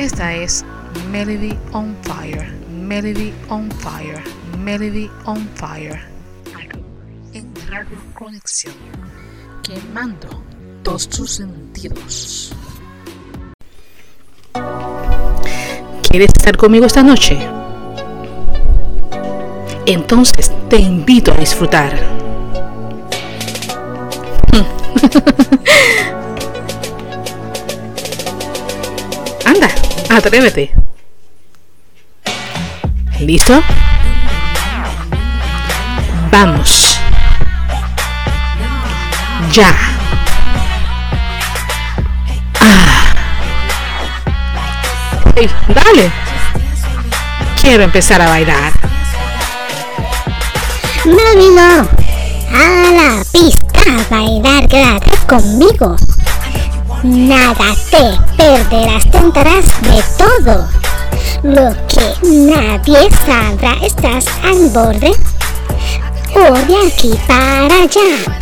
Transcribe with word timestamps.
Esta 0.00 0.34
es 0.34 0.64
Melody 1.12 1.58
on 1.72 1.94
Fire, 2.00 2.50
Melody 2.70 3.34
on 3.50 3.70
Fire, 3.70 4.24
Melody 4.58 5.10
on 5.26 5.46
Fire. 5.56 6.00
En 7.34 7.52
Radio 7.68 7.98
Conexión, 8.14 8.72
quemando 9.62 10.42
todos 10.82 11.06
tus 11.06 11.32
sentidos. 11.32 12.54
¿Quieres 16.08 16.30
estar 16.34 16.56
conmigo 16.56 16.86
esta 16.86 17.02
noche? 17.02 17.38
Entonces 19.84 20.50
te 20.70 20.78
invito 20.78 21.30
a 21.30 21.36
disfrutar. 21.36 21.94
atrévete. 30.10 30.72
¿Listo? 33.20 33.62
Vamos. 36.30 36.98
Ya. 39.52 39.74
Ah. 42.60 43.12
Hey, 45.36 45.50
dale. 45.68 46.10
Quiero 47.60 47.84
empezar 47.84 48.20
a 48.20 48.28
bailar. 48.28 48.72
No, 51.04 51.34
no, 51.54 51.88
A 52.52 52.90
la 52.92 53.24
pista 53.32 53.80
a 53.86 54.14
bailar, 54.14 54.68
quédate 54.68 55.10
conmigo. 55.26 55.96
Nada 57.02 57.74
te 57.90 58.36
perderás, 58.36 59.10
tentarás 59.10 59.64
de 59.82 60.04
todo. 60.18 60.68
Lo 61.42 61.74
que 61.88 62.28
nadie 62.28 63.08
sabrá, 63.24 63.74
estás 63.82 64.26
al 64.44 64.68
borde 64.68 65.12
o 66.34 66.52
de 66.66 66.86
aquí 66.86 67.18
para 67.26 67.84
allá. 67.84 68.36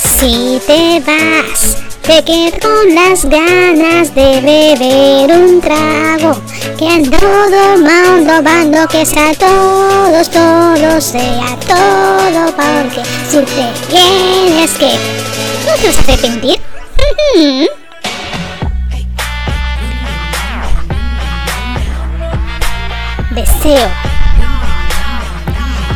Si 0.00 0.58
te 0.66 1.00
vas, 1.00 1.76
te 2.00 2.24
quedas 2.24 2.60
con 2.62 2.94
las 2.94 3.26
ganas 3.26 4.14
de 4.14 4.40
beber 4.40 5.38
un 5.38 5.60
trago. 5.60 6.40
Que 6.78 6.94
en 6.94 7.10
todo 7.10 7.76
mundo 7.76 8.42
bando 8.42 8.88
que 8.88 9.04
sea 9.04 9.34
todos, 9.34 10.30
todo 10.30 10.98
sea 10.98 11.58
todo, 11.68 12.56
porque 12.56 13.02
si 13.28 13.36
te 13.36 13.90
tienes 13.90 14.70
que, 14.78 14.92
no 15.66 15.74
te 15.74 15.86
vas 15.88 15.98
a 15.98 16.12
arrepentir. 16.12 16.58
Deseo. 23.62 23.88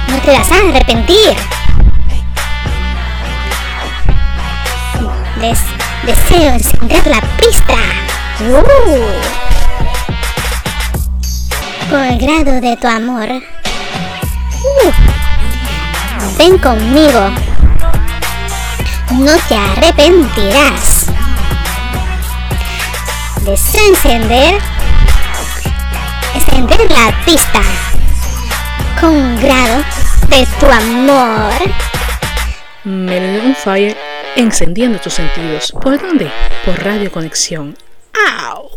No 0.09 0.19
te 0.21 0.31
vas 0.31 0.53
a 0.53 0.55
arrepentir. 0.55 1.37
deseo 6.05 6.53
encender 6.53 7.07
la 7.09 7.21
pista. 7.39 7.75
Uh. 8.41 8.63
Por 11.91 11.99
el 11.99 12.19
grado 12.19 12.61
de 12.61 12.77
tu 12.77 12.87
amor. 12.87 13.29
Uh. 14.63 14.93
Ven 16.39 16.59
conmigo. 16.59 17.31
No 19.11 19.33
te 19.49 19.57
arrepentirás. 19.57 21.07
Deseo 23.45 23.89
encender. 23.89 24.76
Encender 26.57 26.91
la 26.91 27.23
pista. 27.27 27.61
Con 28.99 29.37
grado 29.43 29.85
de 30.31 30.47
tu 30.59 30.65
amor. 30.65 31.53
Melody 32.83 33.95
encendiendo 34.37 34.99
tus 34.99 35.13
sentidos. 35.13 35.71
¿Por 35.73 36.01
dónde? 36.01 36.31
Por 36.65 36.83
Radio 36.83 37.13
Conexión. 37.13 37.77
¡Au! 38.41 38.71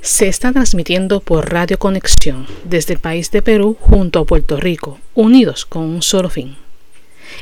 Se 0.00 0.26
está 0.26 0.54
transmitiendo 0.54 1.20
por 1.20 1.52
Radio 1.52 1.78
Conexión 1.78 2.46
desde 2.64 2.94
el 2.94 2.98
país 2.98 3.30
de 3.30 3.42
Perú 3.42 3.76
junto 3.78 4.20
a 4.20 4.24
Puerto 4.24 4.56
Rico, 4.56 4.98
unidos 5.14 5.66
con 5.66 5.82
un 5.82 6.00
solo 6.00 6.30
fin. 6.30 6.56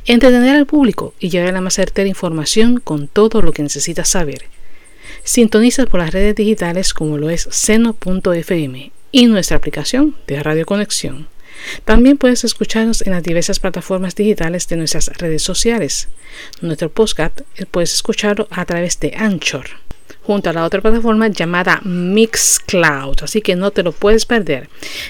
Entretener 0.04 0.56
al 0.56 0.66
público 0.66 1.14
y 1.20 1.28
llevar 1.28 1.54
la 1.54 1.60
más 1.60 1.74
certera 1.74 2.08
información 2.08 2.80
con 2.80 3.06
todo 3.06 3.40
lo 3.40 3.52
que 3.52 3.62
necesitas 3.62 4.08
saber. 4.08 4.52
Sintoniza 5.24 5.86
por 5.86 6.00
las 6.00 6.12
redes 6.12 6.34
digitales 6.34 6.92
como 6.92 7.16
lo 7.18 7.30
es 7.30 7.48
seno.fm 7.50 8.92
y 9.10 9.26
nuestra 9.26 9.56
aplicación 9.56 10.14
de 10.26 10.42
Radio 10.42 10.66
Conexión. 10.66 11.28
También 11.84 12.18
puedes 12.18 12.44
escucharnos 12.44 13.00
en 13.02 13.12
las 13.12 13.22
diversas 13.22 13.58
plataformas 13.58 14.14
digitales 14.14 14.68
de 14.68 14.76
nuestras 14.76 15.08
redes 15.16 15.42
sociales. 15.42 16.08
Nuestro 16.60 16.90
podcast 16.90 17.40
eh, 17.56 17.64
puedes 17.64 17.94
escucharlo 17.94 18.48
a 18.50 18.66
través 18.66 19.00
de 19.00 19.14
Anchor 19.16 19.66
junto 20.22 20.50
a 20.50 20.52
la 20.52 20.64
otra 20.64 20.80
plataforma 20.80 21.28
llamada 21.28 21.80
Mixcloud, 21.84 23.22
así 23.22 23.42
que 23.42 23.56
no 23.56 23.70
te 23.70 23.82
lo 23.82 23.92
puedes 23.92 24.24
perder. 24.26 24.68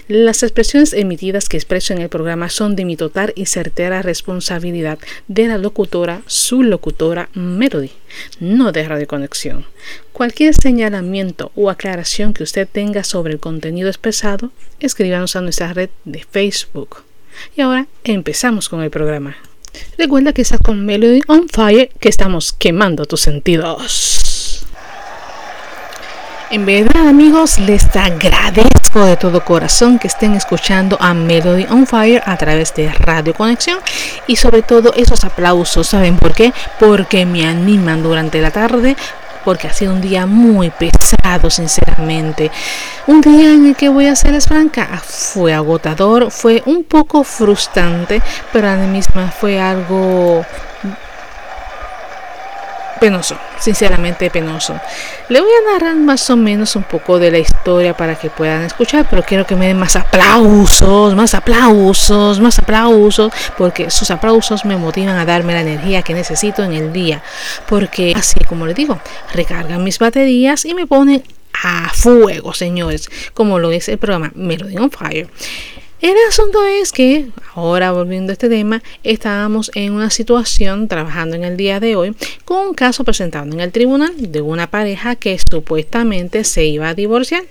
Las 0.08 0.42
expresiones 0.42 0.92
emitidas 0.92 1.48
que 1.48 1.56
expreso 1.56 1.92
en 1.92 2.00
el 2.00 2.08
programa 2.08 2.48
son 2.48 2.76
de 2.76 2.84
mi 2.84 2.96
total 2.96 3.32
y 3.36 3.46
certera 3.46 4.02
responsabilidad 4.02 4.98
de 5.28 5.48
la 5.48 5.58
locutora, 5.58 6.22
su 6.26 6.62
locutora 6.62 7.28
Melody, 7.34 7.92
no 8.40 8.72
de 8.72 8.88
Radio 8.88 9.06
Conexión. 9.06 9.66
Cualquier 10.12 10.54
señalamiento 10.54 11.52
o 11.54 11.70
aclaración 11.70 12.34
que 12.34 12.42
usted 12.42 12.68
tenga 12.70 13.04
sobre 13.04 13.32
el 13.32 13.40
contenido 13.40 13.88
expresado, 13.88 14.50
escríbanos 14.80 15.36
a 15.36 15.40
nuestra 15.40 15.72
red 15.72 15.90
de 16.04 16.24
Facebook. 16.28 17.02
Y 17.56 17.60
ahora 17.60 17.86
empezamos 18.04 18.68
con 18.68 18.82
el 18.82 18.90
programa. 18.90 19.36
Recuerda 19.98 20.32
que 20.32 20.42
estás 20.42 20.60
con 20.60 20.86
Melody 20.86 21.20
on 21.26 21.48
Fire, 21.48 21.90
que 21.98 22.08
estamos 22.08 22.52
quemando 22.52 23.06
tus 23.06 23.20
sentidos. 23.20 24.23
En 26.54 26.66
verdad, 26.66 27.08
amigos, 27.08 27.58
les 27.58 27.84
agradezco 27.96 29.04
de 29.04 29.16
todo 29.16 29.44
corazón 29.44 29.98
que 29.98 30.06
estén 30.06 30.34
escuchando 30.34 30.96
a 31.00 31.12
Melody 31.12 31.66
on 31.68 31.84
Fire 31.84 32.22
a 32.24 32.36
través 32.36 32.72
de 32.74 32.92
Radio 32.92 33.34
Conexión 33.34 33.80
y 34.28 34.36
sobre 34.36 34.62
todo 34.62 34.94
esos 34.94 35.24
aplausos. 35.24 35.88
¿Saben 35.88 36.16
por 36.16 36.32
qué? 36.32 36.52
Porque 36.78 37.26
me 37.26 37.44
animan 37.44 38.04
durante 38.04 38.40
la 38.40 38.52
tarde 38.52 38.96
porque 39.44 39.66
ha 39.66 39.72
sido 39.72 39.92
un 39.94 40.00
día 40.00 40.26
muy 40.26 40.70
pesado, 40.70 41.50
sinceramente. 41.50 42.52
Un 43.08 43.20
día 43.20 43.52
en 43.52 43.66
el 43.66 43.74
que 43.74 43.88
voy 43.88 44.06
a 44.06 44.14
ser 44.14 44.40
franca, 44.40 45.02
fue 45.04 45.52
agotador, 45.52 46.30
fue 46.30 46.62
un 46.66 46.84
poco 46.84 47.24
frustrante, 47.24 48.22
pero 48.52 48.68
a 48.68 48.76
mí 48.76 48.86
misma 48.86 49.28
fue 49.28 49.60
algo 49.60 50.46
penoso, 53.04 53.36
sinceramente 53.60 54.30
penoso. 54.30 54.80
Le 55.28 55.38
voy 55.38 55.50
a 55.50 55.72
narrar 55.74 55.94
más 55.96 56.30
o 56.30 56.38
menos 56.38 56.74
un 56.74 56.84
poco 56.84 57.18
de 57.18 57.30
la 57.30 57.38
historia 57.38 57.94
para 57.94 58.14
que 58.14 58.30
puedan 58.30 58.62
escuchar, 58.62 59.06
pero 59.10 59.22
quiero 59.22 59.46
que 59.46 59.56
me 59.56 59.66
den 59.66 59.78
más 59.78 59.94
aplausos, 59.94 61.14
más 61.14 61.34
aplausos, 61.34 62.40
más 62.40 62.58
aplausos, 62.58 63.30
porque 63.58 63.90
sus 63.90 64.10
aplausos 64.10 64.64
me 64.64 64.78
motivan 64.78 65.18
a 65.18 65.26
darme 65.26 65.52
la 65.52 65.60
energía 65.60 66.00
que 66.00 66.14
necesito 66.14 66.62
en 66.64 66.72
el 66.72 66.94
día, 66.94 67.22
porque 67.68 68.14
así 68.16 68.42
como 68.44 68.66
les 68.66 68.74
digo, 68.74 68.98
recargan 69.34 69.84
mis 69.84 69.98
baterías 69.98 70.64
y 70.64 70.72
me 70.72 70.86
ponen 70.86 71.22
a 71.62 71.90
fuego, 71.92 72.54
señores, 72.54 73.10
como 73.34 73.58
lo 73.58 73.70
es 73.70 73.90
el 73.90 73.98
programa 73.98 74.32
Melody 74.34 74.78
on 74.78 74.90
Fire. 74.90 75.28
El 76.04 76.18
asunto 76.28 76.62
es 76.66 76.92
que, 76.92 77.30
ahora 77.54 77.90
volviendo 77.90 78.30
a 78.30 78.34
este 78.34 78.50
tema, 78.50 78.82
estábamos 79.04 79.70
en 79.74 79.94
una 79.94 80.10
situación 80.10 80.86
trabajando 80.86 81.34
en 81.34 81.44
el 81.44 81.56
día 81.56 81.80
de 81.80 81.96
hoy 81.96 82.14
con 82.44 82.58
un 82.58 82.74
caso 82.74 83.04
presentado 83.04 83.50
en 83.50 83.58
el 83.58 83.72
tribunal 83.72 84.12
de 84.18 84.42
una 84.42 84.70
pareja 84.70 85.16
que 85.16 85.38
supuestamente 85.38 86.44
se 86.44 86.66
iba 86.66 86.90
a 86.90 86.94
divorciar. 86.94 87.44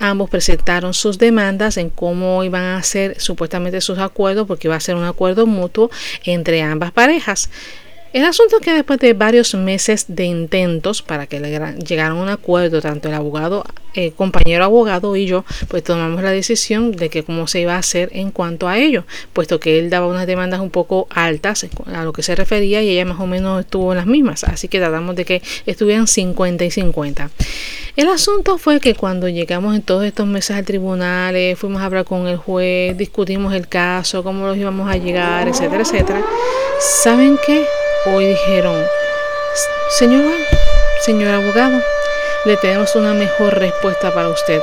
Ambos 0.00 0.30
presentaron 0.30 0.94
sus 0.94 1.16
demandas 1.18 1.76
en 1.76 1.90
cómo 1.90 2.42
iban 2.42 2.64
a 2.64 2.78
hacer 2.78 3.20
supuestamente 3.20 3.80
sus 3.80 4.00
acuerdos 4.00 4.48
porque 4.48 4.66
iba 4.66 4.74
a 4.74 4.80
ser 4.80 4.96
un 4.96 5.04
acuerdo 5.04 5.46
mutuo 5.46 5.88
entre 6.24 6.60
ambas 6.60 6.90
parejas. 6.90 7.50
El 8.12 8.26
asunto 8.26 8.56
es 8.56 8.62
que 8.62 8.74
después 8.74 8.98
de 8.98 9.14
varios 9.14 9.54
meses 9.54 10.04
de 10.06 10.24
intentos 10.24 11.00
para 11.00 11.26
que 11.26 11.40
llegaran 11.40 12.12
a 12.12 12.22
un 12.22 12.28
acuerdo, 12.28 12.82
tanto 12.82 13.08
el 13.08 13.14
abogado, 13.14 13.64
el 13.94 14.04
eh, 14.04 14.12
compañero 14.12 14.64
abogado 14.64 15.16
y 15.16 15.24
yo, 15.24 15.46
pues 15.68 15.82
tomamos 15.82 16.22
la 16.22 16.30
decisión 16.30 16.92
de 16.92 17.08
que 17.08 17.22
cómo 17.22 17.46
se 17.46 17.60
iba 17.60 17.74
a 17.74 17.78
hacer 17.78 18.10
en 18.12 18.30
cuanto 18.30 18.68
a 18.68 18.76
ello, 18.76 19.04
puesto 19.32 19.58
que 19.58 19.78
él 19.78 19.88
daba 19.88 20.08
unas 20.08 20.26
demandas 20.26 20.60
un 20.60 20.68
poco 20.68 21.06
altas 21.08 21.66
a 21.86 22.04
lo 22.04 22.12
que 22.12 22.22
se 22.22 22.34
refería 22.34 22.82
y 22.82 22.90
ella 22.90 23.06
más 23.06 23.18
o 23.18 23.26
menos 23.26 23.60
estuvo 23.60 23.92
en 23.92 23.96
las 23.96 24.06
mismas, 24.06 24.44
así 24.44 24.68
que 24.68 24.78
tratamos 24.78 25.16
de 25.16 25.24
que 25.24 25.42
estuvieran 25.64 26.06
50 26.06 26.66
y 26.66 26.70
50. 26.70 27.30
El 27.96 28.08
asunto 28.08 28.58
fue 28.58 28.78
que 28.78 28.94
cuando 28.94 29.26
llegamos 29.30 29.74
en 29.74 29.80
todos 29.80 30.04
estos 30.04 30.26
meses 30.26 30.54
al 30.54 30.66
tribunal, 30.66 31.34
eh, 31.34 31.56
fuimos 31.56 31.80
a 31.80 31.86
hablar 31.86 32.04
con 32.04 32.26
el 32.26 32.36
juez, 32.36 32.94
discutimos 32.96 33.54
el 33.54 33.68
caso, 33.68 34.22
cómo 34.22 34.46
los 34.46 34.58
íbamos 34.58 34.90
a 34.90 34.98
llegar, 34.98 35.48
etcétera, 35.48 35.82
etcétera. 35.82 36.22
¿Saben 36.78 37.38
qué? 37.46 37.64
Hoy 38.04 38.26
dijeron, 38.26 38.84
señor, 39.90 40.34
señor 41.02 41.34
abogado, 41.34 41.80
le 42.44 42.56
tenemos 42.56 42.96
una 42.96 43.14
mejor 43.14 43.56
respuesta 43.56 44.12
para 44.12 44.28
usted. 44.28 44.60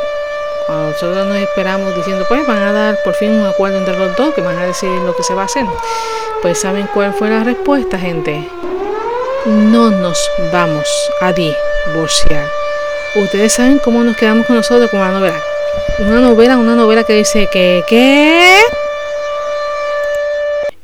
Cuando 0.66 0.90
nosotros 0.90 1.26
nos 1.26 1.38
esperamos 1.38 1.96
diciendo, 1.96 2.26
pues 2.28 2.46
van 2.46 2.62
a 2.62 2.74
dar 2.74 3.02
por 3.02 3.16
fin 3.16 3.32
un 3.32 3.48
acuerdo 3.48 3.78
entre 3.78 3.98
los 3.98 4.14
dos, 4.18 4.34
que 4.34 4.42
van 4.42 4.58
a 4.58 4.66
decidir 4.66 5.00
lo 5.04 5.16
que 5.16 5.24
se 5.24 5.34
va 5.34 5.44
a 5.44 5.46
hacer. 5.46 5.66
Pues 6.42 6.60
saben 6.60 6.90
cuál 6.94 7.14
fue 7.14 7.30
la 7.30 7.46
respuesta, 7.46 7.98
gente. 7.98 8.50
No 9.46 9.90
nos 9.90 10.20
vamos 10.52 10.88
a 11.22 11.32
divorciar. 11.32 12.46
Ustedes 13.16 13.54
saben 13.54 13.80
cómo 13.80 14.04
nos 14.04 14.18
quedamos 14.18 14.48
con 14.48 14.58
nosotros 14.58 14.92
con 14.92 15.00
una 15.00 15.12
novela. 15.12 15.40
Una 16.00 16.20
novela, 16.20 16.58
una 16.58 16.76
novela 16.76 17.06
que 17.06 17.14
dice 17.14 17.48
que, 17.50 17.86
¿qué? 17.88 18.60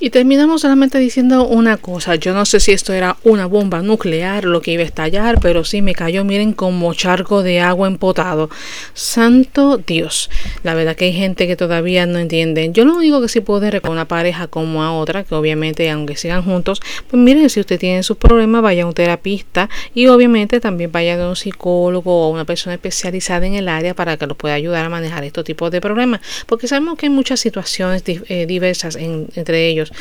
Y 0.05 0.11
terminamos 0.11 0.61
solamente 0.61 0.99
diciendo 0.99 1.47
una 1.47 1.77
cosa. 1.77 2.13
Yo 2.13 2.35
no 2.35 2.45
sé 2.45 2.59
si 2.59 2.71
esto 2.71 2.93
era 2.93 3.17
una 3.23 3.47
bomba 3.47 3.81
nuclear, 3.81 4.45
lo 4.45 4.61
que 4.61 4.73
iba 4.73 4.83
a 4.83 4.85
estallar, 4.85 5.39
pero 5.41 5.63
sí 5.63 5.81
me 5.81 5.95
cayó, 5.95 6.23
miren, 6.23 6.53
como 6.53 6.93
charco 6.93 7.41
de 7.41 7.59
agua 7.59 7.87
empotado. 7.87 8.51
Santo 8.93 9.77
Dios. 9.79 10.29
La 10.61 10.75
verdad 10.75 10.95
que 10.95 11.05
hay 11.05 11.13
gente 11.13 11.47
que 11.47 11.55
todavía 11.55 12.05
no 12.05 12.19
entiende. 12.19 12.69
Yo 12.71 12.85
lo 12.85 12.97
único 12.97 13.19
que 13.19 13.29
sí 13.29 13.41
puedo 13.41 13.61
recordar 13.61 13.89
a 13.89 13.91
una 13.93 14.07
pareja 14.07 14.45
como 14.45 14.83
a 14.83 14.93
otra, 14.93 15.23
que 15.23 15.33
obviamente, 15.33 15.89
aunque 15.89 16.15
sigan 16.15 16.43
juntos, 16.43 16.83
pues 17.09 17.19
miren, 17.19 17.49
si 17.49 17.59
usted 17.59 17.79
tiene 17.79 18.03
sus 18.03 18.17
problemas, 18.17 18.61
vaya 18.61 18.83
a 18.83 18.85
un 18.85 18.93
terapista 18.93 19.71
y 19.95 20.05
obviamente 20.05 20.59
también 20.59 20.91
vaya 20.91 21.19
a 21.19 21.29
un 21.29 21.35
psicólogo 21.35 22.27
o 22.27 22.29
una 22.29 22.45
persona 22.45 22.75
especializada 22.75 23.47
en 23.47 23.55
el 23.55 23.67
área 23.67 23.95
para 23.95 24.17
que 24.17 24.27
los 24.27 24.37
pueda 24.37 24.53
ayudar 24.53 24.85
a 24.85 24.89
manejar 24.89 25.23
estos 25.23 25.45
tipos 25.45 25.71
de 25.71 25.81
problemas. 25.81 26.21
Porque 26.45 26.67
sabemos 26.67 26.95
que 26.99 27.07
hay 27.07 27.11
muchas 27.11 27.39
situaciones 27.39 28.03
eh, 28.05 28.45
diversas 28.45 28.97
entre 28.97 29.67
ellos 29.67 29.91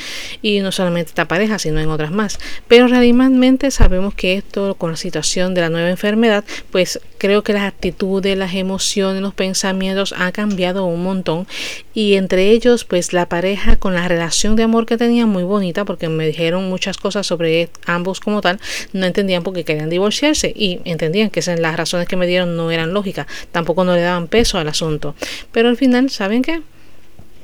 y 0.43 0.61
no 0.61 0.73
solamente 0.73 1.11
esta 1.11 1.27
pareja, 1.29 1.59
sino 1.59 1.81
en 1.81 1.89
otras 1.89 2.11
más. 2.11 2.39
Pero 2.69 2.89
realmente 2.89 3.71
sabemos 3.71 4.15
que 4.15 4.35
esto 4.35 4.75
con 4.75 4.91
la 4.91 4.97
situación 4.97 5.55
de 5.55 5.61
la 5.61 5.71
nueva 5.71 5.91
enfermedad, 5.91 6.45
pues 6.71 7.01
creo 7.19 7.43
que 7.43 7.53
las 7.53 7.63
actitudes, 7.63 8.37
las 8.37 8.55
emociones, 8.55 9.23
los 9.23 9.35
pensamientos 9.35 10.13
han 10.13 10.33
cambiado 10.33 10.85
un 10.85 11.03
montón 11.03 11.47
y 11.95 12.15
entre 12.15 12.51
ellos 12.51 12.85
pues 12.85 13.13
la 13.13 13.29
pareja 13.29 13.77
con 13.77 13.95
la 13.95 14.07
relación 14.09 14.57
de 14.57 14.65
amor 14.65 14.85
que 14.87 14.97
tenían 14.99 15.29
muy 15.29 15.43
bonita 15.43 15.85
porque 15.85 16.09
me 16.09 16.27
dijeron 16.27 16.69
muchas 16.69 16.99
cosas 16.99 17.27
sobre 17.27 17.71
ambos 17.87 18.21
como 18.21 18.41
tal, 18.41 18.61
no 18.93 19.07
entendían 19.07 19.43
por 19.43 19.55
qué 19.55 19.65
querían 19.65 19.91
divorciarse 19.91 20.53
y 20.55 20.81
entendían 20.85 21.31
que 21.31 21.41
las 21.57 21.77
razones 21.77 22.09
que 22.09 22.17
me 22.17 22.27
dieron 22.27 22.57
no 22.57 22.71
eran 22.71 22.93
lógicas, 22.93 23.27
tampoco 23.53 23.85
no 23.85 23.95
le 23.95 24.01
daban 24.01 24.29
peso 24.29 24.59
al 24.59 24.69
asunto. 24.69 25.15
Pero 25.53 25.69
al 25.69 25.77
final, 25.77 26.11
¿saben 26.11 26.43
qué? 26.43 26.63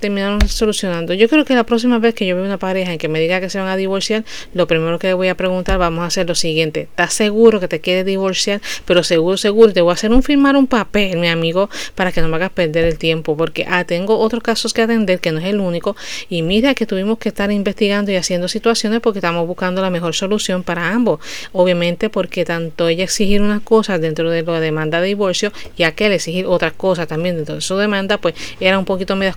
Terminaron 0.00 0.40
solucionando. 0.48 1.14
Yo 1.14 1.28
creo 1.28 1.44
que 1.44 1.54
la 1.54 1.64
próxima 1.64 1.98
vez 1.98 2.14
que 2.14 2.26
yo 2.26 2.34
vea 2.34 2.44
una 2.44 2.58
pareja 2.58 2.92
en 2.92 2.98
que 2.98 3.08
me 3.08 3.20
diga 3.20 3.40
que 3.40 3.50
se 3.50 3.58
van 3.58 3.68
a 3.68 3.76
divorciar, 3.76 4.24
lo 4.54 4.66
primero 4.66 4.98
que 4.98 5.08
le 5.08 5.14
voy 5.14 5.28
a 5.28 5.36
preguntar, 5.36 5.78
vamos 5.78 6.02
a 6.02 6.06
hacer 6.06 6.26
lo 6.26 6.34
siguiente. 6.34 6.82
¿Estás 6.82 7.12
seguro 7.12 7.60
que 7.60 7.68
te 7.68 7.80
quieres 7.80 8.04
divorciar? 8.04 8.60
Pero 8.86 9.04
seguro, 9.04 9.36
seguro, 9.36 9.72
te 9.72 9.80
voy 9.80 9.90
a 9.90 9.94
hacer 9.94 10.10
un 10.10 10.22
firmar 10.22 10.56
un 10.56 10.66
papel, 10.66 11.18
mi 11.18 11.28
amigo, 11.28 11.70
para 11.94 12.12
que 12.12 12.20
no 12.22 12.28
me 12.28 12.36
hagas 12.36 12.50
perder 12.50 12.84
el 12.84 12.98
tiempo, 12.98 13.36
porque 13.36 13.66
ah, 13.68 13.84
tengo 13.84 14.18
otros 14.18 14.42
casos 14.42 14.72
que 14.72 14.82
atender, 14.82 15.20
que 15.20 15.32
no 15.32 15.38
es 15.38 15.46
el 15.46 15.60
único, 15.60 15.96
y 16.28 16.42
mira 16.42 16.74
que 16.74 16.86
tuvimos 16.86 17.18
que 17.18 17.28
estar 17.28 17.52
investigando 17.52 18.10
y 18.10 18.16
haciendo 18.16 18.48
situaciones 18.48 19.00
porque 19.00 19.18
estamos 19.18 19.46
buscando 19.46 19.82
la 19.82 19.90
mejor 19.90 20.14
solución 20.14 20.62
para 20.62 20.88
ambos. 20.90 21.20
Obviamente 21.52 22.08
porque 22.10 22.44
tanto 22.44 22.88
ella 22.88 23.04
exigir 23.04 23.42
unas 23.42 23.60
cosas 23.62 24.00
dentro 24.00 24.30
de 24.30 24.42
la 24.42 24.60
demanda 24.60 25.00
de 25.00 25.08
divorcio 25.08 25.52
y 25.76 25.82
aquel 25.82 26.12
exigir 26.12 26.46
otras 26.46 26.72
cosas 26.72 27.06
también 27.06 27.36
dentro 27.36 27.54
de 27.54 27.60
su 27.60 27.76
demanda, 27.76 28.18
pues 28.18 28.34
era 28.60 28.78
un 28.78 28.84
poquito 28.84 29.16
medias 29.16 29.36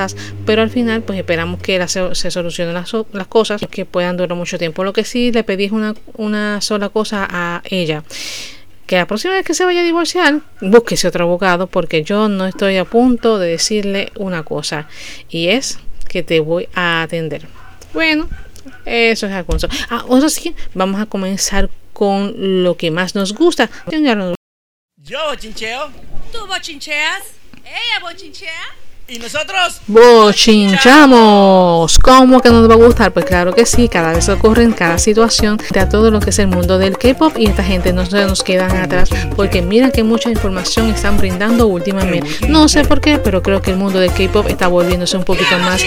complicadas 0.00 0.16
pero 0.46 0.62
al 0.62 0.70
final 0.70 1.02
pues 1.02 1.18
esperamos 1.18 1.60
que 1.60 1.86
se, 1.88 2.30
solucionen 2.30 2.74
las, 2.74 2.92
las, 3.12 3.26
cosas 3.26 3.60
que 3.70 3.84
puedan 3.84 4.16
durar 4.16 4.36
mucho 4.36 4.58
tiempo. 4.58 4.84
Lo 4.84 4.92
que 4.92 5.04
sí 5.04 5.32
le 5.32 5.44
pedí 5.44 5.64
es 5.64 5.72
una, 5.72 5.94
una 6.16 6.60
sola 6.60 6.88
cosa 6.88 7.26
a 7.30 7.62
ella 7.64 8.02
que 8.86 8.96
la 8.96 9.06
próxima 9.06 9.34
vez 9.34 9.46
que 9.46 9.54
se 9.54 9.64
vaya 9.64 9.82
a 9.82 9.84
divorciar, 9.84 10.40
búsquese 10.60 11.06
otro 11.06 11.24
abogado 11.24 11.68
porque 11.68 12.02
yo 12.02 12.28
no 12.28 12.44
estoy 12.46 12.76
a 12.76 12.84
punto 12.84 13.38
de 13.38 13.50
decirle 13.50 14.10
una 14.16 14.42
cosa 14.42 14.88
y 15.28 15.46
es 15.46 15.78
que 16.08 16.24
te 16.24 16.40
voy 16.40 16.68
a 16.74 17.02
atender. 17.02 17.46
Bueno, 17.92 18.28
eso 18.84 19.26
es 19.26 19.32
algo. 19.32 19.56
Ah, 19.90 20.04
ahora 20.08 20.28
sí, 20.28 20.56
vamos 20.74 21.00
a 21.00 21.06
comenzar 21.06 21.70
con 21.92 22.64
lo 22.64 22.76
que 22.76 22.90
más 22.90 23.14
nos 23.14 23.32
gusta. 23.32 23.70
Yo 24.96 25.34
chincheo. 25.36 25.90
¿Tú 26.32 26.46
bochincheas? 26.46 27.22
¿Ella 27.64 28.00
bochinchea? 28.02 28.89
¿Y 29.10 29.18
nosotros? 29.18 29.80
Bochinchamos. 29.88 31.98
¿Cómo 31.98 32.40
que 32.40 32.50
nos 32.50 32.70
va 32.70 32.74
a 32.74 32.76
gustar? 32.76 33.12
Pues 33.12 33.24
claro 33.24 33.52
que 33.52 33.66
sí, 33.66 33.88
cada 33.88 34.12
vez 34.12 34.28
ocurre 34.28 34.62
en 34.62 34.70
cada 34.70 34.98
situación 34.98 35.58
de 35.72 35.84
todo 35.86 36.12
lo 36.12 36.20
que 36.20 36.30
es 36.30 36.38
el 36.38 36.46
mundo 36.46 36.78
del 36.78 36.96
K-pop 36.96 37.36
y 37.36 37.46
esta 37.46 37.64
gente 37.64 37.92
no 37.92 38.06
se 38.06 38.24
nos 38.24 38.44
quedan 38.44 38.70
atrás 38.76 39.10
porque 39.34 39.62
mira 39.62 39.90
que 39.90 40.04
mucha 40.04 40.30
información 40.30 40.90
están 40.90 41.16
brindando 41.16 41.66
últimamente. 41.66 42.46
No 42.48 42.68
sé 42.68 42.84
por 42.84 43.00
qué, 43.00 43.18
pero 43.18 43.42
creo 43.42 43.60
que 43.60 43.72
el 43.72 43.78
mundo 43.78 43.98
del 43.98 44.12
K-pop 44.12 44.46
está 44.46 44.68
volviéndose 44.68 45.16
un 45.16 45.24
poquito 45.24 45.58
más 45.58 45.82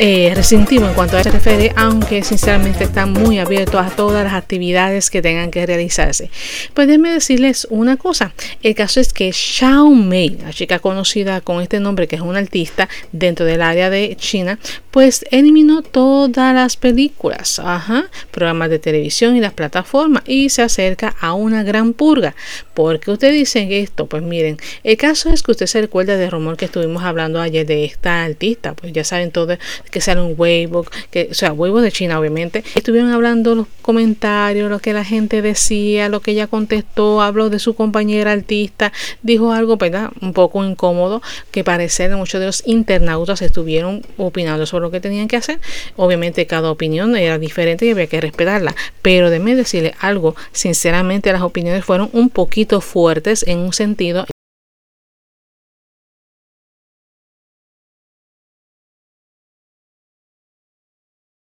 eh, 0.00 0.32
receptivo 0.34 0.86
en 0.86 0.94
cuanto 0.94 1.18
a 1.18 1.22
se 1.22 1.30
refiere, 1.30 1.74
aunque 1.76 2.22
sinceramente 2.22 2.84
están 2.84 3.12
muy 3.12 3.40
abiertos 3.40 3.84
a 3.84 3.90
todas 3.90 4.24
las 4.24 4.32
actividades 4.32 5.10
que 5.10 5.20
tengan 5.20 5.50
que 5.50 5.66
realizarse. 5.66 6.30
Pues 6.72 6.86
déjenme 6.86 7.12
decirles 7.12 7.66
una 7.68 7.98
cosa. 7.98 8.32
El 8.62 8.74
caso 8.74 9.00
es 9.00 9.12
que 9.12 9.34
Xiaomei, 9.34 10.38
la 10.42 10.54
chica 10.54 10.78
conocida 10.78 11.42
con 11.42 11.60
este 11.60 11.78
nombre 11.78 12.08
que 12.08 12.16
es 12.16 12.22
una 12.22 12.37
artista 12.38 12.88
dentro 13.12 13.44
del 13.44 13.62
área 13.62 13.90
de 13.90 14.16
China, 14.16 14.58
pues 14.90 15.24
eliminó 15.30 15.82
todas 15.82 16.54
las 16.54 16.76
películas, 16.76 17.58
ajá, 17.58 18.08
programas 18.30 18.70
de 18.70 18.78
televisión 18.78 19.36
y 19.36 19.40
las 19.40 19.52
plataformas 19.52 20.22
y 20.26 20.48
se 20.48 20.62
acerca 20.62 21.14
a 21.20 21.34
una 21.34 21.62
gran 21.62 21.92
purga. 21.92 22.34
¿Por 22.74 23.00
qué 23.00 23.10
ustedes 23.10 23.34
dicen 23.34 23.72
esto? 23.72 24.06
Pues 24.06 24.22
miren, 24.22 24.56
el 24.84 24.96
caso 24.96 25.30
es 25.30 25.42
que 25.42 25.50
usted 25.50 25.66
se 25.66 25.80
recuerda 25.80 26.16
del 26.16 26.30
rumor 26.30 26.56
que 26.56 26.64
estuvimos 26.64 27.02
hablando 27.02 27.40
ayer 27.40 27.66
de 27.66 27.84
esta 27.84 28.24
artista, 28.24 28.74
pues 28.74 28.92
ya 28.92 29.04
saben 29.04 29.30
todo 29.30 29.58
que 29.90 30.00
sale 30.00 30.20
un 30.20 30.34
Weibo, 30.36 30.86
que, 31.10 31.28
o 31.30 31.34
sea, 31.34 31.52
Weibo 31.52 31.80
de 31.80 31.92
China 31.92 32.18
obviamente. 32.18 32.64
Estuvieron 32.74 33.10
hablando 33.10 33.54
los 33.54 33.66
comentarios, 33.82 34.70
lo 34.70 34.78
que 34.78 34.92
la 34.92 35.04
gente 35.04 35.42
decía, 35.42 36.08
lo 36.08 36.20
que 36.20 36.32
ella 36.32 36.46
contestó, 36.46 37.22
habló 37.22 37.50
de 37.50 37.58
su 37.58 37.74
compañera 37.74 38.32
artista, 38.32 38.92
dijo 39.22 39.52
algo, 39.52 39.76
¿verdad? 39.76 40.10
Un 40.20 40.32
poco 40.32 40.64
incómodo, 40.64 41.22
que 41.50 41.64
parece 41.64 42.08
muchos 42.28 42.40
de 42.40 42.46
los 42.46 42.62
internautas 42.66 43.40
estuvieron 43.40 44.02
opinando 44.18 44.66
sobre 44.66 44.82
lo 44.82 44.90
que 44.90 45.00
tenían 45.00 45.28
que 45.28 45.38
hacer. 45.38 45.60
Obviamente 45.96 46.46
cada 46.46 46.70
opinión 46.70 47.16
era 47.16 47.38
diferente 47.38 47.86
y 47.86 47.90
había 47.90 48.06
que 48.06 48.20
respetarla, 48.20 48.74
pero 49.00 49.30
déme 49.30 49.56
decirle 49.56 49.94
algo, 49.98 50.36
sinceramente 50.52 51.32
las 51.32 51.40
opiniones 51.40 51.86
fueron 51.86 52.10
un 52.12 52.28
poquito 52.28 52.82
fuertes 52.82 53.46
en 53.48 53.60
un 53.60 53.72
sentido 53.72 54.26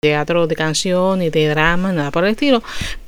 teatro 0.02 0.48
de 0.48 0.56
canción 0.58 1.22
y 1.22 1.30
de 1.30 1.48
drama, 1.48 1.94
nada 1.94 2.12
por 2.12 2.25
el 2.25 2.32
estilo, 2.32 2.62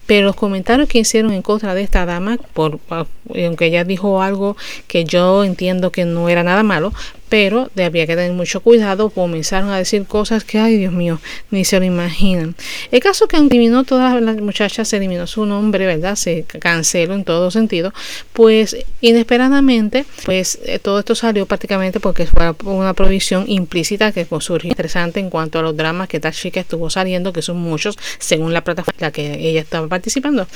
pero 0.06 0.28
los 0.28 0.36
comentarios 0.36 0.88
que 0.88 1.00
hicieron 1.00 1.34
en 1.34 1.42
contra 1.42 1.74
de 1.74 1.84
esta 1.84 2.06
dama, 2.06 2.38
por, 2.54 2.80
aunque 2.90 3.66
ella 3.66 3.84
dijo 3.84 4.22
algo 4.22 4.56
que 4.88 5.06
yo 5.06 5.44
entiendo 5.44 5.92
que 5.92 6.06
no 6.06 6.30
era 6.30 6.44
nada 6.44 6.64
malo, 6.64 6.94
pero 7.30 7.70
había 7.76 8.06
que 8.06 8.16
tener 8.16 8.32
mucho 8.34 8.62
cuidado, 8.62 9.10
comenzaron 9.10 9.70
a 9.70 9.78
decir 9.78 10.06
cosas 10.06 10.44
que, 10.44 10.60
ay 10.60 10.78
Dios 10.78 10.94
mío, 10.94 11.20
ni 11.50 11.66
se 11.66 11.80
lo 11.80 11.86
imaginan. 11.86 12.56
El 12.92 13.00
caso 13.00 13.28
que 13.28 13.38
eliminó 13.38 13.84
todas 13.84 14.22
las 14.22 14.38
muchachas, 14.38 14.88
se 14.88 14.98
eliminó 14.98 15.26
su 15.26 15.46
nombre, 15.46 15.86
¿verdad? 15.86 16.16
Se 16.16 16.44
canceló 16.44 17.16
en 17.16 17.24
todo 17.24 17.50
sentido, 17.52 17.94
pues 18.34 18.78
inesperadamente, 19.02 20.06
pues 20.24 20.60
eh, 20.66 20.80
todo 20.80 21.00
esto 21.00 21.16
salió 21.16 21.46
prácticamente 21.46 22.00
porque 22.00 22.28
fue 22.28 22.54
una 22.64 22.94
provisión 22.94 23.46
implícita 23.48 24.12
que 24.12 24.28
surgió 24.40 24.70
interesante 24.70 25.20
en 25.20 25.30
cuanto 25.30 25.60
a 25.60 25.62
los 25.62 25.76
dramas 25.76 26.08
que 26.08 26.18
esta 26.18 26.32
chica 26.32 26.60
estuvo 26.60 26.90
saliendo, 26.90 27.34
que 27.34 27.42
son 27.42 27.58
muchos, 27.58 27.98
según 28.20 28.54
la 28.54 28.64
plataforma 28.64 29.12
que 29.12 29.50
ella 29.50 29.62
estaba 29.62 29.88
participando. 29.96 30.48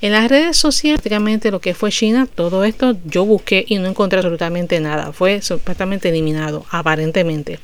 En 0.00 0.12
las 0.12 0.28
redes 0.28 0.56
sociales, 0.56 1.00
prácticamente 1.00 1.50
lo 1.50 1.60
que 1.60 1.74
fue 1.74 1.90
China, 1.90 2.28
todo 2.32 2.64
esto 2.64 2.96
yo 3.04 3.24
busqué 3.24 3.64
y 3.66 3.78
no 3.78 3.88
encontré 3.88 4.18
absolutamente 4.18 4.78
nada. 4.80 5.12
Fue 5.12 5.42
supuestamente 5.42 6.10
eliminado, 6.10 6.64
aparentemente. 6.70 7.58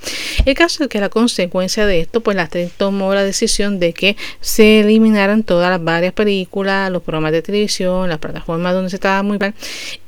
El 0.45 0.55
caso 0.55 0.85
es 0.85 0.89
que 0.89 1.01
la 1.01 1.09
consecuencia 1.09 1.87
de 1.87 2.01
esto, 2.01 2.21
pues 2.21 2.37
la 2.37 2.49
tomó 2.77 3.15
la 3.15 3.23
decisión 3.23 3.79
de 3.79 3.93
que 3.93 4.17
se 4.41 4.81
eliminaran 4.81 5.45
todas 5.45 5.71
las 5.71 5.83
varias 5.83 6.13
películas, 6.13 6.91
los 6.91 7.03
programas 7.03 7.33
de 7.33 7.43
televisión, 7.43 8.09
las 8.09 8.19
plataformas 8.19 8.75
donde 8.75 8.91
se 8.91 8.97
estaba 8.97 9.23
muy 9.23 9.39
mal. 9.39 9.55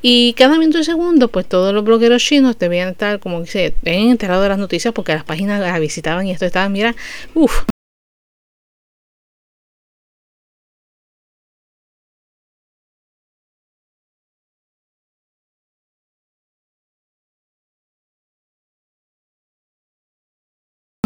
Y 0.01 0.33
cada 0.33 0.57
minuto 0.57 0.79
y 0.79 0.83
segundo, 0.83 1.29
pues 1.29 1.45
todos 1.47 1.73
los 1.73 1.83
blogueros 1.83 2.21
chinos 2.21 2.59
debían 2.59 2.89
estar, 2.89 3.19
como 3.19 3.41
dice, 3.41 3.73
enterados 3.83 4.43
de 4.43 4.49
las 4.49 4.57
noticias 4.57 4.93
porque 4.93 5.13
las 5.13 5.23
páginas 5.23 5.61
las 5.61 5.79
visitaban 5.79 6.27
y 6.27 6.31
esto 6.31 6.45
estaba, 6.45 6.67
mira, 6.69 6.95
uff, 7.33 7.63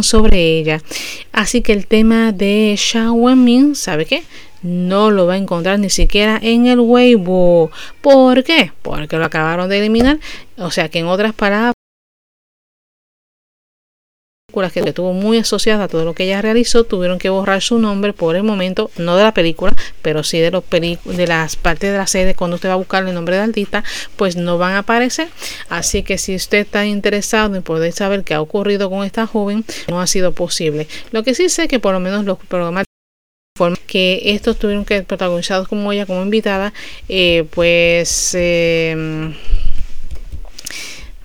sobre 0.08 0.58
ella. 0.58 0.82
Así 1.32 1.62
que 1.62 1.74
el 1.74 1.88
tema 1.88 2.32
de 2.32 2.76
Xiao 2.78 3.14
Wenmin, 3.14 3.76
¿sabe 3.76 4.06
qué? 4.06 4.24
no 4.64 5.12
lo 5.12 5.28
va 5.28 5.36
a 5.36 5.38
encontrar 5.38 5.80
ni 5.80 5.90
siquiera 5.90 6.40
en 6.42 6.66
el 6.68 6.80
Weibo. 6.80 7.72
¿Por 8.02 8.44
qué? 8.44 8.72
Porque 8.82 9.18
lo 9.18 9.26
acabaron 9.26 9.70
de 9.70 9.80
eliminar. 9.80 10.20
O 10.58 10.72
sea 10.72 10.90
que 10.90 11.00
en 11.00 11.06
otras 11.06 11.34
palabras 11.34 11.77
que 14.66 14.80
estuvo 14.80 15.14
muy 15.14 15.38
asociada 15.38 15.86
a 15.86 15.88
todo 15.88 16.04
lo 16.04 16.14
que 16.14 16.24
ella 16.24 16.42
realizó, 16.42 16.84
tuvieron 16.84 17.20
que 17.20 17.30
borrar 17.30 17.62
su 17.62 17.78
nombre 17.78 18.14
por 18.14 18.36
el 18.36 18.44
momento, 18.44 18.90
no 18.98 19.16
de 19.16 19.24
la 19.24 19.34
película, 19.34 19.74
pero 20.02 20.24
sí 20.24 20.40
de 20.40 20.52
los 20.52 20.64
de 20.70 21.28
las 21.28 21.56
partes 21.56 21.92
de 21.92 21.98
la 21.98 22.08
serie 22.08 22.36
cuando 22.36 22.56
usted 22.56 22.70
va 22.70 22.74
a 22.74 22.78
buscar 22.78 23.08
el 23.08 23.14
nombre 23.14 23.36
de 23.36 23.44
artista, 23.44 23.84
pues 24.16 24.36
no 24.36 24.58
van 24.58 24.74
a 24.74 24.80
aparecer. 24.80 25.30
Así 25.70 26.04
que 26.04 26.18
si 26.18 26.36
usted 26.36 26.60
está 26.60 26.86
interesado 26.86 27.56
en 27.56 27.64
poder 27.64 27.94
saber 27.94 28.24
qué 28.24 28.34
ha 28.34 28.42
ocurrido 28.42 28.90
con 28.90 29.06
esta 29.06 29.28
joven, 29.28 29.64
no 29.88 30.02
ha 30.02 30.08
sido 30.08 30.32
posible. 30.32 30.88
Lo 31.12 31.24
que 31.24 31.36
sí 31.36 31.50
sé 31.50 31.68
que 31.68 31.80
por 31.80 31.94
lo 31.94 32.00
menos 32.00 32.26
los 32.26 32.40
programas 32.40 32.86
que 33.88 34.22
estos 34.26 34.58
tuvieron 34.58 34.86
que 34.86 35.02
protagonizados 35.04 35.68
como 35.68 35.92
ella 35.92 36.06
como 36.06 36.22
invitada, 36.22 36.74
eh, 37.10 37.46
pues 37.52 38.36
eh, 38.36 39.34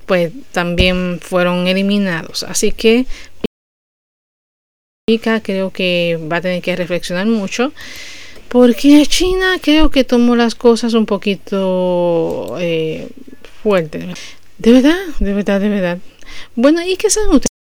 pues 0.07 0.33
también 0.53 1.19
fueron 1.21 1.67
eliminados. 1.67 2.43
Así 2.43 2.73
que 2.73 3.07
creo 5.43 5.73
que 5.73 6.19
va 6.31 6.37
a 6.37 6.41
tener 6.41 6.63
que 6.63 6.77
reflexionar 6.77 7.27
mucho. 7.27 7.73
Porque 8.49 9.07
China 9.07 9.59
creo 9.63 9.91
que 9.91 10.05
tomó 10.05 10.37
las 10.37 10.55
cosas 10.55 10.95
un 10.95 11.07
poquito 11.07 12.57
eh, 12.61 13.09
fuertes. 13.63 14.05
De 14.59 14.73
verdad, 14.73 14.99
de 15.21 15.33
verdad, 15.33 15.61
de 15.61 15.69
verdad. 15.69 15.99
Bueno, 16.55 16.83
¿y 16.83 16.97
qué 16.97 17.09
saben 17.09 17.31
ustedes? 17.31 17.52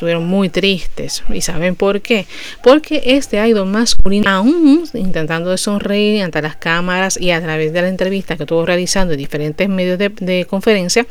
Estuvieron 0.00 0.26
muy 0.26 0.48
tristes. 0.48 1.22
¿Y 1.28 1.42
saben 1.42 1.76
por 1.76 2.00
qué? 2.00 2.24
Porque 2.62 3.02
este 3.04 3.46
idol 3.46 3.68
masculino, 3.68 4.30
aún 4.30 4.84
intentando 4.94 5.50
de 5.50 5.58
sonreír 5.58 6.22
ante 6.22 6.40
las 6.40 6.56
cámaras 6.56 7.20
y 7.20 7.32
a 7.32 7.40
través 7.42 7.74
de 7.74 7.82
la 7.82 7.88
entrevista 7.88 8.38
que 8.38 8.44
estuvo 8.44 8.64
realizando 8.64 9.12
en 9.12 9.18
diferentes 9.18 9.68
medios 9.68 9.98
de, 9.98 10.46
conferencia, 10.48 11.06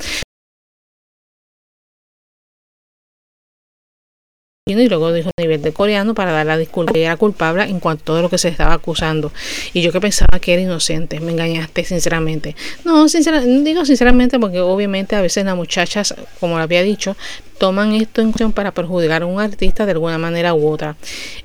y 4.65 4.87
luego 4.87 5.11
dijo 5.11 5.29
a 5.35 5.41
nivel 5.41 5.61
de 5.61 5.73
coreano 5.73 6.13
para 6.13 6.31
dar 6.31 6.45
la 6.45 6.57
disculpa 6.57 6.93
que 6.93 7.03
era 7.03 7.17
culpable 7.17 7.63
en 7.63 7.79
cuanto 7.79 8.01
a 8.01 8.05
todo 8.05 8.21
lo 8.21 8.29
que 8.29 8.37
se 8.37 8.49
estaba 8.49 8.73
acusando 8.73 9.31
y 9.73 9.81
yo 9.81 9.91
que 9.91 9.99
pensaba 9.99 10.39
que 10.39 10.53
era 10.53 10.61
inocente 10.61 11.19
me 11.19 11.31
engañaste 11.31 11.83
sinceramente 11.85 12.55
no 12.85 13.09
sinceramente 13.09 13.67
digo 13.67 13.83
sinceramente 13.83 14.37
porque 14.37 14.59
obviamente 14.59 15.15
a 15.15 15.21
veces 15.21 15.43
las 15.43 15.55
muchachas 15.55 16.13
como 16.39 16.57
lo 16.57 16.61
había 16.61 16.83
dicho 16.83 17.17
toman 17.59 17.93
esto 17.93 18.21
en 18.21 18.31
cuestión 18.31 18.53
para 18.53 18.71
perjudicar 18.71 19.21
a 19.21 19.25
un 19.25 19.39
artista 19.39 19.85
de 19.85 19.91
alguna 19.91 20.17
manera 20.17 20.53
u 20.55 20.67
otra. 20.67 20.95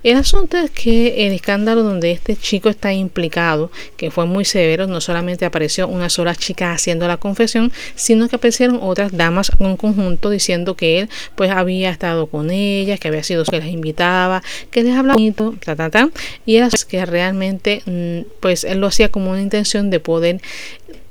El 0.03 0.17
asunto 0.17 0.57
es 0.57 0.71
que 0.71 1.27
el 1.27 1.33
escándalo 1.33 1.83
donde 1.83 2.13
este 2.13 2.37
chico 2.37 2.71
está 2.71 2.93
implicado, 2.93 3.71
que 3.97 4.11
fue 4.11 4.25
muy 4.25 4.45
severo, 4.45 4.87
no 4.87 5.01
solamente 5.01 5.45
apareció 5.45 5.89
una 5.89 6.09
sola 6.09 6.35
chica 6.35 6.73
haciendo 6.73 7.07
la 7.09 7.17
confesión, 7.19 7.73
sino 7.97 8.29
que 8.29 8.37
aparecieron 8.37 8.79
otras 8.81 9.17
damas 9.17 9.51
en 9.59 9.77
conjunto 9.77 10.31
diciendo 10.31 10.77
que 10.77 11.01
él 11.01 11.09
pues 11.35 11.51
había 11.51 11.91
estado 11.91 12.29
con 12.29 12.51
ellas, 12.51 13.01
que 13.01 13.09
había 13.09 13.25
sido 13.25 13.45
que 13.45 13.59
las 13.59 13.69
invitaba, 13.69 14.43
que 14.71 14.83
les 14.83 14.97
hablaba 14.97 15.15
bonito, 15.15 15.55
ta, 15.65 15.75
ta, 15.75 15.91
ta, 15.91 16.11
y 16.47 16.57
era 16.57 16.69
que 16.89 17.05
realmente 17.05 17.83
mm, 17.87 18.31
pues 18.41 18.65
él 18.65 18.79
lo 18.79 18.87
hacía 18.87 19.09
como 19.09 19.31
una 19.33 19.43
intención 19.43 19.91
de 19.91 20.01
poder 20.01 20.41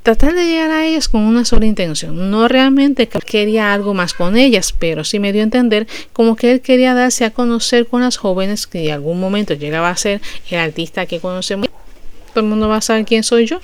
tratar 0.04 0.36
de 0.36 0.46
llegar 0.46 0.70
a 0.70 0.86
ellas 0.86 1.08
con 1.08 1.22
una 1.22 1.46
sola 1.46 1.66
intención. 1.66 2.30
No 2.30 2.48
realmente 2.48 3.08
que 3.08 3.20
quería 3.20 3.74
algo 3.74 3.94
más 3.94 4.14
con 4.14 4.38
ellas, 4.38 4.74
pero 4.78 5.04
sí 5.04 5.18
me 5.20 5.32
dio 5.32 5.42
a 5.42 5.46
entender 5.46 5.88
como 6.12 6.36
que 6.36 6.52
él 6.52 6.62
quería 6.62 6.94
darse 6.94 7.26
a 7.26 7.32
conocer 7.32 7.88
con 7.88 8.02
las 8.02 8.18
jóvenes 8.18 8.68
que 8.68 8.86
en 8.86 8.92
algún 8.92 9.20
momento 9.20 9.54
llegaba 9.54 9.90
a 9.90 9.98
ser 9.98 10.22
el 10.50 10.60
artista 10.60 11.06
que 11.06 11.20
conocemos. 11.20 11.70
Todo 12.34 12.44
el 12.44 12.50
mundo 12.50 12.68
va 12.68 12.78
a 12.78 12.82
saber 12.82 13.06
quién 13.06 13.24
soy 13.24 13.46
yo. 13.46 13.62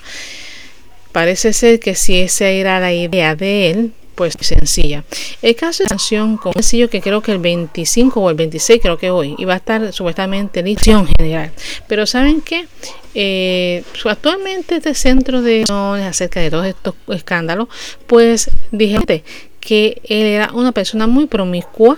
Parece 1.12 1.52
ser 1.52 1.78
que 1.78 1.94
si 1.94 2.18
esa 2.18 2.48
era 2.48 2.80
la 2.80 2.92
idea 2.92 3.34
de 3.34 3.70
él, 3.70 3.92
pues 4.20 4.36
sencilla. 4.38 5.02
El 5.40 5.56
caso 5.56 5.82
de 5.82 5.84
la 5.86 5.96
canción 5.96 6.36
con 6.36 6.52
sencillo 6.52 6.90
que 6.90 7.00
creo 7.00 7.22
que 7.22 7.32
el 7.32 7.38
25 7.38 8.20
o 8.20 8.28
el 8.28 8.36
26 8.36 8.82
creo 8.82 8.98
que 8.98 9.10
hoy 9.10 9.34
iba 9.38 9.54
a 9.54 9.56
estar 9.56 9.94
supuestamente 9.94 10.60
en 10.60 10.66
edición 10.66 11.08
general. 11.18 11.52
Pero 11.86 12.04
¿saben 12.04 12.42
qué? 12.42 12.66
Eh, 13.14 13.82
actualmente 14.04 14.76
este 14.76 14.92
centro 14.92 15.40
de 15.40 15.64
acerca 16.06 16.40
de 16.40 16.50
todos 16.50 16.66
estos 16.66 16.96
escándalos, 17.08 17.68
pues 18.06 18.50
dije 18.72 18.98
que 19.58 20.02
él 20.04 20.26
era 20.26 20.50
una 20.52 20.72
persona 20.72 21.06
muy 21.06 21.24
promiscua 21.24 21.96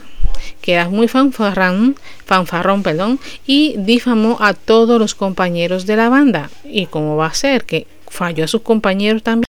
que 0.60 0.74
era 0.74 0.88
muy 0.88 1.08
fanfarrón, 1.08 1.96
fanfarrón, 2.24 2.84
perdón, 2.84 3.18
y 3.48 3.74
difamó 3.78 4.38
a 4.40 4.54
todos 4.54 5.00
los 5.00 5.16
compañeros 5.16 5.86
de 5.86 5.96
la 5.96 6.08
banda. 6.08 6.50
¿Y 6.64 6.86
cómo 6.86 7.16
va 7.16 7.26
a 7.26 7.34
ser? 7.34 7.64
Que 7.64 7.88
falló 8.08 8.44
a 8.44 8.48
sus 8.48 8.62
compañeros 8.62 9.24
también. 9.24 9.51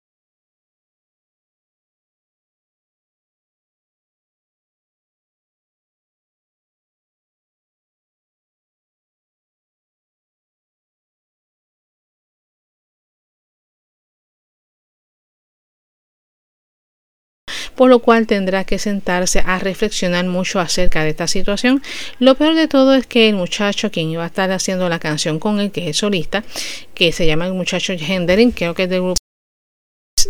Por 17.81 17.89
lo 17.89 18.01
cual 18.01 18.27
tendrá 18.27 18.65
que 18.65 18.79
sentarse 18.79 19.43
a 19.47 19.59
reflexionar 19.59 20.27
mucho 20.27 20.61
acerca 20.61 21.03
de 21.03 21.09
esta 21.09 21.27
situación. 21.27 21.83
Lo 22.19 22.35
peor 22.35 22.55
de 22.55 22.69
todo 22.69 22.95
es 22.95 23.07
que 23.07 23.31
el 23.31 23.37
muchacho 23.37 23.91
quien 23.91 24.11
iba 24.11 24.23
a 24.23 24.27
estar 24.27 24.53
haciendo 24.53 24.91
la 24.91 24.99
canción 24.99 25.39
con 25.39 25.61
él, 25.61 25.71
que 25.71 25.89
es 25.89 25.97
solista, 25.97 26.45
que 26.93 27.11
se 27.11 27.27
llama 27.27 27.47
el 27.47 27.55
muchacho 27.55 27.95
Hendering, 27.95 28.51
creo 28.51 28.75
que 28.75 28.83
es 28.83 28.91
del 28.91 29.01
grupo 29.01 29.17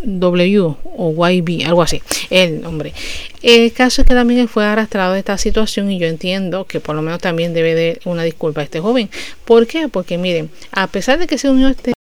W 0.05 0.77
o 0.97 1.29
YB, 1.29 1.67
algo 1.67 1.83
así, 1.83 2.01
el 2.31 2.61
nombre. 2.61 2.95
El 3.43 3.73
caso 3.73 4.03
es 4.03 4.07
que 4.07 4.15
también 4.15 4.47
fue 4.47 4.65
arrastrado 4.65 5.15
de 5.15 5.19
esta 5.19 5.37
situación 5.37 5.91
y 5.91 5.99
yo 5.99 6.07
entiendo 6.07 6.69
que 6.69 6.79
por 6.79 6.95
lo 6.95 7.03
menos 7.03 7.19
también 7.19 7.53
debe 7.53 7.75
de 7.75 8.01
una 8.05 8.23
disculpa 8.23 8.61
a 8.61 8.65
este 8.65 8.79
joven. 8.79 9.11
¿Por 9.45 9.67
qué? 9.67 9.89
Porque 9.89 10.19
miren, 10.19 10.53
a 10.71 10.87
pesar 10.87 11.19
de 11.19 11.27
que 11.27 11.37
se 11.37 11.51
unió 11.51 11.67
este 11.67 11.95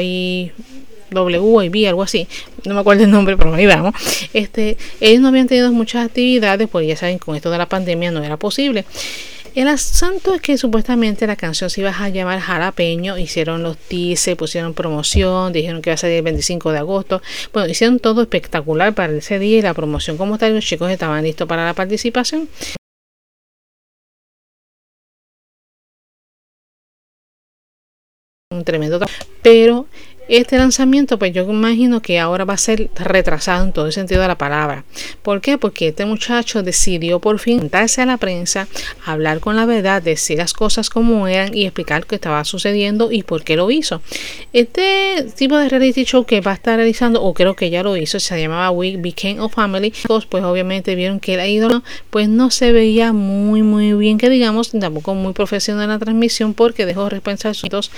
y, 0.00 0.52
WIB, 1.22 1.88
algo 1.88 2.02
así, 2.02 2.26
no 2.64 2.74
me 2.74 2.80
acuerdo 2.80 3.04
el 3.04 3.10
nombre, 3.10 3.36
pero 3.36 3.54
ahí 3.54 3.66
vamos. 3.66 3.94
Este, 4.32 4.76
ellos 5.00 5.20
no 5.20 5.28
habían 5.28 5.46
tenido 5.46 5.70
muchas 5.72 6.06
actividades, 6.06 6.68
pues 6.68 6.86
ya 6.86 6.96
saben, 6.96 7.18
con 7.18 7.36
esto 7.36 7.50
de 7.50 7.58
la 7.58 7.66
pandemia 7.66 8.10
no 8.10 8.22
era 8.22 8.36
posible. 8.36 8.84
El 9.54 9.68
asunto 9.68 10.34
es 10.34 10.40
que 10.40 10.58
supuestamente 10.58 11.28
la 11.28 11.36
canción 11.36 11.70
se 11.70 11.80
iba 11.80 11.90
a 11.96 12.08
llamar 12.08 12.40
Jalapeño, 12.40 13.16
hicieron 13.18 13.62
los 13.62 13.76
teasers, 13.76 14.36
pusieron 14.36 14.74
promoción, 14.74 15.52
dijeron 15.52 15.80
que 15.80 15.90
iba 15.90 15.94
a 15.94 15.96
salir 15.96 16.16
el 16.16 16.22
25 16.22 16.72
de 16.72 16.78
agosto. 16.78 17.22
Bueno, 17.52 17.68
hicieron 17.68 18.00
todo 18.00 18.22
espectacular 18.22 18.94
para 18.94 19.12
ese 19.12 19.38
día 19.38 19.58
y 19.58 19.62
la 19.62 19.72
promoción 19.72 20.16
como 20.16 20.38
tal, 20.38 20.56
los 20.56 20.64
chicos 20.64 20.90
estaban 20.90 21.22
listos 21.22 21.46
para 21.46 21.64
la 21.64 21.74
participación. 21.74 22.48
Un 28.50 28.64
tremendo 28.64 29.00
pero 29.42 29.86
este 30.28 30.58
lanzamiento, 30.58 31.18
pues 31.18 31.32
yo 31.32 31.42
imagino 31.42 32.00
que 32.00 32.18
ahora 32.18 32.44
va 32.44 32.54
a 32.54 32.58
ser 32.58 32.90
retrasado 32.94 33.64
en 33.64 33.72
todo 33.72 33.86
el 33.86 33.92
sentido 33.92 34.22
de 34.22 34.28
la 34.28 34.38
palabra. 34.38 34.84
¿Por 35.22 35.40
qué? 35.40 35.58
Porque 35.58 35.88
este 35.88 36.04
muchacho 36.04 36.62
decidió 36.62 37.20
por 37.20 37.38
fin 37.38 37.60
sentarse 37.60 38.02
a 38.02 38.06
la 38.06 38.16
prensa, 38.16 38.68
hablar 39.04 39.40
con 39.40 39.56
la 39.56 39.66
verdad, 39.66 40.02
decir 40.02 40.38
las 40.38 40.52
cosas 40.52 40.90
como 40.90 41.26
eran 41.28 41.54
y 41.54 41.64
explicar 41.64 42.06
que 42.06 42.14
estaba 42.16 42.44
sucediendo 42.44 43.12
y 43.12 43.22
por 43.22 43.44
qué 43.44 43.56
lo 43.56 43.70
hizo. 43.70 44.02
Este 44.52 45.26
tipo 45.36 45.56
de 45.56 45.68
reality 45.68 46.04
show 46.04 46.24
que 46.24 46.40
va 46.40 46.52
a 46.52 46.54
estar 46.54 46.76
realizando, 46.76 47.22
o 47.22 47.34
creo 47.34 47.54
que 47.54 47.70
ya 47.70 47.82
lo 47.82 47.96
hizo, 47.96 48.20
se 48.20 48.40
llamaba 48.40 48.70
We 48.70 48.96
Became 48.96 49.40
a 49.40 49.48
Family. 49.48 49.92
Pues 50.28 50.44
obviamente 50.44 50.94
vieron 50.94 51.20
que 51.20 51.34
el 51.34 51.48
ídolo 51.48 51.82
pues 52.10 52.28
no 52.28 52.50
se 52.50 52.72
veía 52.72 53.12
muy 53.12 53.62
muy 53.62 53.92
bien 53.94 54.18
que 54.18 54.28
digamos, 54.28 54.70
tampoco 54.70 55.14
muy 55.14 55.32
profesional 55.32 55.84
en 55.84 55.90
la 55.90 55.98
transmisión 55.98 56.54
porque 56.54 56.86
dejó 56.86 57.08
repensar 57.08 57.54
sus 57.54 57.90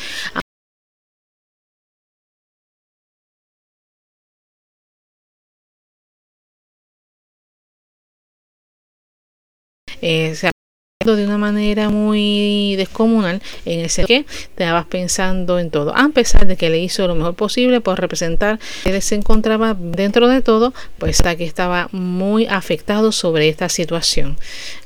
eh, 10.08 10.34
de 11.14 11.24
una 11.24 11.38
manera 11.38 11.88
muy 11.88 12.74
descomunal 12.76 13.40
en 13.64 13.84
ese 13.84 14.04
que 14.04 14.24
te 14.54 14.64
estabas 14.64 14.86
pensando 14.86 15.60
en 15.60 15.70
todo. 15.70 15.96
A 15.96 16.08
pesar 16.08 16.46
de 16.46 16.56
que 16.56 16.70
le 16.70 16.78
hizo 16.78 17.06
lo 17.06 17.14
mejor 17.14 17.34
posible 17.34 17.80
por 17.80 18.00
representar 18.00 18.58
él 18.84 19.00
se 19.02 19.14
encontraba 19.14 19.76
dentro 19.78 20.26
de 20.26 20.42
todo 20.42 20.72
pues 20.98 21.22
que 21.22 21.44
estaba 21.44 21.88
muy 21.92 22.46
afectado 22.46 23.12
sobre 23.12 23.48
esta 23.48 23.68
situación. 23.68 24.36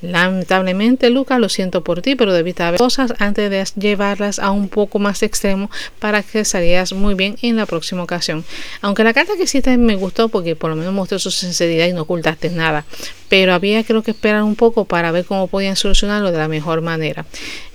Lamentablemente 0.03 1.11
Luca 1.11 1.39
lo 1.39 1.49
siento 1.49 1.83
por 1.83 2.03
ti 2.03 2.17
pero 2.17 2.35
debiste 2.35 2.65
haber 2.65 2.79
cosas 2.79 3.15
antes 3.19 3.50
de 3.50 3.65
llevarlas 3.81 4.39
a 4.39 4.50
un 4.50 4.69
poco 4.69 4.99
más 4.99 5.23
extremo 5.23 5.71
para 5.99 6.23
que 6.23 6.45
salieras 6.45 6.93
muy 6.93 7.15
bien 7.15 7.37
en 7.43 7.57
la 7.57 7.67
próxima 7.67 8.03
ocasión. 8.03 8.45
Aunque 8.83 9.05
la 9.05 9.15
carta 9.15 9.35
que 9.37 9.45
hiciste 9.45 9.77
me 9.79 9.97
gustó 9.97 10.29
porque 10.29 10.57
por 10.57 10.71
lo 10.71 10.77
menos 10.77 10.93
mostró 10.93 11.19
su 11.19 11.31
sinceridad 11.31 11.87
y 11.87 11.93
no 11.93 12.03
ocultaste 12.03 12.50
nada 12.50 12.85
pero 13.31 13.55
había 13.55 13.85
creo 13.85 14.03
que 14.03 14.11
esperar 14.11 14.43
un 14.43 14.57
poco 14.57 14.85
para 14.85 15.13
ver 15.13 15.25
cómo 15.25 15.47
podían 15.47 15.77
solucionarlo 15.77 16.33
de 16.33 16.39
la 16.39 16.49
mejor 16.49 16.83
manera. 16.83 17.25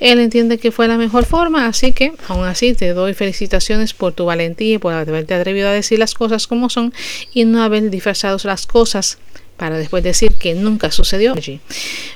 Él 0.02 0.20
entiende 0.20 0.58
que 0.58 0.70
fue 0.70 0.88
la 0.90 0.98
mejor 0.98 1.26
forma, 1.26 1.66
así 1.66 1.94
que 1.94 2.12
aún 2.28 2.46
así 2.46 2.74
te 2.74 2.90
doy 2.90 3.14
felicitaciones 3.14 3.94
por 3.94 4.12
tu 4.12 4.26
valentía 4.26 4.76
y 4.76 4.78
por 4.78 4.94
haberte 4.94 5.34
atrevido 5.34 5.70
a 5.70 5.72
decir 5.72 5.98
las 5.98 6.14
cosas 6.14 6.46
como 6.46 6.70
son 6.70 6.94
y 7.34 7.46
no 7.46 7.64
haber 7.64 7.90
disfrazado 7.90 8.38
las 8.44 8.68
cosas 8.68 9.18
para 9.56 9.78
después 9.78 10.04
decir 10.04 10.34
que 10.34 10.54
nunca 10.56 10.92
sucedió 10.92 11.34
allí. 11.34 11.62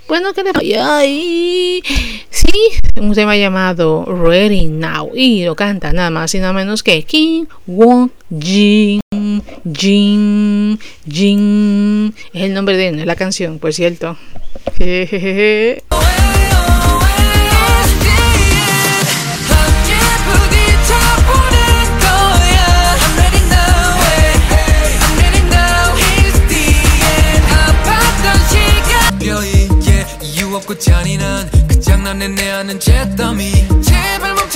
Bueno, 0.09 0.33
que 0.33 0.43
le 0.43 0.77
ahí? 0.77 1.81
Sí, 2.29 2.99
un 2.99 3.13
tema 3.13 3.37
llamado 3.37 4.03
Ready 4.03 4.65
Now 4.65 5.11
y 5.15 5.45
lo 5.45 5.55
canta 5.55 5.93
nada 5.93 6.09
más 6.09 6.35
y 6.35 6.39
nada 6.39 6.51
menos 6.51 6.83
que 6.83 7.03
King 7.03 7.45
Won 7.65 8.11
Jin 8.37 8.99
Jin 9.71 10.79
Jin. 11.07 12.13
Es 12.33 12.43
el 12.43 12.53
nombre 12.53 12.77
de 12.77 13.05
la 13.05 13.15
canción, 13.15 13.59
por 13.59 13.73
cierto. 13.73 14.17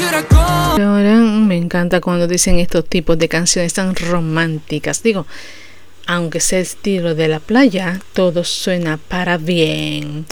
Ahora 0.04 1.16
me 1.18 1.56
encanta 1.58 2.02
cuando 2.02 2.28
dicen 2.28 2.60
estos 2.60 2.86
tipos 2.86 3.18
de 3.18 3.30
canciones 3.30 3.74
tan 3.74 3.96
románticas. 3.96 5.04
Digo, 5.04 5.26
aunque 6.06 6.40
sea 6.40 6.60
el 6.60 6.64
estilo 6.64 7.16
de 7.16 7.28
la 7.28 7.40
playa, 7.40 8.00
todo 8.14 8.44
suena 8.44 8.98
para 8.98 9.38
bien. 9.38 10.26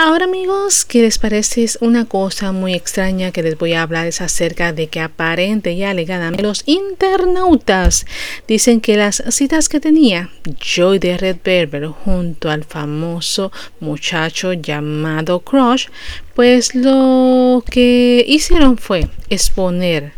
Ahora 0.00 0.26
amigos, 0.26 0.84
¿qué 0.84 1.02
les 1.02 1.18
parece? 1.18 1.64
Es 1.64 1.76
una 1.80 2.04
cosa 2.04 2.52
muy 2.52 2.72
extraña 2.72 3.32
que 3.32 3.42
les 3.42 3.58
voy 3.58 3.72
a 3.72 3.82
hablar 3.82 4.06
es 4.06 4.20
acerca 4.20 4.72
de 4.72 4.86
que 4.86 5.00
aparente 5.00 5.72
y 5.72 5.82
alegadamente 5.82 6.44
los 6.44 6.62
internautas 6.66 8.06
dicen 8.46 8.80
que 8.80 8.96
las 8.96 9.24
citas 9.30 9.68
que 9.68 9.80
tenía 9.80 10.30
Joy 10.60 11.00
de 11.00 11.18
Red 11.18 11.38
Berber 11.42 11.88
junto 11.88 12.48
al 12.48 12.62
famoso 12.62 13.50
muchacho 13.80 14.52
llamado 14.52 15.40
Crush, 15.40 15.88
pues 16.36 16.76
lo 16.76 17.64
que 17.68 18.24
hicieron 18.24 18.78
fue 18.78 19.08
exponer 19.30 20.12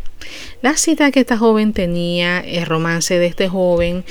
la 0.61 0.77
cita 0.77 1.09
que 1.09 1.21
esta 1.21 1.39
joven 1.39 1.73
tenía, 1.73 2.39
el 2.39 2.67
romance 2.67 3.17
de 3.17 3.25
este 3.25 3.47
joven, 3.49 4.05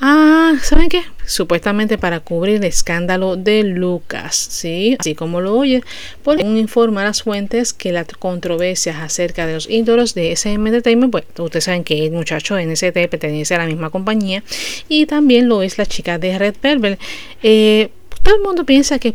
Ah, 0.00 0.54
¿saben 0.62 0.88
qué? 0.88 1.02
Supuestamente 1.24 1.96
para 1.98 2.20
cubrir 2.20 2.56
el 2.56 2.64
escándalo 2.64 3.36
de 3.36 3.62
Lucas, 3.62 4.36
¿sí? 4.36 4.96
Así 4.98 5.14
como 5.14 5.40
lo 5.40 5.56
oye, 5.56 5.82
por 6.22 6.38
un 6.38 6.58
informe 6.58 7.00
a 7.00 7.04
las 7.04 7.22
fuentes 7.22 7.72
que 7.72 7.92
las 7.92 8.06
controversias 8.06 8.96
acerca 8.96 9.46
de 9.46 9.54
los 9.54 9.70
ídolos 9.70 10.14
de 10.14 10.32
SM 10.32 10.68
Entertainment, 10.68 11.12
pues 11.12 11.24
ustedes 11.38 11.64
saben 11.64 11.84
que 11.84 12.06
el 12.06 12.12
muchacho 12.12 12.58
NST 12.58 12.92
pertenece 13.08 13.54
a 13.54 13.58
la 13.58 13.66
misma 13.66 13.90
compañía 13.90 14.42
y 14.88 15.06
también 15.06 15.48
lo 15.48 15.62
es 15.62 15.78
la 15.78 15.86
chica 15.86 16.18
de 16.18 16.38
Red 16.38 16.56
Velvet. 16.60 16.98
Eh, 17.42 17.90
todo 18.24 18.36
el 18.36 18.42
mundo 18.42 18.64
piensa 18.64 18.98
que 18.98 19.14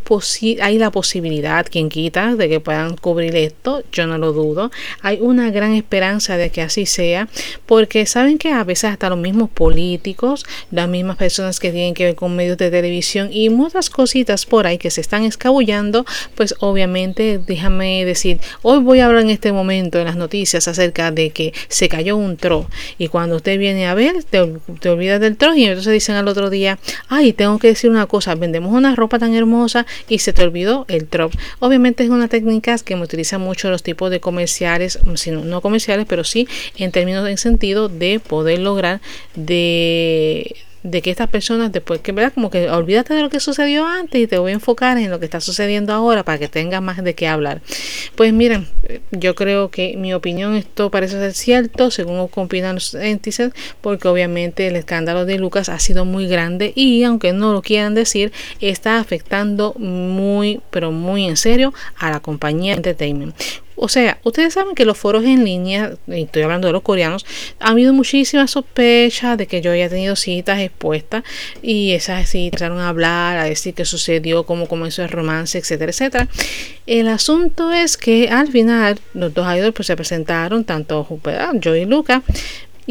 hay 0.62 0.78
la 0.78 0.92
posibilidad, 0.92 1.66
quien 1.66 1.90
quita, 1.90 2.36
de 2.36 2.48
que 2.48 2.60
puedan 2.60 2.96
cubrir 2.96 3.36
esto. 3.36 3.84
Yo 3.92 4.06
no 4.06 4.20
lo 4.20 4.34
dudo. 4.34 4.70
Hay 5.02 5.18
una 5.20 5.50
gran 5.50 5.74
esperanza 5.74 6.38
de 6.38 6.52
que 6.52 6.62
así 6.62 6.86
sea, 6.86 7.28
porque 7.66 8.06
saben 8.06 8.38
que 8.38 8.52
a 8.52 8.64
veces 8.64 8.92
hasta 8.92 9.10
los 9.10 9.18
mismos 9.18 9.50
políticos, 9.50 10.46
las 10.70 10.88
mismas 10.88 11.18
personas 11.18 11.60
que 11.60 11.72
tienen 11.72 11.96
que 11.96 12.06
ver 12.06 12.16
con 12.16 12.36
medios 12.36 12.60
de 12.60 12.70
televisión 12.70 13.30
y 13.32 13.50
muchas 13.50 13.90
cositas 13.90 14.46
por 14.46 14.68
ahí 14.68 14.78
que 14.78 14.92
se 14.92 15.02
están 15.02 15.24
escabullando, 15.24 16.06
pues 16.36 16.54
obviamente 16.60 17.40
déjame 17.40 18.06
decir, 18.06 18.40
hoy 18.62 18.78
voy 18.78 19.00
a 19.00 19.08
hablar 19.08 19.24
en 19.24 19.32
este 19.32 19.52
momento 19.52 19.98
en 19.98 20.06
las 20.06 20.18
noticias 20.18 20.68
acerca 20.68 21.10
de 21.10 21.32
que 21.32 21.52
se 21.68 21.90
cayó 21.90 22.16
un 22.16 22.38
tro 22.38 22.68
y 23.00 23.08
cuando 23.08 23.38
usted 23.38 23.58
viene 23.58 23.88
a 23.88 23.96
ver, 23.96 24.24
te, 24.24 24.54
te 24.80 24.90
olvidas 24.90 25.20
del 25.20 25.36
tro 25.36 25.56
y 25.56 25.66
entonces 25.66 25.94
dicen 25.94 26.16
al 26.16 26.28
otro 26.28 26.52
día, 26.52 26.78
ay, 27.08 27.34
tengo 27.34 27.58
que 27.58 27.70
decir 27.70 27.90
una 27.90 28.06
cosa, 28.06 28.36
vendemos 28.36 28.72
una 28.72 28.99
ropa 29.00 29.20
tan 29.20 29.34
hermosa 29.34 29.86
y 30.08 30.20
se 30.20 30.34
te 30.34 30.44
olvidó 30.44 30.86
el 30.88 31.10
drop. 31.10 31.34
Obviamente 31.60 32.04
es 32.04 32.10
una 32.10 32.28
técnica 32.28 32.78
que 32.78 32.96
me 32.96 33.04
utiliza 33.04 33.38
mucho 33.38 33.70
los 33.70 33.84
tipos 33.84 34.12
de 34.12 34.20
comerciales, 34.20 35.00
sino 35.16 35.44
no 35.44 35.62
comerciales, 35.62 36.06
pero 36.08 36.24
sí 36.24 36.48
en 36.78 36.92
términos 36.92 37.28
en 37.28 37.38
sentido 37.38 37.90
de 37.90 38.20
poder 38.20 38.60
lograr 38.60 39.02
de 39.36 40.56
de 40.84 41.02
que 41.02 41.12
estas 41.12 41.30
personas 41.30 41.72
después 41.72 42.00
que 42.02 42.12
verdad 42.12 42.34
como 42.34 42.50
que 42.50 42.70
olvídate 42.70 43.14
de 43.14 43.22
lo 43.22 43.30
que 43.30 43.40
sucedió 43.40 43.86
antes 43.86 44.22
y 44.22 44.28
te 44.28 44.38
voy 44.38 44.52
a 44.52 44.56
enfocar 44.56 44.98
en 44.98 45.12
lo 45.12 45.20
que 45.20 45.26
está 45.26 45.42
sucediendo 45.42 45.94
ahora 45.94 46.24
para 46.24 46.38
que 46.38 46.48
tengas 46.48 46.82
más 46.82 47.04
de 47.04 47.16
qué 47.16 47.28
hablar. 47.28 47.62
Pues 48.16 48.34
miren 48.34 48.68
yo 49.12 49.36
creo 49.36 49.70
que 49.70 49.96
mi 49.98 50.14
opinión 50.14 50.56
esto 50.56 50.90
parece 50.90 51.20
ser 51.20 51.34
cierto 51.34 51.92
según 51.92 52.20
opinan 52.20 52.76
los 52.76 52.94
entices 52.94 53.52
porque 53.82 54.08
obviamente 54.08 54.68
el 54.68 54.76
escándalo 54.76 55.26
de 55.26 55.38
Lucas 55.38 55.70
ha 55.70 55.80
sido 55.80 56.06
muy 56.06 56.28
grande 56.28 56.72
y 56.76 57.04
aunque 57.04 57.34
no 57.34 57.54
lo 57.54 57.62
quieran 57.62 57.96
decir 57.96 58.32
está 58.62 59.00
afectando 59.00 59.74
muy 59.74 60.62
pero 60.70 60.92
muy 60.92 61.26
en 61.28 61.38
serio 61.38 61.74
a 61.98 62.10
la 62.10 62.20
compañía 62.20 62.74
Entertainment 62.74 63.36
o 63.82 63.88
sea, 63.88 64.20
ustedes 64.24 64.54
saben 64.54 64.76
que 64.76 64.84
los 64.84 64.98
foros 64.98 65.24
en 65.24 65.46
línea, 65.46 65.94
y 66.08 66.24
estoy 66.24 66.42
hablando 66.42 66.68
de 66.68 66.74
los 66.74 66.82
coreanos, 66.82 67.26
ha 67.60 67.70
habido 67.70 67.94
muchísima 67.94 68.46
sospecha 68.46 69.38
de 69.38 69.48
que 69.48 69.62
yo 69.62 69.72
haya 69.72 69.88
tenido 69.88 70.18
citas 70.18 70.60
expuestas 70.60 71.24
y 71.62 71.92
esas 71.92 72.28
citas 72.30 72.62
empezaron 72.62 72.80
a 72.80 72.90
hablar, 72.90 73.38
a 73.38 73.46
decir 73.46 73.74
qué 73.74 73.86
sucedió, 73.86 74.44
cómo 74.44 74.68
comenzó 74.68 75.04
el 75.04 75.10
romance, 75.10 75.58
etcétera, 75.58 75.92
etcétera. 75.92 76.28
El 76.86 77.08
asunto 77.08 77.72
es 77.72 77.96
que 77.96 78.28
al 78.30 78.52
final 78.52 79.00
los 79.14 79.34
dos 79.34 79.48
idols 79.56 79.74
pues, 79.74 79.88
se 79.88 79.96
presentaron, 79.96 80.66
tanto 80.66 81.08
yo 81.62 81.76
y 81.76 81.86
Luca, 81.86 82.22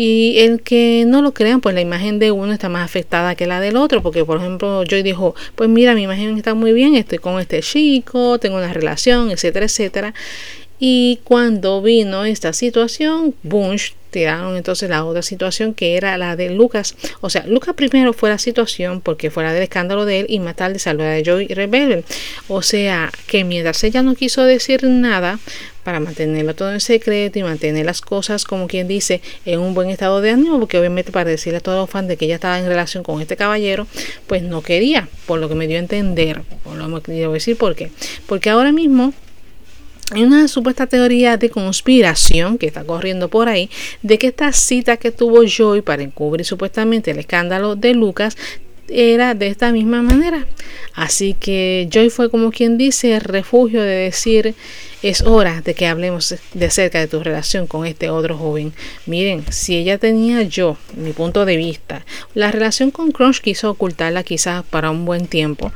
y 0.00 0.38
el 0.38 0.62
que 0.62 1.04
no 1.08 1.22
lo 1.22 1.34
crean, 1.34 1.60
pues 1.60 1.74
la 1.74 1.80
imagen 1.80 2.20
de 2.20 2.30
uno 2.30 2.52
está 2.52 2.68
más 2.68 2.84
afectada 2.84 3.34
que 3.34 3.48
la 3.48 3.58
del 3.60 3.76
otro, 3.76 4.00
porque 4.00 4.24
por 4.24 4.38
ejemplo 4.38 4.84
Joy 4.84 5.02
dijo, 5.02 5.34
pues 5.56 5.68
mira, 5.68 5.94
mi 5.96 6.04
imagen 6.04 6.36
está 6.38 6.54
muy 6.54 6.72
bien, 6.72 6.94
estoy 6.94 7.18
con 7.18 7.40
este 7.40 7.60
chico, 7.62 8.38
tengo 8.38 8.58
una 8.58 8.72
relación, 8.72 9.32
etcétera, 9.32 9.66
etcétera. 9.66 10.14
Y 10.78 11.20
cuando 11.24 11.82
vino 11.82 12.24
esta 12.24 12.52
situación, 12.52 13.34
Bunch 13.42 13.94
tiraron 14.10 14.56
entonces 14.56 14.88
la 14.88 15.04
otra 15.04 15.22
situación 15.22 15.74
que 15.74 15.96
era 15.96 16.16
la 16.18 16.36
de 16.36 16.50
Lucas. 16.50 16.94
O 17.20 17.30
sea, 17.30 17.46
Lucas 17.46 17.74
primero 17.74 18.12
fue 18.12 18.30
la 18.30 18.38
situación 18.38 19.00
porque 19.00 19.30
fuera 19.30 19.52
del 19.52 19.62
escándalo 19.62 20.04
de 20.04 20.20
él 20.20 20.26
y 20.28 20.40
más 20.40 20.56
tarde 20.56 20.78
salió 20.78 21.04
de 21.04 21.22
Joy 21.22 21.48
Rebel. 21.48 22.04
O 22.48 22.62
sea, 22.62 23.10
que 23.26 23.44
mientras 23.44 23.82
ella 23.84 24.02
no 24.02 24.14
quiso 24.14 24.44
decir 24.44 24.84
nada 24.84 25.38
para 25.84 26.00
mantenerlo 26.00 26.54
todo 26.54 26.72
en 26.72 26.80
secreto 26.80 27.38
y 27.38 27.42
mantener 27.42 27.86
las 27.86 28.00
cosas, 28.00 28.44
como 28.44 28.68
quien 28.68 28.88
dice, 28.88 29.22
en 29.46 29.60
un 29.60 29.72
buen 29.74 29.88
estado 29.88 30.20
de 30.20 30.30
ánimo, 30.30 30.58
porque 30.58 30.78
obviamente 30.78 31.12
para 31.12 31.30
decirle 31.30 31.58
a 31.58 31.60
todos 31.60 31.78
los 31.78 31.88
fans 31.88 32.08
de 32.08 32.16
que 32.16 32.26
ella 32.26 32.34
estaba 32.34 32.58
en 32.58 32.66
relación 32.66 33.02
con 33.02 33.22
este 33.22 33.36
caballero, 33.36 33.86
pues 34.26 34.42
no 34.42 34.60
quería, 34.62 35.08
por 35.26 35.40
lo 35.40 35.48
que 35.48 35.54
me 35.54 35.66
dio 35.66 35.76
a 35.76 35.80
entender, 35.80 36.42
por 36.62 36.76
lo 36.76 37.02
que 37.02 37.12
quiero 37.12 37.32
decir 37.32 37.56
por 37.56 37.74
qué. 37.74 37.90
Porque 38.26 38.50
ahora 38.50 38.70
mismo 38.70 39.14
hay 40.10 40.24
una 40.24 40.48
supuesta 40.48 40.86
teoría 40.86 41.36
de 41.36 41.50
conspiración 41.50 42.56
que 42.56 42.66
está 42.66 42.84
corriendo 42.84 43.28
por 43.28 43.48
ahí 43.48 43.68
de 44.02 44.18
que 44.18 44.28
esta 44.28 44.52
cita 44.52 44.96
que 44.96 45.10
tuvo 45.10 45.44
Joy 45.44 45.82
para 45.82 46.02
encubrir 46.02 46.46
supuestamente 46.46 47.10
el 47.10 47.18
escándalo 47.18 47.76
de 47.76 47.94
Lucas 47.94 48.36
era 48.88 49.34
de 49.34 49.48
esta 49.48 49.70
misma 49.70 50.00
manera. 50.00 50.46
Así 50.94 51.34
que 51.38 51.88
Joy 51.90 52.08
fue 52.08 52.30
como 52.30 52.50
quien 52.50 52.78
dice 52.78 53.14
el 53.14 53.20
refugio 53.20 53.82
de 53.82 53.94
decir 53.94 54.54
es 55.02 55.22
hora 55.22 55.60
de 55.60 55.74
que 55.74 55.86
hablemos 55.86 56.34
de 56.54 56.66
acerca 56.66 56.98
de 56.98 57.06
tu 57.06 57.22
relación 57.22 57.66
con 57.66 57.86
este 57.86 58.08
otro 58.08 58.36
joven. 58.36 58.72
Miren, 59.04 59.44
si 59.50 59.76
ella 59.76 59.98
tenía 59.98 60.42
yo, 60.42 60.76
mi 60.96 61.12
punto 61.12 61.44
de 61.44 61.56
vista, 61.56 62.04
la 62.34 62.50
relación 62.50 62.90
con 62.90 63.12
Crunch 63.12 63.40
quiso 63.40 63.70
ocultarla 63.70 64.24
quizás 64.24 64.64
para 64.64 64.90
un 64.90 65.04
buen 65.04 65.26
tiempo 65.26 65.70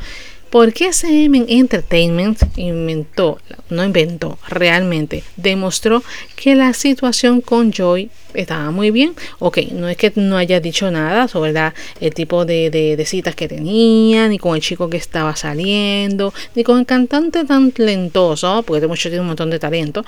Porque 0.53 0.93
SM 0.93 1.47
Entertainment 1.49 2.43
inventó, 2.59 3.39
no 3.71 3.83
inventó, 3.83 4.39
realmente 4.47 5.25
demostró 5.39 6.03
que 6.37 6.55
la 6.55 6.75
situación 6.75 7.41
con 7.41 7.73
Joy 7.73 8.11
estaba 8.35 8.71
muy 8.71 8.91
bien. 8.91 9.15
Ok, 9.39 9.61
no 9.73 9.89
es 9.89 9.97
que 9.97 10.13
no 10.15 10.37
haya 10.37 10.61
dicho 10.61 10.91
nada 10.91 11.27
sobre 11.27 11.55
el 12.01 12.13
tipo 12.13 12.45
de, 12.45 12.69
de, 12.69 13.07
citas 13.07 13.35
que 13.35 13.49
tenía, 13.49 14.29
ni 14.29 14.37
con 14.37 14.55
el 14.55 14.61
chico 14.61 14.91
que 14.91 14.99
estaba 14.99 15.35
saliendo, 15.37 16.35
ni 16.55 16.65
con 16.65 16.81
el 16.81 16.85
cantante 16.85 17.47
tan 17.47 17.73
talentoso, 17.73 18.63
porque 18.63 18.81
este 18.81 18.89
muchacho 18.89 19.09
tiene 19.09 19.23
un 19.23 19.29
montón 19.29 19.49
de 19.49 19.59
talento, 19.59 20.05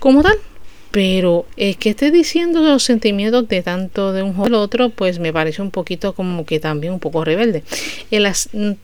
como 0.00 0.24
tal. 0.24 0.38
Pero 0.90 1.46
es 1.56 1.76
que 1.76 1.90
esté 1.90 2.10
diciendo 2.10 2.60
los 2.62 2.82
sentimientos 2.82 3.46
de 3.48 3.62
tanto 3.62 4.12
de 4.12 4.22
un 4.22 4.34
joven 4.34 4.54
al 4.54 4.60
otro, 4.60 4.88
pues 4.88 5.18
me 5.18 5.32
parece 5.32 5.60
un 5.60 5.70
poquito 5.70 6.14
como 6.14 6.46
que 6.46 6.60
también 6.60 6.94
un 6.94 7.00
poco 7.00 7.24
rebelde. 7.24 7.62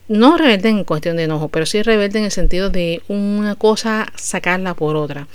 no 0.08 0.36
rebelde 0.36 0.68
en 0.68 0.84
cuestión 0.84 1.16
de 1.16 1.24
enojo, 1.24 1.48
pero 1.48 1.66
sí 1.66 1.82
rebelde 1.82 2.18
en 2.18 2.26
el 2.26 2.30
sentido 2.30 2.70
de 2.70 3.02
una 3.08 3.54
cosa 3.54 4.06
sacarla 4.16 4.74
por 4.74 4.96
otra. 4.96 5.28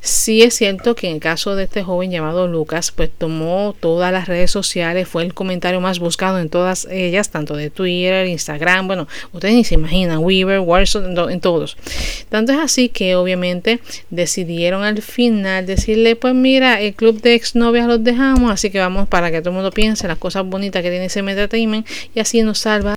Sí 0.00 0.42
es 0.42 0.54
cierto 0.54 0.94
que 0.94 1.08
en 1.08 1.14
el 1.14 1.20
caso 1.20 1.56
de 1.56 1.64
este 1.64 1.82
joven 1.82 2.10
llamado 2.10 2.46
Lucas, 2.46 2.92
pues 2.92 3.10
tomó 3.16 3.74
todas 3.78 4.12
las 4.12 4.28
redes 4.28 4.50
sociales, 4.50 5.08
fue 5.08 5.24
el 5.24 5.34
comentario 5.34 5.80
más 5.80 5.98
buscado 5.98 6.38
en 6.38 6.48
todas 6.48 6.86
ellas, 6.90 7.30
tanto 7.30 7.56
de 7.56 7.68
Twitter, 7.70 8.26
Instagram, 8.28 8.86
bueno, 8.86 9.08
ustedes 9.32 9.54
ni 9.54 9.64
se 9.64 9.74
imaginan, 9.74 10.18
Weaver, 10.18 10.60
Warzone, 10.60 11.32
en 11.32 11.40
todos. 11.40 11.76
Tanto 12.28 12.52
es 12.52 12.58
así 12.58 12.88
que 12.88 13.16
obviamente 13.16 13.80
decidieron 14.10 14.84
al 14.84 15.02
final 15.02 15.66
decirle, 15.66 16.14
pues 16.14 16.34
mira, 16.34 16.80
el 16.80 16.94
club 16.94 17.20
de 17.20 17.34
exnovias 17.34 17.88
los 17.88 18.02
dejamos, 18.04 18.52
así 18.52 18.70
que 18.70 18.78
vamos 18.78 19.08
para 19.08 19.32
que 19.32 19.40
todo 19.40 19.50
el 19.50 19.56
mundo 19.56 19.72
piense 19.72 20.06
las 20.06 20.18
cosas 20.18 20.46
bonitas 20.46 20.82
que 20.82 20.90
tiene 20.90 21.06
ese 21.06 21.20
entertainment 21.20 21.86
y 22.14 22.20
así 22.20 22.42
nos 22.42 22.60
salva. 22.60 22.94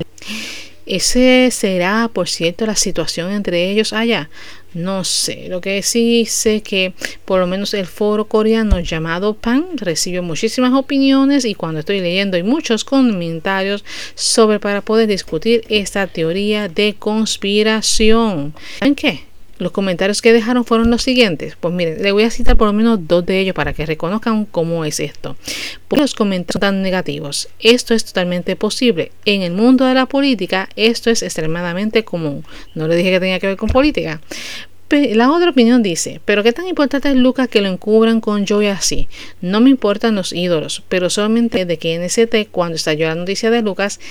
Ese 0.86 1.50
será, 1.52 2.10
por 2.12 2.28
cierto, 2.28 2.66
la 2.66 2.76
situación 2.76 3.32
entre 3.32 3.70
ellos 3.70 3.94
allá. 3.94 4.30
No 4.73 5.03
sé, 5.03 5.47
lo 5.49 5.60
que 5.60 5.81
sí 5.84 6.25
sé 6.25 6.62
que 6.62 6.93
por 7.25 7.39
lo 7.39 7.47
menos 7.47 7.73
el 7.73 7.86
foro 7.86 8.25
coreano 8.25 8.79
llamado 8.79 9.34
PAN 9.34 9.65
recibió 9.75 10.23
muchísimas 10.23 10.73
opiniones 10.73 11.43
y 11.43 11.55
cuando 11.55 11.81
estoy 11.81 11.99
leyendo 11.99 12.38
hay 12.38 12.43
muchos 12.43 12.86
comentarios 12.86 13.84
sobre 14.15 14.60
para 14.60 14.81
poder 14.81 15.07
discutir 15.07 15.63
esta 15.67 16.07
teoría 16.07 16.69
de 16.69 16.95
conspiración. 16.97 18.53
¿En 18.79 18.95
qué? 18.95 19.31
Los 19.62 19.74
comentarios 19.74 20.24
que 20.24 20.34
dejaron 20.34 20.65
fueron 20.65 20.89
los 20.89 21.04
siguientes. 21.04 21.56
Pues 21.60 21.71
miren, 21.71 22.02
le 22.02 22.12
voy 22.12 22.24
a 22.24 22.32
citar 22.32 22.58
por 22.58 22.65
lo 22.65 22.74
menos 22.74 23.08
dos 23.08 23.24
de 23.28 23.39
ellos 23.39 23.54
para 23.54 23.74
que 23.74 23.86
reconozcan 23.86 24.45
cómo 24.45 24.86
es 24.86 25.00
esto. 25.00 25.38
los 25.91 26.15
comentarios 26.15 26.54
son 26.54 26.62
tan 26.62 26.82
negativos. 26.82 27.47
Esto 27.60 27.93
es 27.93 28.04
totalmente 28.04 28.56
posible. 28.56 29.12
En 29.24 29.43
el 29.43 29.52
mundo 29.52 29.86
de 29.86 29.93
la 29.93 30.08
política, 30.08 30.67
esto 30.76 31.12
es 31.12 31.21
extremadamente 31.21 32.04
común. 32.04 32.43
No 32.74 32.88
le 32.88 32.95
dije 32.95 33.12
que 33.12 33.19
tenía 33.19 33.39
que 33.39 33.45
ver 33.45 33.58
con 33.58 33.69
política. 33.69 34.19
La 34.91 35.32
otra 35.32 35.51
opinión 35.51 35.82
dice, 35.82 36.19
pero 36.25 36.43
qué 36.43 36.51
tan 36.51 36.67
importante 36.67 37.10
es 37.10 37.15
Lucas 37.15 37.47
que 37.47 37.62
lo 37.62 37.69
encubran 37.69 38.19
con 38.19 38.45
Joy 38.45 38.67
así. 38.67 39.08
No 39.39 39.62
me 39.62 39.69
importan 39.69 40.15
los 40.15 40.34
ídolos, 40.34 40.84
pero 40.89 41.10
solamente 41.10 41.65
de 41.65 41.77
que 41.77 41.97
NST, 41.97 42.51
cuando 42.51 42.75
estalló 42.75 43.08
la 43.08 43.15
noticia 43.15 43.49
de 43.49 43.62
Lucas, 43.62 44.01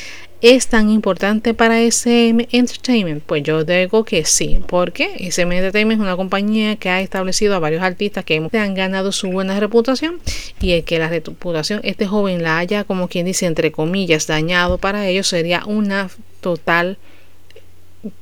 es 0.41 0.69
tan 0.69 0.89
importante 0.89 1.53
para 1.53 1.83
SM 1.83 2.49
Entertainment? 2.51 3.23
Pues 3.25 3.43
yo 3.43 3.65
digo 3.65 4.05
que 4.05 4.25
sí, 4.25 4.61
porque 4.67 5.17
SM 5.19 5.55
Entertainment 5.55 6.01
es 6.01 6.03
una 6.03 6.17
compañía 6.17 6.77
que 6.77 6.89
ha 6.89 7.03
establecido 7.03 7.55
a 7.55 7.59
varios 7.59 7.83
artistas 7.83 8.25
que 8.25 8.43
han 8.53 8.75
ganado 8.75 9.13
su 9.13 9.31
buena 9.31 9.61
reputación 9.61 10.19
y 10.63 10.73
el 10.73 10.85
que 10.85 10.99
la 10.99 11.09
reputación 11.09 11.81
este 11.85 12.07
joven 12.07 12.43
la 12.43 12.57
haya, 12.57 12.85
como 12.85 13.09
quien 13.09 13.27
dice, 13.27 13.45
entre 13.45 13.71
comillas, 13.71 14.27
dañado 14.27 14.79
para 14.79 15.07
ellos 15.07 15.27
sería 15.27 15.63
una 15.67 16.09
total 16.41 16.97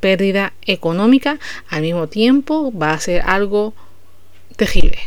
pérdida 0.00 0.52
económica, 0.66 1.38
al 1.68 1.82
mismo 1.82 2.08
tiempo 2.08 2.72
va 2.76 2.92
a 2.92 3.00
ser 3.00 3.22
algo 3.22 3.74
terrible. 4.56 4.98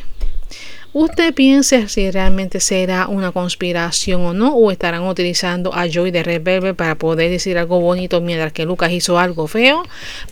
Usted 0.94 1.34
piense 1.34 1.88
si 1.88 2.12
realmente 2.12 2.60
será 2.60 3.08
una 3.08 3.32
conspiración 3.32 4.26
o 4.26 4.34
no, 4.34 4.54
o 4.54 4.72
estarán 4.72 5.04
utilizando 5.04 5.74
a 5.74 5.88
Joy 5.88 6.12
de 6.12 6.22
Red 6.22 6.76
para 6.76 6.96
poder 6.96 7.32
decir 7.32 7.58
algo 7.58 7.80
bonito 7.80 8.20
mientras 8.20 8.52
que 8.52 8.66
Lucas 8.66 8.92
hizo 8.92 9.18
algo 9.18 9.48
feo, 9.48 9.84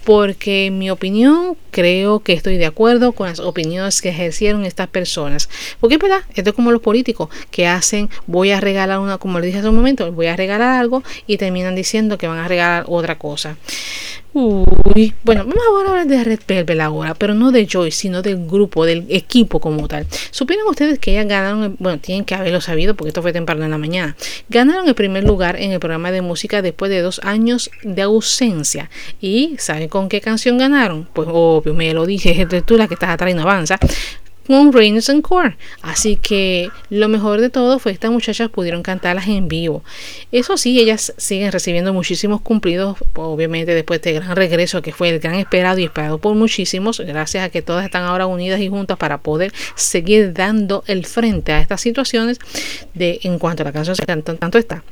porque 0.03 0.65
en 0.65 0.77
mi 0.77 0.89
opinión 0.89 1.55
creo 1.71 2.19
que 2.19 2.33
estoy 2.33 2.57
de 2.57 2.65
acuerdo 2.65 3.13
con 3.13 3.29
las 3.29 3.39
opiniones 3.39 4.01
que 4.01 4.09
ejercieron 4.09 4.65
estas 4.65 4.89
personas. 4.89 5.49
Porque 5.79 5.95
es 5.95 6.01
verdad, 6.01 6.23
esto 6.35 6.49
es 6.49 6.55
como 6.57 6.73
los 6.73 6.81
políticos 6.81 7.29
que 7.51 7.65
hacen, 7.65 8.09
voy 8.27 8.51
a 8.51 8.59
regalar 8.59 8.99
una, 8.99 9.17
como 9.17 9.39
le 9.39 9.45
dije 9.45 9.59
hace 9.59 9.69
un 9.69 9.77
momento, 9.77 10.11
voy 10.11 10.27
a 10.27 10.35
regalar 10.35 10.77
algo 10.77 11.03
y 11.25 11.37
terminan 11.37 11.73
diciendo 11.73 12.17
que 12.17 12.27
van 12.27 12.37
a 12.37 12.49
regalar 12.49 12.83
otra 12.89 13.17
cosa. 13.17 13.55
Uy, 14.31 15.15
bueno, 15.23 15.43
vamos 15.43 15.87
a 15.87 15.89
hablar 15.89 16.07
de 16.07 16.23
Red 16.23 16.41
Velvet 16.47 16.79
ahora, 16.79 17.15
pero 17.15 17.33
no 17.33 17.51
de 17.51 17.65
Joy, 17.65 17.89
sino 17.89 18.21
del 18.21 18.45
grupo, 18.45 18.85
del 18.85 19.07
equipo 19.09 19.59
como 19.59 19.87
tal. 19.87 20.05
Supieron 20.29 20.67
ustedes 20.69 20.99
que 20.99 21.11
ellas 21.11 21.27
ganaron, 21.27 21.75
bueno, 21.79 21.99
tienen 21.99 22.25
que 22.25 22.35
haberlo 22.35 22.61
sabido 22.61 22.93
porque 22.93 23.09
esto 23.09 23.23
fue 23.23 23.33
temprano 23.33 23.65
en 23.65 23.71
la 23.71 23.79
mañana. 23.79 24.15
Ganaron 24.47 24.87
el 24.87 24.93
primer 24.93 25.23
lugar 25.23 25.59
en 25.59 25.71
el 25.71 25.79
programa 25.79 26.11
de 26.11 26.21
música 26.21 26.61
después 26.61 26.91
de 26.91 27.01
dos 27.01 27.19
años 27.23 27.71
de 27.81 28.03
ausencia. 28.03 28.91
¿Y 29.19 29.55
saben 29.57 29.89
con 29.89 30.09
qué 30.09 30.21
canción 30.21 30.59
ganaron? 30.59 31.07
Pues 31.11 31.27
obvio, 31.31 31.73
me 31.73 31.91
lo 31.95 32.05
dije, 32.05 32.45
tú 32.65 32.77
la 32.77 32.87
que 32.87 32.93
estás 32.93 33.09
atrás 33.09 33.31
y 33.31 33.33
no 33.33 33.41
avanza 33.41 33.79
and 34.49 35.21
Core. 35.21 35.55
Así 35.81 36.15
que 36.15 36.69
lo 36.89 37.07
mejor 37.07 37.39
de 37.41 37.49
todo 37.49 37.79
fue 37.79 37.91
que 37.91 37.95
estas 37.95 38.11
muchachas 38.11 38.49
pudieron 38.49 38.83
cantarlas 38.83 39.27
en 39.27 39.47
vivo. 39.47 39.83
Eso 40.31 40.57
sí, 40.57 40.79
ellas 40.79 41.13
siguen 41.17 41.51
recibiendo 41.51 41.93
muchísimos 41.93 42.41
cumplidos, 42.41 42.97
obviamente 43.15 43.73
después 43.73 44.01
de 44.01 44.09
este 44.09 44.19
gran 44.19 44.35
regreso 44.35 44.81
que 44.81 44.91
fue 44.91 45.09
el 45.09 45.19
gran 45.19 45.35
esperado 45.35 45.79
y 45.79 45.85
esperado 45.85 46.17
por 46.17 46.35
muchísimos, 46.35 46.99
gracias 46.99 47.43
a 47.45 47.49
que 47.49 47.61
todas 47.61 47.85
están 47.85 48.03
ahora 48.03 48.25
unidas 48.25 48.59
y 48.59 48.69
juntas 48.69 48.97
para 48.97 49.19
poder 49.19 49.53
seguir 49.75 50.33
dando 50.33 50.83
el 50.87 51.05
frente 51.05 51.51
a 51.51 51.61
estas 51.61 51.81
situaciones 51.81 52.39
de 52.93 53.19
en 53.23 53.39
cuanto 53.39 53.63
a 53.63 53.65
la 53.65 53.71
canción 53.71 53.95
se 53.95 54.05
cantan 54.05 54.37
tanto 54.37 54.57
está. 54.57 54.83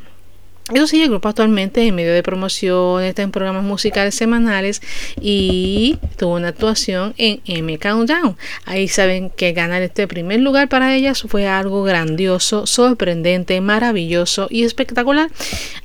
Eso 0.73 0.86
sí, 0.86 1.01
el 1.01 1.10
grupo 1.10 1.30
actualmente 1.30 1.88
en 1.88 1.95
medio 1.95 2.13
de 2.13 2.21
promoción 2.21 3.01
está 3.01 3.21
en 3.21 3.32
programas 3.32 3.63
musicales 3.63 4.15
semanales 4.15 4.82
y 5.21 5.97
tuvo 6.17 6.36
una 6.36 6.49
actuación 6.49 7.13
en 7.17 7.39
M 7.45 7.77
Countdown. 7.80 8.36
Ahí 8.65 8.89
saben 8.89 9.30
que 9.30 9.53
ganar 9.53 9.82
este 9.82 10.10
primer 10.10 10.41
lugar 10.41 10.67
para 10.67 10.93
ellas 10.93 11.23
fue 11.25 11.47
algo 11.47 11.84
grandioso, 11.84 12.67
sorprendente, 12.67 13.62
maravilloso 13.62 14.47
y 14.49 14.63
espectacular. 14.63 15.32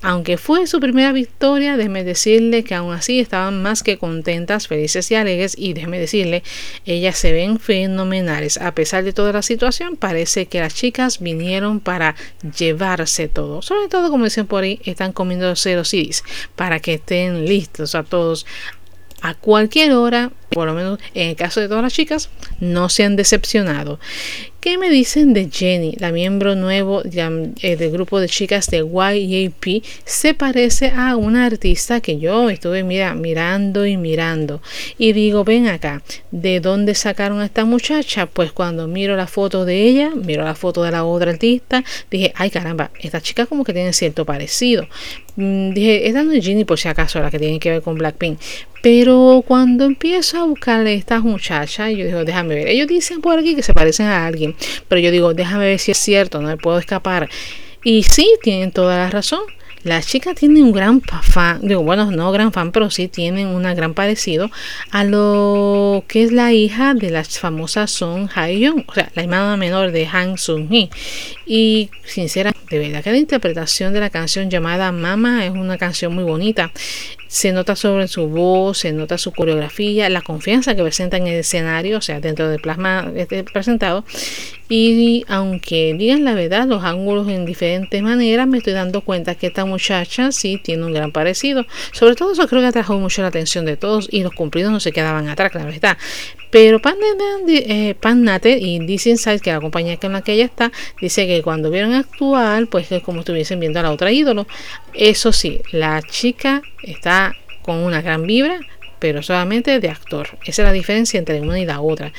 Aunque 0.02 0.36
fue 0.36 0.66
su 0.66 0.80
primera 0.80 1.12
victoria, 1.12 1.76
déjeme 1.76 2.02
decirle 2.02 2.64
que 2.64 2.74
aún 2.74 2.92
así 2.92 3.20
estaban 3.20 3.62
más 3.62 3.84
que 3.84 3.98
contentas, 3.98 4.66
felices 4.66 5.08
y 5.12 5.14
alegres 5.14 5.54
y 5.56 5.74
déjeme 5.74 6.00
decirle, 6.00 6.42
ellas 6.86 7.16
se 7.18 7.32
ven 7.32 7.60
fenomenales. 7.60 8.56
A 8.56 8.74
pesar 8.74 9.04
de 9.04 9.12
toda 9.12 9.32
la 9.32 9.42
situación, 9.42 9.96
parece 9.96 10.46
que 10.46 10.58
las 10.58 10.74
chicas 10.74 11.20
vinieron 11.20 11.78
para 11.78 12.16
llevarse 12.58 13.28
todo. 13.28 13.62
Sobre 13.62 13.86
todo, 13.88 14.10
como 14.10 14.24
dicen 14.24 14.46
por 14.46 14.64
ahí, 14.64 14.71
están 14.84 15.12
comiendo 15.12 15.54
cero 15.56 15.84
CDs 15.84 16.24
para 16.56 16.80
que 16.80 16.94
estén 16.94 17.46
listos 17.46 17.94
a 17.94 18.02
todos 18.02 18.46
a 19.22 19.34
cualquier 19.34 19.92
hora, 19.92 20.32
por 20.50 20.66
lo 20.66 20.74
menos 20.74 20.98
en 21.14 21.30
el 21.30 21.36
caso 21.36 21.60
de 21.60 21.68
todas 21.68 21.82
las 21.82 21.92
chicas, 21.92 22.28
no 22.58 22.88
se 22.88 23.04
han 23.04 23.16
decepcionado. 23.16 24.00
¿Qué 24.62 24.78
me 24.78 24.90
dicen 24.90 25.32
de 25.32 25.50
Jenny, 25.50 25.96
la 25.98 26.12
miembro 26.12 26.54
nuevo 26.54 27.02
eh, 27.04 27.76
del 27.76 27.90
grupo 27.90 28.20
de 28.20 28.28
chicas 28.28 28.68
de 28.68 28.86
YAP? 28.86 29.82
Se 30.04 30.34
parece 30.34 30.92
a 30.96 31.16
una 31.16 31.46
artista 31.46 32.00
que 32.00 32.20
yo 32.20 32.48
estuve 32.48 32.84
mira, 32.84 33.12
mirando 33.16 33.84
y 33.86 33.96
mirando. 33.96 34.62
Y 34.98 35.14
digo, 35.14 35.42
ven 35.42 35.66
acá, 35.66 36.04
¿de 36.30 36.60
dónde 36.60 36.94
sacaron 36.94 37.40
a 37.40 37.46
esta 37.46 37.64
muchacha? 37.64 38.26
Pues 38.26 38.52
cuando 38.52 38.86
miro 38.86 39.16
la 39.16 39.26
foto 39.26 39.64
de 39.64 39.82
ella, 39.82 40.10
miro 40.14 40.44
la 40.44 40.54
foto 40.54 40.84
de 40.84 40.92
la 40.92 41.02
otra 41.02 41.32
artista, 41.32 41.82
dije, 42.08 42.32
ay 42.36 42.50
caramba, 42.50 42.92
esta 43.00 43.20
chica 43.20 43.46
como 43.46 43.64
que 43.64 43.72
tiene 43.72 43.92
cierto 43.92 44.24
parecido. 44.24 44.86
Mm, 45.34 45.70
dije, 45.70 46.06
esta 46.06 46.22
no 46.22 46.30
es 46.30 46.44
Jenny 46.44 46.64
por 46.64 46.78
si 46.78 46.86
acaso, 46.86 47.18
la 47.18 47.32
que 47.32 47.40
tiene 47.40 47.58
que 47.58 47.70
ver 47.70 47.82
con 47.82 47.96
Blackpink. 47.96 48.38
Pero 48.82 49.44
cuando 49.46 49.84
empiezo 49.84 50.38
a 50.38 50.44
buscarle 50.44 50.94
estas 50.94 51.22
muchachas, 51.22 51.92
yo 51.92 52.04
digo, 52.04 52.24
déjame 52.24 52.56
ver. 52.56 52.66
Ellos 52.66 52.88
dicen 52.88 53.20
por 53.20 53.38
aquí 53.38 53.54
que 53.54 53.62
se 53.62 53.72
parecen 53.72 54.06
a 54.06 54.26
alguien. 54.26 54.51
Pero 54.88 55.00
yo 55.00 55.10
digo, 55.10 55.34
déjame 55.34 55.66
ver 55.66 55.78
si 55.78 55.92
es 55.92 55.98
cierto, 55.98 56.40
no 56.40 56.48
me 56.48 56.56
puedo 56.56 56.78
escapar. 56.78 57.28
Y 57.84 58.02
sí, 58.04 58.28
tienen 58.42 58.72
toda 58.72 58.96
la 58.96 59.10
razón. 59.10 59.40
Las 59.84 60.06
chicas 60.06 60.36
tienen 60.36 60.62
un 60.62 60.70
gran 60.70 61.00
fan, 61.00 61.58
digo, 61.60 61.82
bueno, 61.82 62.12
no 62.12 62.30
gran 62.30 62.52
fan, 62.52 62.70
pero 62.70 62.88
sí 62.88 63.08
tienen 63.08 63.48
un 63.48 63.62
gran 63.74 63.94
parecido 63.94 64.48
a 64.92 65.02
lo 65.02 66.04
que 66.06 66.22
es 66.22 66.30
la 66.30 66.52
hija 66.52 66.94
de 66.94 67.10
las 67.10 67.40
famosas 67.40 67.90
Song 67.90 68.28
Hae-young, 68.32 68.84
o 68.86 68.94
sea, 68.94 69.10
la 69.16 69.22
hermana 69.22 69.56
menor 69.56 69.90
de 69.90 70.06
Han 70.06 70.38
Sung-hee. 70.38 70.88
Y 71.46 71.90
sinceramente, 72.04 72.60
de 72.70 72.78
verdad 72.78 73.02
que 73.02 73.12
la 73.12 73.18
interpretación 73.18 73.92
de 73.92 74.00
la 74.00 74.10
canción 74.10 74.50
llamada 74.50 74.92
Mama 74.92 75.44
es 75.44 75.52
una 75.52 75.78
canción 75.78 76.14
muy 76.14 76.24
bonita 76.24 76.72
se 77.32 77.50
nota 77.50 77.76
sobre 77.76 78.08
su 78.08 78.28
voz, 78.28 78.76
se 78.76 78.92
nota 78.92 79.16
su 79.16 79.32
coreografía, 79.32 80.10
la 80.10 80.20
confianza 80.20 80.76
que 80.76 80.82
presenta 80.82 81.16
en 81.16 81.26
el 81.26 81.40
escenario, 81.40 81.96
o 81.96 82.00
sea, 82.02 82.20
dentro 82.20 82.50
del 82.50 82.60
plasma 82.60 83.10
este 83.16 83.42
presentado. 83.42 84.04
Y 84.68 85.24
aunque 85.28 85.94
digan 85.98 86.26
la 86.26 86.34
verdad, 86.34 86.66
los 86.66 86.84
ángulos 86.84 87.28
en 87.28 87.46
diferentes 87.46 88.02
maneras, 88.02 88.46
me 88.46 88.58
estoy 88.58 88.74
dando 88.74 89.00
cuenta 89.00 89.34
que 89.34 89.46
esta 89.46 89.64
muchacha 89.64 90.30
sí 90.30 90.60
tiene 90.62 90.84
un 90.84 90.92
gran 90.92 91.10
parecido. 91.10 91.64
Sobre 91.92 92.16
todo 92.16 92.34
eso 92.34 92.46
creo 92.46 92.60
que 92.60 92.68
atrajo 92.68 92.98
mucho 92.98 93.22
la 93.22 93.28
atención 93.28 93.64
de 93.64 93.78
todos 93.78 94.08
y 94.12 94.22
los 94.22 94.34
cumplidos 94.34 94.70
no 94.70 94.80
se 94.80 94.92
quedaban 94.92 95.30
atrás, 95.30 95.54
la 95.54 95.64
verdad. 95.64 95.96
Pero 96.52 96.80
Pan, 96.80 96.96
eh, 97.48 97.94
Pan 97.98 98.28
y 98.44 98.78
DC 98.86 99.08
Inside, 99.08 99.40
que 99.40 99.50
la 99.50 99.60
compañía 99.60 99.96
con 99.96 100.12
la 100.12 100.20
que 100.20 100.34
ella 100.34 100.44
está, 100.44 100.70
dice 101.00 101.26
que 101.26 101.40
cuando 101.40 101.70
vieron 101.70 101.94
actuar, 101.94 102.66
pues 102.66 102.92
es 102.92 103.02
como 103.02 103.20
estuviesen 103.20 103.58
viendo 103.58 103.80
a 103.80 103.82
la 103.82 103.90
otra 103.90 104.12
ídolo. 104.12 104.46
Eso 104.92 105.32
sí, 105.32 105.62
la 105.72 106.02
chica 106.02 106.60
está 106.82 107.34
con 107.62 107.78
una 107.78 108.02
gran 108.02 108.26
vibra, 108.26 108.60
pero 108.98 109.22
solamente 109.22 109.80
de 109.80 109.88
actor. 109.88 110.28
Esa 110.44 110.62
es 110.62 110.66
la 110.66 110.72
diferencia 110.72 111.18
entre 111.18 111.40
una 111.40 111.58
y 111.58 111.64
la 111.64 111.80
otra. 111.80 112.12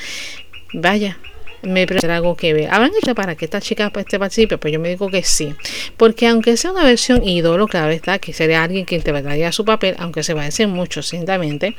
Vaya, 0.72 1.16
me 1.64 1.86
parece 1.86 2.10
algo 2.10 2.36
que 2.36 2.52
ver. 2.54 2.70
¿Habrán 2.70 2.92
hecho 3.00 3.14
para 3.14 3.34
que 3.34 3.44
esta 3.44 3.60
chica 3.60 3.92
este 3.96 4.18
participe? 4.18 4.58
Pues 4.58 4.72
yo 4.72 4.80
me 4.80 4.88
digo 4.88 5.08
que 5.10 5.22
sí. 5.22 5.54
Porque 5.96 6.26
aunque 6.26 6.56
sea 6.56 6.72
una 6.72 6.84
versión 6.84 7.26
ídolo, 7.26 7.66
claro 7.66 7.90
está, 7.90 8.18
que 8.18 8.32
sería 8.32 8.62
alguien 8.62 8.84
que 8.86 8.94
interpretaría 8.94 9.52
su 9.52 9.64
papel, 9.64 9.94
aunque 9.98 10.22
se 10.22 10.34
parece 10.34 10.66
mucho, 10.66 11.02
ciertamente, 11.02 11.76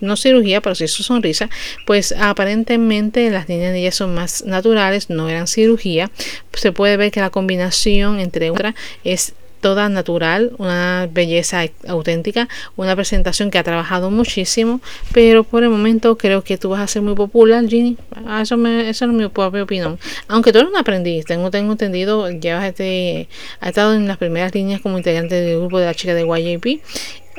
no 0.00 0.16
cirugía, 0.16 0.60
pero 0.60 0.74
sí 0.74 0.88
su 0.88 1.02
sonrisa, 1.02 1.48
pues 1.86 2.12
aparentemente 2.12 3.30
las 3.30 3.48
líneas 3.48 3.72
de 3.72 3.80
ella 3.80 3.92
son 3.92 4.14
más 4.14 4.44
naturales, 4.44 5.10
no 5.10 5.28
eran 5.28 5.46
cirugía. 5.46 6.10
Se 6.52 6.72
puede 6.72 6.96
ver 6.96 7.10
que 7.10 7.20
la 7.20 7.30
combinación 7.30 8.20
entre 8.20 8.50
otra 8.50 8.74
es 9.04 9.34
toda 9.64 9.88
natural, 9.88 10.52
una 10.58 11.08
belleza 11.10 11.64
auténtica, 11.88 12.50
una 12.76 12.94
presentación 12.94 13.50
que 13.50 13.56
ha 13.56 13.62
trabajado 13.62 14.10
muchísimo, 14.10 14.82
pero 15.14 15.42
por 15.42 15.62
el 15.62 15.70
momento 15.70 16.18
creo 16.18 16.44
que 16.44 16.58
tú 16.58 16.68
vas 16.68 16.82
a 16.82 16.86
ser 16.86 17.00
muy 17.00 17.14
popular, 17.14 17.66
Ginny. 17.66 17.96
Ah, 18.26 18.42
eso, 18.42 18.58
me, 18.58 18.90
eso 18.90 19.06
es 19.06 19.10
mi 19.10 19.26
propia 19.28 19.62
opinión. 19.62 19.98
Aunque 20.28 20.52
tú 20.52 20.58
eres 20.58 20.70
un 20.70 20.76
aprendiz, 20.76 21.24
tengo, 21.24 21.50
tengo 21.50 21.72
entendido, 21.72 22.28
llevas 22.28 22.66
este, 22.66 23.26
has 23.58 23.70
estado 23.70 23.94
en 23.94 24.06
las 24.06 24.18
primeras 24.18 24.54
líneas 24.54 24.82
como 24.82 24.98
integrante 24.98 25.34
del 25.34 25.60
grupo 25.60 25.78
de 25.78 25.86
la 25.86 25.94
chica 25.94 26.12
de 26.12 26.26
YJP 26.26 26.82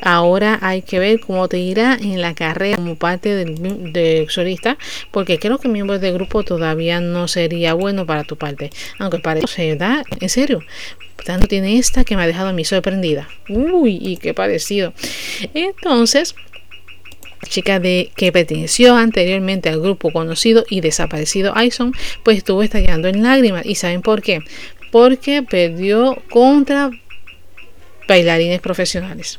Ahora 0.02 0.58
hay 0.62 0.82
que 0.82 0.98
ver 0.98 1.20
cómo 1.20 1.48
te 1.48 1.58
irá 1.58 1.96
en 2.00 2.20
la 2.20 2.34
carrera 2.34 2.76
como 2.76 2.96
parte 2.96 3.34
del 3.34 3.92
de 3.92 4.26
solista, 4.28 4.76
porque 5.10 5.38
creo 5.38 5.58
que 5.58 5.68
miembros 5.68 6.00
del 6.00 6.14
grupo 6.14 6.42
todavía 6.42 7.00
no 7.00 7.28
sería 7.28 7.74
bueno 7.74 8.06
para 8.06 8.24
tu 8.24 8.36
parte. 8.36 8.70
Aunque 8.98 9.18
parece, 9.18 9.70
¿verdad? 9.70 10.04
En 10.20 10.28
serio. 10.28 10.60
Tanto 11.24 11.48
tiene 11.48 11.78
esta 11.78 12.04
que 12.04 12.14
me 12.14 12.22
ha 12.22 12.26
dejado 12.26 12.50
a 12.50 12.52
mí 12.52 12.64
sorprendida. 12.64 13.28
Uy, 13.48 13.98
y 14.00 14.16
qué 14.18 14.32
parecido. 14.32 14.92
Entonces, 15.54 16.36
chica 17.48 17.80
de 17.80 18.10
que 18.16 18.32
perteneció 18.32 18.94
anteriormente 18.94 19.68
al 19.68 19.80
grupo 19.80 20.12
conocido 20.12 20.64
y 20.68 20.80
desaparecido 20.80 21.54
Ison, 21.60 21.92
pues 22.22 22.38
estuvo 22.38 22.62
estallando 22.62 23.08
en 23.08 23.22
lágrimas. 23.22 23.66
¿Y 23.66 23.74
saben 23.74 24.02
por 24.02 24.22
qué? 24.22 24.40
Porque 24.92 25.42
perdió 25.42 26.22
contra 26.30 26.90
bailarines 28.06 28.60
profesionales. 28.60 29.38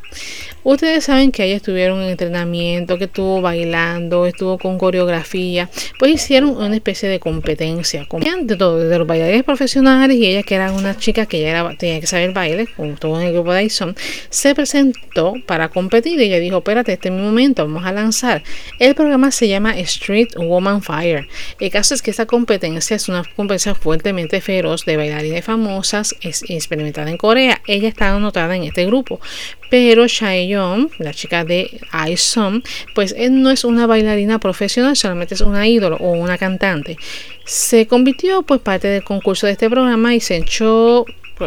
Ustedes 0.70 1.06
saben 1.06 1.32
que 1.32 1.44
ahí 1.44 1.54
estuvieron 1.54 2.02
en 2.02 2.10
entrenamiento, 2.10 2.98
que 2.98 3.06
estuvo 3.06 3.40
bailando, 3.40 4.26
estuvo 4.26 4.58
con 4.58 4.78
coreografía, 4.78 5.70
pues 5.98 6.12
hicieron 6.12 6.58
una 6.58 6.76
especie 6.76 7.08
de 7.08 7.22
competencia 7.22 8.06
de 8.42 8.56
todo, 8.58 8.78
de 8.78 8.98
los 8.98 9.08
bailarines 9.08 9.46
profesionales 9.46 10.18
y 10.18 10.26
ella 10.26 10.44
que 10.44 10.56
era 10.56 10.74
una 10.74 10.98
chica 10.98 11.26
que 11.26 11.40
ya 11.40 11.52
era, 11.52 11.78
tenía 11.78 12.02
que 12.02 12.08
saber 12.08 12.34
baile, 12.34 12.68
como 12.76 12.96
todo 12.96 13.18
en 13.22 13.28
el 13.28 13.34
grupo 13.34 13.54
de 13.54 13.62
Dyson, 13.62 13.96
se 14.30 14.54
presentó 14.54 15.36
para 15.46 15.70
competir 15.70 16.20
y 16.20 16.24
ella 16.24 16.40
dijo, 16.40 16.58
espérate, 16.58 16.92
este 16.92 17.08
es 17.08 17.16
mi 17.16 17.22
momento, 17.22 17.64
vamos 17.64 17.86
a 17.86 17.94
lanzar. 17.94 18.44
El 18.78 18.94
programa 18.94 19.32
se 19.32 19.48
llama 19.48 19.80
Street 19.80 20.36
Woman 20.36 20.82
Fire. 20.82 21.30
El 21.62 21.72
caso 21.72 21.96
es 21.96 22.02
que 22.02 22.12
esta 22.12 22.26
competencia 22.26 22.98
es 22.98 23.08
una 23.08 23.24
competencia 23.38 23.74
fuertemente 23.74 24.42
feroz 24.42 24.84
de 24.84 24.98
bailarines 24.98 25.46
famosas, 25.46 26.14
es 26.20 26.44
experimentada 26.50 27.10
en 27.10 27.16
Corea. 27.16 27.62
Ella 27.68 27.88
está 27.88 28.14
anotada 28.14 28.54
en 28.58 28.64
este 28.66 28.86
grupo, 28.86 29.22
pero 29.70 30.08
Chaeyoung, 30.08 30.90
la 31.00 31.14
chica 31.14 31.44
de 31.44 31.80
ISOM, 32.10 32.62
pues 32.96 33.14
él 33.18 33.42
no 33.42 33.52
es 33.52 33.64
una 33.64 33.88
bailarina 33.88 34.40
profesional, 34.40 34.96
solamente 34.96 35.34
es 35.34 35.42
una 35.42 35.68
ídolo 35.68 35.98
o 35.98 36.12
una 36.12 36.38
cantante. 36.38 36.98
Se 37.46 37.88
convirtió 37.88 38.44
pues 38.44 38.62
parte 38.62 38.88
del 38.88 39.04
concurso 39.04 39.48
de 39.48 39.54
este 39.54 39.70
programa 39.70 40.16
y 40.16 40.20
se 40.20 40.38
echó 40.38 41.06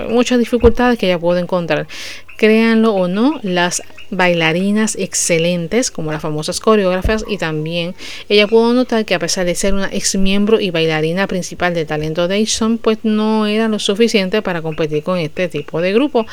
muchas 0.09 0.39
dificultades 0.39 0.99
que 0.99 1.07
ella 1.07 1.19
pudo 1.19 1.39
encontrar. 1.39 1.87
Créanlo 2.37 2.95
o 2.95 3.07
no, 3.07 3.39
las 3.43 3.83
bailarinas 4.11 4.97
excelentes 4.97 5.91
como 5.91 6.11
las 6.11 6.23
famosas 6.23 6.59
coreógrafas 6.59 7.25
y 7.29 7.39
también 7.39 7.95
ella 8.29 8.47
pudo 8.47 8.73
notar 8.73 9.05
que 9.05 9.15
a 9.15 9.19
pesar 9.19 9.47
de 9.47 9.55
ser 9.55 9.75
una 9.75 9.89
ex 9.93 10.17
miembro 10.17 10.59
y 10.61 10.71
bailarina 10.71 11.27
principal 11.27 11.75
de 11.75 11.85
talento 11.85 12.29
de 12.29 12.41
ISOM, 12.41 12.79
pues 12.79 12.99
no 13.03 13.47
era 13.47 13.69
lo 13.69 13.79
suficiente 13.79 14.43
para 14.43 14.63
competir 14.63 15.03
con 15.03 15.19
este 15.19 15.49
tipo 15.49 15.81
de 15.81 15.93
grupo. 15.93 16.27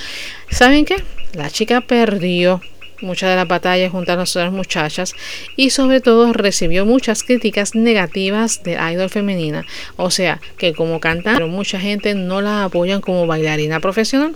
¿Saben 0.49 0.85
qué? 0.85 0.95
La 1.33 1.49
chica 1.49 1.81
perdió 1.81 2.61
muchas 3.01 3.29
de 3.29 3.35
las 3.35 3.47
batallas 3.47 3.91
junto 3.91 4.11
a 4.11 4.15
las 4.15 4.35
otras 4.35 4.51
muchachas 4.51 5.13
y 5.55 5.69
sobre 5.69 6.01
todo 6.01 6.33
recibió 6.33 6.85
muchas 6.85 7.23
críticas 7.23 7.75
negativas 7.75 8.63
de 8.63 8.77
idol 8.93 9.09
femenina. 9.09 9.65
O 9.95 10.11
sea, 10.11 10.39
que 10.57 10.73
como 10.73 10.99
cantante, 10.99 11.45
mucha 11.45 11.79
gente 11.79 12.13
no 12.15 12.41
la 12.41 12.65
apoyan 12.65 13.01
como 13.01 13.27
bailarina 13.27 13.79
profesional. 13.79 14.35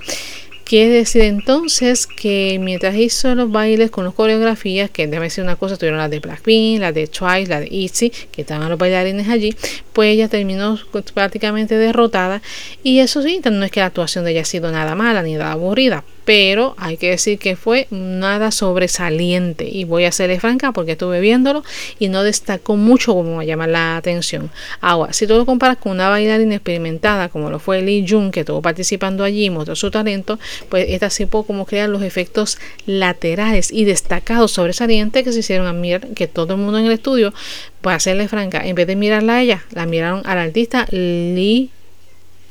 Quiere 0.71 0.93
decir 0.93 1.23
entonces 1.23 2.07
que 2.07 2.57
mientras 2.61 2.95
hizo 2.95 3.35
los 3.35 3.51
bailes 3.51 3.91
con 3.91 4.05
las 4.05 4.13
coreografías, 4.13 4.89
que 4.89 5.05
déjame 5.05 5.25
decir 5.25 5.43
una 5.43 5.57
cosa, 5.57 5.75
tuvieron 5.75 5.99
las 5.99 6.09
de 6.09 6.19
Blackpink, 6.19 6.79
las 6.79 6.93
de 6.93 7.07
Twice, 7.07 7.47
las 7.47 7.59
de 7.59 7.67
ITZY, 7.69 8.09
que 8.31 8.41
estaban 8.43 8.69
los 8.69 8.79
bailarines 8.79 9.27
allí, 9.27 9.53
pues 9.91 10.13
ella 10.13 10.29
terminó 10.29 10.79
prácticamente 11.13 11.75
derrotada. 11.75 12.41
Y 12.83 12.99
eso 12.99 13.21
sí, 13.21 13.41
no 13.43 13.65
es 13.65 13.71
que 13.71 13.81
la 13.81 13.87
actuación 13.87 14.23
de 14.23 14.31
ella 14.31 14.41
ha 14.43 14.45
sido 14.45 14.71
nada 14.71 14.95
mala 14.95 15.21
ni 15.23 15.33
nada 15.33 15.51
aburrida, 15.51 16.05
pero 16.25 16.75
hay 16.77 16.97
que 16.97 17.09
decir 17.09 17.39
que 17.39 17.55
fue 17.55 17.87
nada 17.89 18.51
sobresaliente 18.51 19.67
y 19.67 19.83
voy 19.83 20.05
a 20.05 20.11
serle 20.11 20.39
franca 20.39 20.71
porque 20.71 20.93
estuve 20.93 21.19
viéndolo 21.19 21.63
y 21.99 22.09
no 22.09 22.23
destacó 22.23 22.75
mucho 22.75 23.13
como 23.13 23.37
me 23.37 23.45
llama 23.45 23.67
la 23.67 23.97
atención. 23.97 24.51
Ahora, 24.81 25.13
si 25.13 25.27
tú 25.27 25.35
lo 25.35 25.45
comparas 25.45 25.77
con 25.77 25.93
una 25.93 26.09
bailarina 26.09 26.55
experimentada 26.55 27.29
como 27.29 27.49
lo 27.49 27.59
fue 27.59 27.81
Lee 27.81 28.05
Jung 28.07 28.31
que 28.31 28.41
estuvo 28.41 28.61
participando 28.61 29.23
allí 29.23 29.45
y 29.45 29.49
mostró 29.49 29.75
su 29.75 29.91
talento, 29.91 30.39
pues 30.69 30.85
esta 30.89 31.09
sí 31.09 31.25
pudo 31.25 31.43
como 31.43 31.65
crear 31.65 31.89
los 31.89 32.03
efectos 32.03 32.57
laterales 32.85 33.71
y 33.71 33.85
destacados 33.85 34.51
sobresalientes 34.51 35.23
que 35.23 35.31
se 35.31 35.39
hicieron 35.39 35.67
a 35.67 35.73
mirar 35.73 36.07
que 36.09 36.27
todo 36.27 36.53
el 36.53 36.59
mundo 36.59 36.79
en 36.79 36.85
el 36.85 36.91
estudio, 36.91 37.33
para 37.81 37.99
serle 37.99 38.27
franca, 38.27 38.65
en 38.65 38.75
vez 38.75 38.87
de 38.87 38.95
mirarla 38.95 39.35
a 39.35 39.41
ella, 39.41 39.63
la 39.71 39.85
miraron 39.85 40.21
al 40.25 40.37
artista 40.37 40.85
Lee 40.91 41.71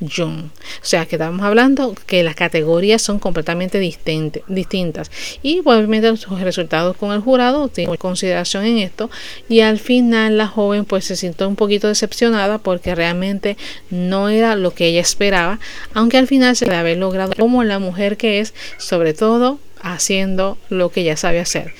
Jung. 0.00 0.46
O 0.46 0.84
sea 0.84 1.06
que 1.06 1.16
estamos 1.16 1.42
hablando 1.42 1.94
que 2.06 2.22
las 2.22 2.34
categorías 2.34 3.02
son 3.02 3.18
completamente 3.18 3.78
distintas. 3.78 5.10
Y 5.42 5.60
obviamente 5.64 6.08
los 6.10 6.40
resultados 6.40 6.96
con 6.96 7.12
el 7.12 7.20
jurado 7.20 7.68
tienen 7.68 7.96
consideración 7.96 8.64
en 8.64 8.78
esto. 8.78 9.10
Y 9.48 9.60
al 9.60 9.78
final 9.78 10.38
la 10.38 10.46
joven 10.46 10.84
pues 10.84 11.04
se 11.04 11.16
sintió 11.16 11.48
un 11.48 11.56
poquito 11.56 11.88
decepcionada 11.88 12.58
porque 12.58 12.94
realmente 12.94 13.56
no 13.90 14.28
era 14.28 14.56
lo 14.56 14.74
que 14.74 14.86
ella 14.86 15.00
esperaba. 15.00 15.60
Aunque 15.94 16.18
al 16.18 16.26
final 16.26 16.56
se 16.56 16.64
debe 16.64 16.76
haber 16.76 16.98
logrado 16.98 17.32
como 17.38 17.64
la 17.64 17.78
mujer 17.78 18.16
que 18.16 18.40
es, 18.40 18.54
sobre 18.78 19.14
todo 19.14 19.58
haciendo 19.82 20.58
lo 20.68 20.90
que 20.90 21.02
ella 21.02 21.16
sabe 21.16 21.40
hacer. 21.40 21.72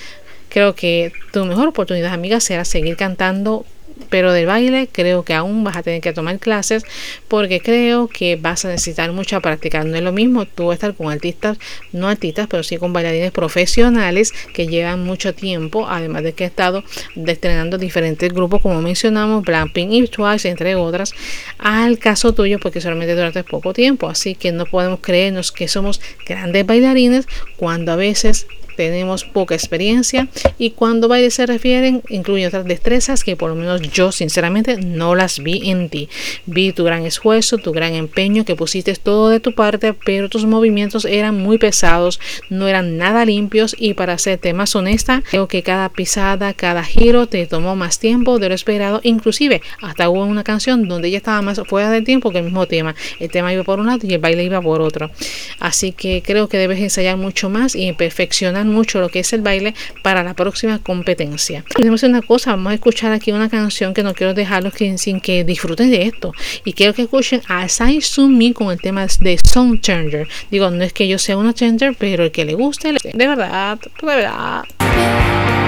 Creo 0.48 0.74
que 0.74 1.12
tu 1.33 1.44
mejor 1.44 1.68
oportunidad, 1.68 2.12
amiga, 2.12 2.40
será 2.40 2.64
seguir 2.64 2.96
cantando 2.96 3.64
pero 4.08 4.32
del 4.32 4.46
baile 4.46 4.88
creo 4.90 5.24
que 5.24 5.34
aún 5.34 5.64
vas 5.64 5.76
a 5.76 5.82
tener 5.82 6.00
que 6.00 6.12
tomar 6.12 6.38
clases 6.38 6.84
porque 7.28 7.60
creo 7.60 8.08
que 8.08 8.36
vas 8.36 8.64
a 8.64 8.68
necesitar 8.68 9.12
mucha 9.12 9.40
práctica. 9.40 9.84
No 9.84 9.96
es 9.96 10.02
lo 10.02 10.12
mismo 10.12 10.46
tú 10.46 10.72
estar 10.72 10.94
con 10.94 11.10
artistas, 11.10 11.58
no 11.92 12.08
artistas, 12.08 12.46
pero 12.48 12.62
sí 12.62 12.76
con 12.76 12.92
bailarines 12.92 13.32
profesionales 13.32 14.32
que 14.52 14.66
llevan 14.66 15.04
mucho 15.04 15.34
tiempo, 15.34 15.86
además 15.88 16.22
de 16.22 16.32
que 16.32 16.44
he 16.44 16.46
estado 16.46 16.82
estrenando 17.26 17.78
diferentes 17.78 18.32
grupos 18.32 18.62
como 18.62 18.80
mencionamos, 18.82 19.44
Blackpink 19.44 19.92
y 19.92 20.08
Twice, 20.08 20.48
entre 20.48 20.74
otras, 20.74 21.12
al 21.58 21.98
caso 21.98 22.32
tuyo 22.32 22.58
porque 22.58 22.80
solamente 22.80 23.14
durante 23.14 23.44
poco 23.44 23.72
tiempo, 23.72 24.08
así 24.08 24.34
que 24.34 24.52
no 24.52 24.66
podemos 24.66 25.00
creernos 25.00 25.52
que 25.52 25.68
somos 25.68 26.00
grandes 26.26 26.66
bailarines 26.66 27.26
cuando 27.56 27.92
a 27.92 27.96
veces 27.96 28.46
tenemos 28.88 29.25
poca 29.25 29.55
experiencia 29.55 30.29
y 30.59 30.71
cuando 30.71 31.09
baile 31.09 31.31
se 31.31 31.47
refieren 31.47 32.03
incluye 32.09 32.47
otras 32.47 32.64
destrezas 32.64 33.25
que 33.25 33.37
por 33.37 33.51
lo 33.51 33.57
menos 33.57 33.83
yo 33.83 34.12
sinceramente 34.12 34.77
no 34.79 35.14
las 35.14 35.40
vi 35.40 35.71
en 35.71 35.88
ti. 35.88 36.09
Vi 36.47 36.73
tu 36.73 36.85
gran 36.85 37.05
esfuerzo, 37.05 37.59
tu 37.59 37.73
gran 37.73 37.95
empeño, 37.95 38.45
que 38.45 38.57
pusiste 38.57 38.95
todo 38.95 39.29
de 39.29 39.40
tu 39.40 39.55
parte, 39.55 39.93
pero 39.93 40.29
tus 40.29 40.47
movimientos 40.47 41.05
eran 41.05 41.38
muy 41.38 41.59
pesados, 41.59 42.21
no 42.49 42.69
eran 42.69 42.97
nada 42.97 43.25
limpios 43.25 43.77
y 43.79 43.95
para 43.95 44.19
serte 44.19 44.53
más 44.55 44.75
honesta, 44.75 45.23
creo 45.31 45.47
que 45.49 45.62
cada 45.62 45.88
pisada, 45.90 46.55
cada 46.55 46.83
giro 46.85 47.27
te 47.27 47.47
tomó 47.47 47.77
más 47.77 47.99
tiempo 47.99 48.38
de 48.38 48.49
lo 48.49 48.55
esperado, 48.55 49.01
inclusive 49.03 49.62
hasta 49.83 50.09
hubo 50.09 50.25
una 50.25 50.45
canción 50.45 50.88
donde 50.88 51.09
ella 51.09 51.19
estaba 51.19 51.43
más 51.43 51.61
fuera 51.69 51.90
del 51.90 52.05
tiempo 52.05 52.31
que 52.31 52.38
el 52.38 52.45
mismo 52.45 52.66
tema. 52.66 52.95
El 53.19 53.31
tema 53.31 53.53
iba 53.53 53.64
por 53.64 53.81
un 53.81 53.87
lado 53.87 54.07
y 54.07 54.14
el 54.14 54.21
baile 54.21 54.45
iba 54.45 54.61
por 54.61 54.81
otro. 54.81 55.11
Así 55.59 55.93
que 55.93 56.23
creo 56.25 56.49
que 56.49 56.59
debes 56.59 56.81
ensayar 56.81 57.16
mucho 57.16 57.51
más 57.51 57.75
y 57.75 57.93
perfeccionar 57.93 58.64
mucho 58.70 59.00
lo 59.00 59.09
que 59.09 59.20
es 59.20 59.33
el 59.33 59.42
baile 59.42 59.74
para 60.02 60.22
la 60.22 60.35
próxima 60.35 60.78
competencia. 60.78 61.64
Tenemos 61.76 62.02
una 62.02 62.22
cosa, 62.22 62.52
vamos 62.52 62.72
a 62.72 62.74
escuchar 62.74 63.12
aquí 63.12 63.33
una 63.33 63.48
canción 63.48 63.94
que 63.94 64.02
no 64.02 64.14
quiero 64.14 64.35
dejarlos 64.35 64.74
sin 64.96 65.20
que 65.20 65.44
disfruten 65.44 65.90
de 65.90 66.02
esto. 66.02 66.33
Y 66.64 66.72
quiero 66.72 66.94
que 66.94 67.02
escuchen 67.02 67.42
a 67.48 67.68
Sai 67.68 68.00
Sumi 68.00 68.52
con 68.52 68.70
el 68.70 68.80
tema 68.80 69.06
de 69.20 69.38
Song 69.38 69.80
Changer. 69.80 70.28
Digo, 70.50 70.70
no 70.70 70.85
es 70.85 70.92
que 70.92 71.09
yo 71.09 71.18
sea 71.18 71.37
una 71.37 71.54
changer, 71.54 71.94
pero 71.98 72.24
el 72.24 72.30
que 72.30 72.44
le 72.44 72.54
guste, 72.54 72.92
de 72.92 73.26
verdad, 73.26 73.78
de 73.78 74.06
verdad. 74.06 75.60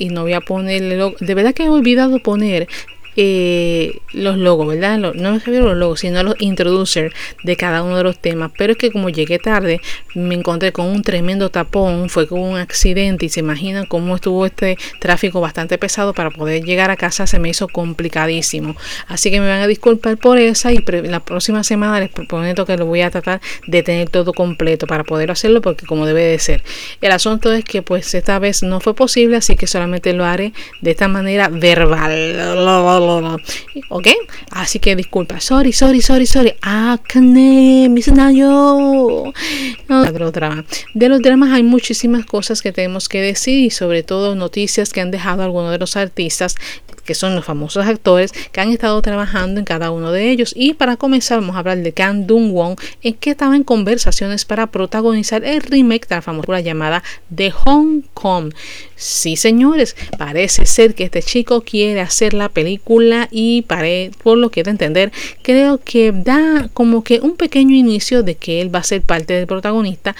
Y 0.00 0.08
no 0.08 0.22
voy 0.22 0.32
a 0.32 0.40
poner 0.40 0.82
de 0.82 1.34
verdad 1.34 1.54
que 1.54 1.64
he 1.64 1.68
olvidado 1.68 2.18
poner 2.18 2.66
eh, 3.16 3.98
los 4.12 4.36
logos, 4.36 4.68
¿verdad? 4.68 4.98
no 4.98 5.12
me 5.12 5.38
refiero 5.38 5.66
a 5.66 5.68
los 5.70 5.76
logos, 5.76 6.00
sino 6.00 6.22
los 6.22 6.34
introducers 6.38 7.14
de 7.42 7.56
cada 7.56 7.82
uno 7.82 7.96
de 7.96 8.04
los 8.04 8.18
temas. 8.18 8.50
Pero 8.56 8.72
es 8.72 8.78
que 8.78 8.90
como 8.90 9.08
llegué 9.08 9.38
tarde, 9.38 9.80
me 10.14 10.34
encontré 10.34 10.72
con 10.72 10.86
un 10.86 11.02
tremendo 11.02 11.50
tapón, 11.50 12.08
fue 12.08 12.26
con 12.26 12.40
un 12.40 12.56
accidente 12.56 13.26
y 13.26 13.28
se 13.28 13.40
imaginan 13.40 13.86
cómo 13.86 14.14
estuvo 14.14 14.46
este 14.46 14.76
tráfico 15.00 15.40
bastante 15.40 15.78
pesado 15.78 16.14
para 16.14 16.30
poder 16.30 16.64
llegar 16.64 16.90
a 16.90 16.96
casa, 16.96 17.26
se 17.26 17.38
me 17.38 17.48
hizo 17.48 17.68
complicadísimo. 17.68 18.76
Así 19.08 19.30
que 19.30 19.40
me 19.40 19.48
van 19.48 19.62
a 19.62 19.66
disculpar 19.66 20.16
por 20.16 20.38
esa 20.38 20.72
y 20.72 20.78
la 21.04 21.20
próxima 21.20 21.64
semana 21.64 22.00
les 22.00 22.10
prometo 22.10 22.66
que 22.66 22.76
lo 22.76 22.86
voy 22.86 23.02
a 23.02 23.10
tratar 23.10 23.40
de 23.66 23.82
tener 23.82 24.08
todo 24.08 24.32
completo 24.32 24.86
para 24.86 25.04
poder 25.04 25.30
hacerlo 25.30 25.60
porque 25.60 25.86
como 25.86 26.06
debe 26.06 26.24
de 26.24 26.38
ser. 26.38 26.62
El 27.00 27.12
asunto 27.12 27.52
es 27.52 27.64
que 27.64 27.82
pues 27.82 28.14
esta 28.14 28.38
vez 28.38 28.62
no 28.62 28.80
fue 28.80 28.94
posible, 28.94 29.36
así 29.36 29.56
que 29.56 29.66
solamente 29.66 30.12
lo 30.12 30.24
haré 30.24 30.52
de 30.80 30.90
esta 30.90 31.08
manera 31.08 31.48
verbal 31.48 32.60
¿Ok? 33.88 34.08
Así 34.50 34.78
que 34.78 34.96
disculpa. 34.96 35.40
Sorry, 35.40 35.72
sorry, 35.72 36.00
sorry, 36.00 36.26
sorry. 36.26 36.54
Acne, 36.62 37.88
misenayo. 37.88 39.32
De 40.94 41.08
los 41.08 41.22
dramas 41.22 41.52
hay 41.52 41.62
muchísimas 41.62 42.24
cosas 42.26 42.62
que 42.62 42.72
tenemos 42.72 43.08
que 43.08 43.20
decir 43.20 43.64
y 43.64 43.70
sobre 43.70 44.02
todo 44.02 44.34
noticias 44.34 44.92
que 44.92 45.00
han 45.00 45.10
dejado 45.10 45.42
algunos 45.42 45.70
de 45.72 45.78
los 45.78 45.96
artistas 45.96 46.56
que 47.04 47.14
son 47.14 47.34
los 47.34 47.44
famosos 47.44 47.86
actores 47.86 48.32
que 48.52 48.60
han 48.60 48.70
estado 48.70 49.00
trabajando 49.02 49.60
en 49.60 49.64
cada 49.64 49.90
uno 49.90 50.12
de 50.12 50.30
ellos. 50.30 50.52
Y 50.56 50.74
para 50.74 50.96
comenzar 50.96 51.40
vamos 51.40 51.56
a 51.56 51.60
hablar 51.60 51.78
de 51.78 51.92
Kang 51.92 52.26
Dong 52.26 52.52
Won, 52.52 52.76
en 53.02 53.14
que 53.14 53.30
estaba 53.30 53.56
en 53.56 53.64
conversaciones 53.64 54.44
para 54.44 54.68
protagonizar 54.68 55.44
el 55.44 55.62
remake 55.62 56.06
de 56.06 56.16
la 56.16 56.22
famosa 56.22 56.60
llamada 56.60 57.02
The 57.34 57.50
Hong 57.50 58.02
Kong. 58.14 58.52
Sí, 58.96 59.36
señores, 59.36 59.96
parece 60.18 60.66
ser 60.66 60.94
que 60.94 61.04
este 61.04 61.22
chico 61.22 61.62
quiere 61.62 62.00
hacer 62.00 62.34
la 62.34 62.48
película 62.48 63.28
y 63.30 63.64
por 64.22 64.38
lo 64.38 64.50
que 64.50 64.62
de 64.62 64.70
entender, 64.70 65.12
creo 65.42 65.78
que 65.82 66.12
da 66.12 66.68
como 66.74 67.02
que 67.02 67.20
un 67.20 67.36
pequeño 67.36 67.74
inicio 67.74 68.22
de 68.22 68.34
que 68.34 68.60
él 68.60 68.74
va 68.74 68.80
a 68.80 68.84
ser 68.84 69.02
parte 69.02 69.34
del 69.34 69.46
protagonista 69.46 70.14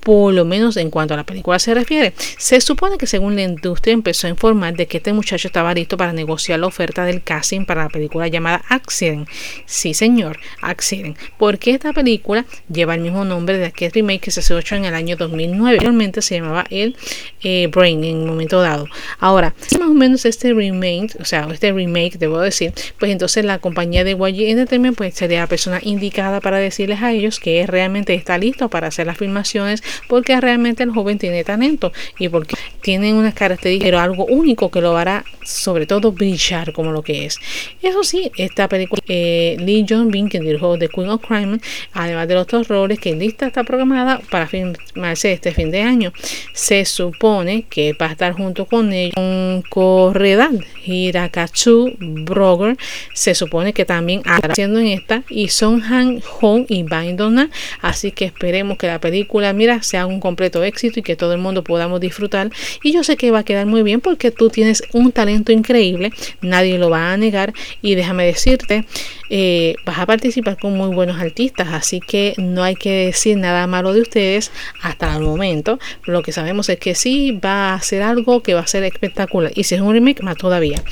por 0.00 0.32
lo 0.32 0.44
menos 0.44 0.76
en 0.76 0.90
cuanto 0.90 1.14
a 1.14 1.16
la 1.16 1.24
película 1.24 1.58
se 1.58 1.74
refiere. 1.74 2.14
Se 2.38 2.60
supone 2.60 2.98
que 2.98 3.06
según 3.06 3.36
la 3.36 3.42
industria 3.42 3.92
empezó 3.92 4.26
a 4.26 4.30
informar 4.30 4.74
de 4.74 4.86
que 4.86 4.98
este 4.98 5.12
muchacho 5.12 5.48
estaba 5.48 5.74
listo 5.74 5.96
para 5.96 6.12
negociar 6.12 6.58
la 6.60 6.66
oferta 6.66 7.04
del 7.04 7.22
casting 7.22 7.64
para 7.64 7.84
la 7.84 7.88
película 7.88 8.28
llamada 8.28 8.62
Accident. 8.68 9.28
Sí, 9.66 9.94
señor, 9.94 10.38
Accident. 10.60 11.18
Porque 11.38 11.72
esta 11.72 11.92
película 11.92 12.44
lleva 12.72 12.94
el 12.94 13.00
mismo 13.00 13.24
nombre 13.24 13.58
de 13.58 13.66
aquel 13.66 13.92
remake 13.92 14.20
que 14.20 14.30
se 14.30 14.40
hizo 14.40 14.58
en 14.74 14.84
el 14.84 14.94
año 14.94 15.16
2009. 15.16 15.78
Realmente 15.80 16.22
se 16.22 16.36
llamaba 16.36 16.64
el 16.70 16.96
eh, 17.42 17.68
Brain 17.68 18.02
en 18.04 18.18
un 18.18 18.26
momento 18.26 18.60
dado. 18.60 18.86
Ahora, 19.18 19.54
más 19.78 19.88
o 19.88 19.94
menos 19.94 20.24
este 20.24 20.52
remake, 20.52 21.16
o 21.20 21.24
sea, 21.24 21.48
este 21.52 21.72
remake, 21.72 22.18
debo 22.18 22.40
decir, 22.40 22.72
pues 22.98 23.12
entonces 23.12 23.44
la 23.44 23.58
compañía 23.58 24.04
de 24.04 24.12
YG 24.12 24.50
Entertainment 24.50 24.96
pues 24.96 25.14
sería 25.14 25.40
la 25.40 25.46
persona 25.46 25.80
indicada 25.82 26.40
para 26.40 26.58
decirles 26.58 27.02
a 27.02 27.12
ellos 27.12 27.40
que 27.40 27.66
realmente 27.66 28.14
está 28.14 28.38
listo 28.38 28.68
para 28.68 28.88
hacer 28.88 29.06
las 29.06 29.18
filmaciones 29.18 29.82
porque 30.08 30.40
realmente 30.40 30.82
el 30.82 30.90
joven 30.90 31.18
tiene 31.18 31.44
talento 31.44 31.92
y 32.18 32.28
porque 32.28 32.56
tiene 32.82 33.14
unas 33.14 33.34
características, 33.34 33.86
pero 33.86 34.00
algo 34.00 34.26
único 34.26 34.70
que 34.70 34.80
lo 34.80 34.96
hará 34.96 35.24
sobre 35.44 35.86
todo 35.86 36.12
brillar 36.12 36.72
como 36.72 36.92
lo 36.92 37.02
que 37.02 37.24
es. 37.24 37.38
Eso 37.82 38.04
sí, 38.04 38.30
esta 38.36 38.68
película, 38.68 39.02
eh, 39.08 39.56
Lee 39.58 39.86
Jong 39.88 40.10
Bin, 40.10 40.28
quien 40.28 40.44
dirigió 40.44 40.78
The 40.78 40.88
Queen 40.88 41.08
of 41.08 41.26
Crime, 41.26 41.58
además 41.92 42.28
de 42.28 42.34
los 42.34 42.42
otros 42.42 42.68
roles, 42.68 42.98
que 42.98 43.14
lista 43.14 43.46
está 43.46 43.64
programada 43.64 44.20
para 44.30 44.46
filmarse 44.46 45.32
este 45.32 45.52
fin 45.52 45.70
de 45.70 45.80
año. 45.80 46.12
Se 46.52 46.84
supone 46.84 47.64
que 47.68 47.94
va 47.94 48.06
a 48.06 48.12
estar 48.12 48.32
junto 48.32 48.66
con 48.66 48.92
ellos 48.92 49.14
con 49.14 49.62
Corredal, 49.70 50.64
Hirakatsu 50.84 51.96
Broger, 51.98 52.76
se 53.14 53.34
supone 53.34 53.72
que 53.72 53.84
también 53.84 54.20
estará 54.20 54.52
haciendo 54.52 54.78
en 54.80 54.88
esta, 54.88 55.22
y 55.28 55.48
Son 55.48 55.82
Han 55.82 56.20
Hong 56.20 56.66
y 56.68 56.82
Bain 56.82 57.16
Donna, 57.16 57.50
así 57.80 58.12
que 58.12 58.26
esperemos 58.26 58.76
que 58.76 58.86
la 58.86 59.00
película, 59.00 59.52
mira, 59.52 59.77
sea 59.82 60.06
un 60.06 60.20
completo 60.20 60.62
éxito 60.62 61.00
y 61.00 61.02
que 61.02 61.16
todo 61.16 61.32
el 61.32 61.38
mundo 61.38 61.64
podamos 61.64 62.00
disfrutar. 62.00 62.50
Y 62.82 62.92
yo 62.92 63.04
sé 63.04 63.16
que 63.16 63.30
va 63.30 63.40
a 63.40 63.44
quedar 63.44 63.66
muy 63.66 63.82
bien 63.82 64.00
porque 64.00 64.30
tú 64.30 64.50
tienes 64.50 64.82
un 64.92 65.12
talento 65.12 65.52
increíble, 65.52 66.12
nadie 66.40 66.78
lo 66.78 66.90
va 66.90 67.12
a 67.12 67.16
negar. 67.16 67.52
Y 67.82 67.94
déjame 67.94 68.26
decirte, 68.26 68.84
eh, 69.30 69.74
vas 69.84 69.98
a 69.98 70.06
participar 70.06 70.58
con 70.58 70.76
muy 70.76 70.94
buenos 70.94 71.20
artistas, 71.20 71.68
así 71.72 72.00
que 72.00 72.34
no 72.38 72.62
hay 72.62 72.74
que 72.74 73.06
decir 73.06 73.36
nada 73.36 73.66
malo 73.66 73.92
de 73.92 74.00
ustedes 74.00 74.50
hasta 74.82 75.14
el 75.16 75.22
momento. 75.22 75.78
Lo 76.04 76.22
que 76.22 76.32
sabemos 76.32 76.68
es 76.68 76.78
que 76.78 76.94
sí 76.94 77.32
va 77.32 77.74
a 77.74 77.80
ser 77.80 78.02
algo 78.02 78.42
que 78.42 78.54
va 78.54 78.60
a 78.60 78.66
ser 78.66 78.84
espectacular. 78.84 79.52
Y 79.54 79.64
si 79.64 79.74
es 79.74 79.80
un 79.80 79.92
remake, 79.92 80.22
más 80.22 80.36
todavía. 80.36 80.82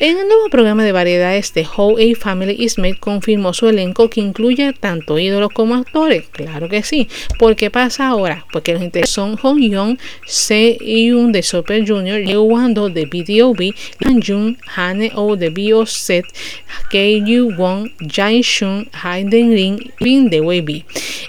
En 0.00 0.16
el 0.16 0.28
nuevo 0.28 0.48
programa 0.48 0.84
de 0.84 0.92
variedades 0.92 1.52
de 1.54 1.66
How 1.66 1.98
a 1.98 2.14
Family 2.16 2.54
is 2.56 2.78
Made 2.78 2.98
confirmó 3.00 3.52
su 3.52 3.66
elenco 3.66 4.08
que 4.08 4.20
incluye 4.20 4.72
tanto 4.72 5.18
ídolos 5.18 5.50
como 5.52 5.74
actores. 5.74 6.28
Claro 6.30 6.68
que 6.68 6.84
sí. 6.84 7.08
¿Por 7.36 7.56
qué 7.56 7.68
pasa 7.68 8.06
ahora? 8.06 8.46
Porque 8.52 8.74
los 8.74 8.80
integrantes 8.80 9.10
son 9.10 9.36
Hong 9.38 9.58
Young, 9.58 9.98
Se 10.24 10.78
Yoon 10.80 11.32
de 11.32 11.42
Super 11.42 11.84
Junior, 11.84 12.20
Liu 12.20 12.42
Wando 12.42 12.88
de 12.88 13.06
BTOB, 13.06 13.74
Han 14.06 14.22
Jun, 14.22 14.56
Hane 14.76 15.10
O 15.16 15.34
de 15.34 15.50
BOZ, 15.50 16.10
Kei 16.90 17.20
Yu 17.26 17.56
Won, 17.56 17.92
Jai 17.98 18.40
Shun, 18.40 18.88
Hayden 18.92 19.50
Ring, 19.50 19.90
Bin 19.98 20.30
de 20.30 20.40
WB. 20.40 20.84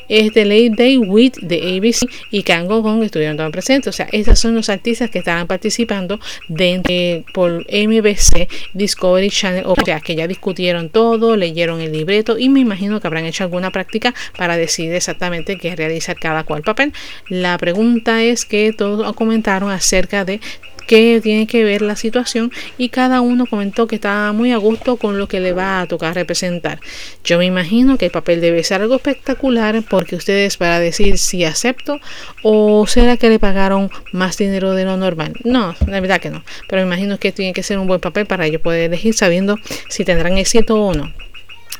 Este 0.09 0.45
Late 0.45 0.75
Day 0.75 0.97
With 0.97 1.33
de 1.41 1.77
ABC 1.77 2.07
y 2.29 2.43
Kang 2.43 2.67
Gong 2.67 3.03
estuvieron 3.03 3.35
todos 3.35 3.51
presentes. 3.51 3.87
O 3.87 3.91
sea, 3.91 4.07
estos 4.11 4.37
son 4.37 4.53
los 4.53 4.69
artistas 4.69 5.09
que 5.09 5.19
estaban 5.19 5.47
participando 5.47 6.19
de, 6.47 7.23
por 7.33 7.65
MBC 7.71 8.47
Discovery 8.73 9.29
Channel, 9.29 9.63
o 9.65 9.75
sea, 9.83 9.99
que 9.99 10.15
ya 10.15 10.27
discutieron 10.27 10.89
todo, 10.89 11.35
leyeron 11.35 11.81
el 11.81 11.91
libreto 11.91 12.37
y 12.37 12.49
me 12.49 12.59
imagino 12.59 12.99
que 12.99 13.07
habrán 13.07 13.25
hecho 13.25 13.43
alguna 13.43 13.71
práctica 13.71 14.13
para 14.37 14.57
decidir 14.57 14.93
exactamente 14.93 15.57
qué 15.57 15.75
realizar 15.75 16.17
cada 16.17 16.43
cual 16.43 16.63
papel. 16.63 16.93
La 17.29 17.57
pregunta 17.57 18.23
es 18.23 18.45
que 18.45 18.73
todos 18.73 19.13
comentaron 19.15 19.71
acerca 19.71 20.25
de 20.25 20.39
qué 20.89 21.19
tiene 21.21 21.45
que 21.45 21.63
ver 21.63 21.83
la 21.83 21.95
situación 21.95 22.51
y 22.79 22.89
cada 22.89 23.21
uno 23.21 23.45
comentó 23.45 23.85
que 23.85 23.93
estaba 23.93 24.33
muy 24.33 24.51
a 24.51 24.57
gusto 24.57 24.97
con 24.97 25.19
lo 25.19 25.27
que 25.27 25.39
le 25.39 25.53
va 25.53 25.81
a 25.81 25.85
tocar 25.85 26.15
representar. 26.15 26.79
Yo 27.23 27.37
me 27.37 27.45
imagino 27.45 27.99
que 27.99 28.05
el 28.05 28.11
papel 28.11 28.41
debe 28.41 28.63
ser 28.63 28.81
algo 28.81 28.95
espectacular 28.95 29.83
porque 29.87 30.15
ustedes 30.15 30.57
para 30.57 30.79
decir 30.79 31.19
si 31.19 31.45
acepto 31.45 31.99
o 32.41 32.87
será 32.87 33.17
que 33.17 33.29
le 33.29 33.37
pagaron 33.37 33.91
más 34.13 34.39
dinero 34.39 34.73
de 34.73 34.85
lo 34.85 34.97
normal. 34.97 35.33
No, 35.43 35.75
la 35.85 35.99
verdad 35.99 36.19
que 36.19 36.31
no, 36.31 36.43
pero 36.67 36.81
me 36.81 36.87
imagino 36.87 37.19
que 37.19 37.31
tiene 37.31 37.53
que 37.53 37.61
ser 37.61 37.77
un 37.77 37.85
buen 37.85 37.99
papel 37.99 38.25
para 38.25 38.47
ellos 38.47 38.61
poder 38.61 38.85
elegir 38.85 39.13
sabiendo 39.13 39.57
si 39.89 40.03
tendrán 40.03 40.39
éxito 40.39 40.73
o 40.81 40.95
no. 40.95 41.13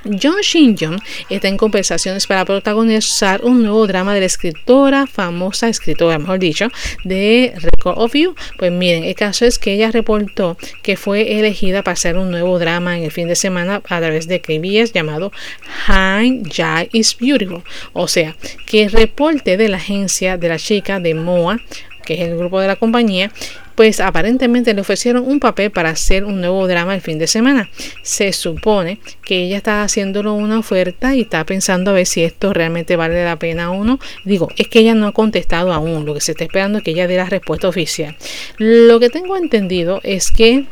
John 0.06 0.42
Shin 0.42 0.78
Jung 0.78 1.00
está 1.30 1.48
en 1.48 1.58
conversaciones 1.58 2.26
para 2.28 2.46
protagonizar 2.46 3.44
un 3.44 3.62
nuevo 3.62 3.86
drama 3.86 4.14
de 4.14 4.22
la 4.22 4.26
escritora, 4.26 5.08
famosa 5.08 5.68
escritora, 5.68 6.18
mejor 6.18 6.40
dicho, 6.40 6.70
de 7.04 7.54
Record 7.58 8.00
of 8.00 8.14
You. 8.14 8.36
Pues 8.58 8.72
miren, 8.72 9.04
el 9.04 9.16
caso 9.16 9.46
es 9.46 9.60
que 9.60 9.74
ella 9.74 9.92
reportó 9.92 10.58
que 10.84 10.96
fue 10.96 11.40
elegida 11.40 11.84
para 11.84 11.94
hacer 11.94 12.18
un 12.18 12.32
nuevo 12.32 12.60
drama 12.60 12.98
en 12.98 13.04
el 13.04 13.12
fin 13.12 13.28
de 13.28 13.36
semana 13.36 13.76
a 13.76 13.82
través 13.82 14.28
de 14.28 14.42
KBS 14.42 14.94
llamado 14.94 15.32
Hi 15.88 16.44
Jai 16.50 16.90
is 16.94 17.18
Beautiful. 17.18 17.64
O 17.94 18.08
sea, 18.08 18.36
que 18.66 18.84
el 18.84 18.92
reporte 18.92 19.58
de 19.58 19.70
la 19.70 19.78
agencia 19.78 20.38
de 20.38 20.50
la 20.50 20.58
chica 20.58 21.00
de 21.00 21.14
MOA 21.14 21.60
que 22.10 22.16
es 22.16 22.22
el 22.22 22.38
grupo 22.40 22.60
de 22.60 22.66
la 22.66 22.76
compañía, 22.76 23.32
pues 23.80 24.02
aparentemente 24.02 24.74
le 24.74 24.82
ofrecieron 24.82 25.24
un 25.26 25.40
papel 25.40 25.72
para 25.72 25.92
hacer 25.92 26.26
un 26.26 26.42
nuevo 26.42 26.68
drama 26.68 26.96
el 26.96 27.00
fin 27.00 27.18
de 27.18 27.28
semana. 27.28 27.70
Se 28.04 28.34
supone 28.34 29.00
que 29.24 29.46
ella 29.46 29.56
está 29.56 29.84
haciéndolo 29.84 30.34
una 30.34 30.60
oferta 30.60 31.16
y 31.16 31.22
está 31.22 31.46
pensando 31.46 31.92
a 31.92 31.94
ver 31.94 32.06
si 32.06 32.22
esto 32.22 32.52
realmente 32.52 32.98
vale 32.98 33.24
la 33.24 33.40
pena 33.40 33.72
o 33.72 33.86
no. 33.86 33.98
Digo, 34.26 34.50
es 34.58 34.68
que 34.68 34.80
ella 34.80 34.96
no 34.96 35.08
ha 35.08 35.14
contestado 35.14 35.72
aún, 35.72 36.06
lo 36.06 36.14
que 36.14 36.20
se 36.20 36.34
está 36.34 36.44
esperando 36.44 36.80
es 36.80 36.84
que 36.84 36.92
ella 36.92 37.08
dé 37.08 37.16
la 37.16 37.30
respuesta 37.30 37.70
oficial. 37.70 38.18
Lo 38.58 39.00
que 39.00 39.10
tengo 39.10 39.38
entendido 39.38 40.02
es 40.04 40.30
que 40.30 40.66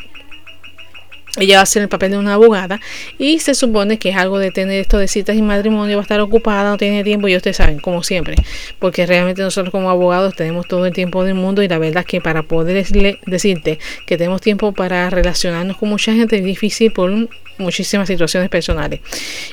ella 1.38 1.56
va 1.56 1.60
a 1.62 1.64
hacer 1.64 1.84
el 1.84 1.90
papel 1.90 2.12
de 2.12 2.18
una 2.18 2.34
abogada 2.34 2.80
y 3.18 3.40
se 3.40 3.54
supone 3.54 4.00
que 4.00 4.10
es 4.10 4.18
algo 4.18 4.40
de 4.40 4.52
tener 4.52 4.80
esto 4.80 4.98
de 4.98 5.08
citas 5.08 5.36
y 5.36 5.42
matrimonio, 5.42 5.98
va 5.98 6.02
a 6.02 6.04
estar 6.04 6.20
ocupada, 6.20 6.72
no 6.72 6.78
tiene 6.78 7.04
tiempo 7.04 7.28
y 7.28 7.36
ustedes 7.36 7.58
saben, 7.58 7.80
como 7.80 8.04
siempre, 8.04 8.36
porque 8.80 9.06
realmente 9.06 9.42
nosotros 9.42 9.72
como 9.72 9.90
abogados 9.90 10.36
tenemos 10.36 10.68
todo 10.68 10.86
el 10.86 10.94
tiempo 10.94 11.24
del 11.24 11.36
mundo 11.36 11.62
y 11.64 11.68
la 11.68 11.78
verdad 11.78 12.02
es 12.02 12.08
que 12.08 12.22
para 12.22 12.44
poder 12.44 12.86
decirte 13.26 13.80
que 14.06 14.18
tenemos 14.18 14.42
tiempo 14.42 14.74
para 14.74 15.10
relacionarnos 15.10 15.78
con 15.78 15.90
mucha 15.90 16.14
gente 16.14 16.38
es 16.38 16.44
difícil 16.44 16.92
por 16.92 17.12
muchísimas 17.58 18.08
situaciones 18.08 18.50
personales 18.50 19.02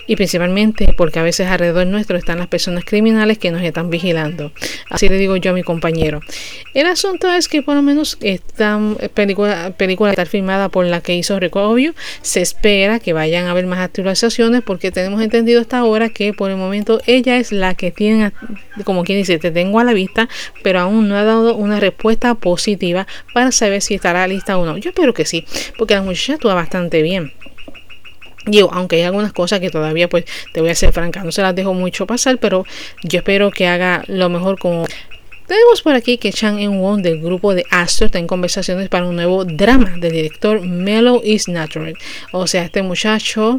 y 0.07 0.17
principalmente 0.17 0.95
porque 0.97 1.19
a 1.19 1.23
veces 1.23 1.47
alrededor 1.49 1.87
nuestro 1.87 2.17
están 2.17 2.39
las 2.39 2.49
personas 2.49 2.85
criminales 2.85 3.39
que 3.39 3.51
nos 3.51 3.63
están 3.63 3.91
vigilando. 3.91 4.53
Así 4.91 5.09
le 5.09 5.17
digo 5.17 5.37
yo 5.37 5.53
a 5.53 5.55
mi 5.55 5.63
compañero. 5.63 6.21
El 6.75 6.87
asunto 6.87 7.33
es 7.33 7.49
que 7.49 7.63
por 7.63 7.75
lo 7.75 7.83
menos 7.83 8.19
esta 8.21 8.79
película, 9.15 9.75
película 9.77 10.11
está 10.11 10.27
filmada 10.27 10.69
por 10.69 10.87
la 10.87 11.01
que 11.01 11.15
hizo 11.15 11.41
Se 12.23 12.41
espera 12.41 12.99
que 12.99 13.13
vayan 13.13 13.47
a 13.47 13.51
haber 13.51 13.67
más 13.67 13.79
actualizaciones 13.79 14.63
porque 14.63 14.91
tenemos 14.91 15.23
entendido 15.23 15.61
hasta 15.61 15.79
ahora 15.79 16.09
que 16.09 16.33
por 16.33 16.51
el 16.51 16.57
momento 16.57 17.01
ella 17.07 17.37
es 17.37 17.53
la 17.53 17.75
que 17.75 17.91
tiene, 17.91 18.33
como 18.85 19.05
quien 19.05 19.19
dice, 19.19 19.39
te 19.39 19.51
tengo 19.51 19.81
a 19.81 19.85
la 19.85 19.93
vista, 19.93 20.29
pero 20.63 20.81
aún 20.81 21.09
no 21.09 21.17
ha 21.17 21.25
dado 21.25 21.57
una 21.57 21.81
respuesta 21.81 22.35
positiva 22.35 23.07
para 23.33 23.53
saber 23.53 23.83
si 23.83 23.95
estará 23.95 24.27
lista 24.27 24.59
o 24.59 24.67
no. 24.67 24.77
Yo 24.79 24.91
espero 24.91 25.15
que 25.15 25.25
sí, 25.25 25.45
porque 25.79 25.95
la 25.95 26.03
muchacha 26.03 26.35
actúa 26.35 26.55
bastante 26.55 27.03
bien. 27.03 27.33
Yo, 28.47 28.71
aunque 28.73 28.97
hay 28.97 29.03
algunas 29.03 29.33
cosas 29.33 29.61
que 29.61 29.71
todavía, 29.71 30.09
pues, 30.09 30.25
te 30.53 30.61
voy 30.61 30.69
a 30.69 30.75
ser 30.75 30.93
franca, 30.93 31.25
no 31.25 31.33
se 31.33 31.41
las 31.41 31.55
dejo 31.55 31.73
mucho 31.73 32.07
pasar, 32.07 32.39
pero 32.39 32.67
yo 33.03 33.19
espero 33.19 33.51
que 33.51 33.67
haga 33.67 34.05
lo 34.07 34.29
mejor 34.29 34.59
como 34.59 34.87
tenemos 35.47 35.83
por 35.83 35.95
aquí 35.95 36.19
que 36.19 36.33
Chang 36.33 36.59
Eun-won 36.59 37.03
del 37.03 37.21
grupo 37.21 37.55
de 37.55 37.65
Astro 37.71 38.07
está 38.07 38.19
en 38.19 38.27
conversaciones 38.27 38.89
para 38.89 39.07
un 39.07 39.17
nuevo 39.17 39.45
drama 39.45 39.97
del 39.99 40.13
director 40.13 40.61
Mellow 40.61 41.21
is 41.25 41.49
Natural. 41.49 41.95
O 42.33 42.47
sea, 42.47 42.65
este 42.65 42.83
muchacho 42.83 43.59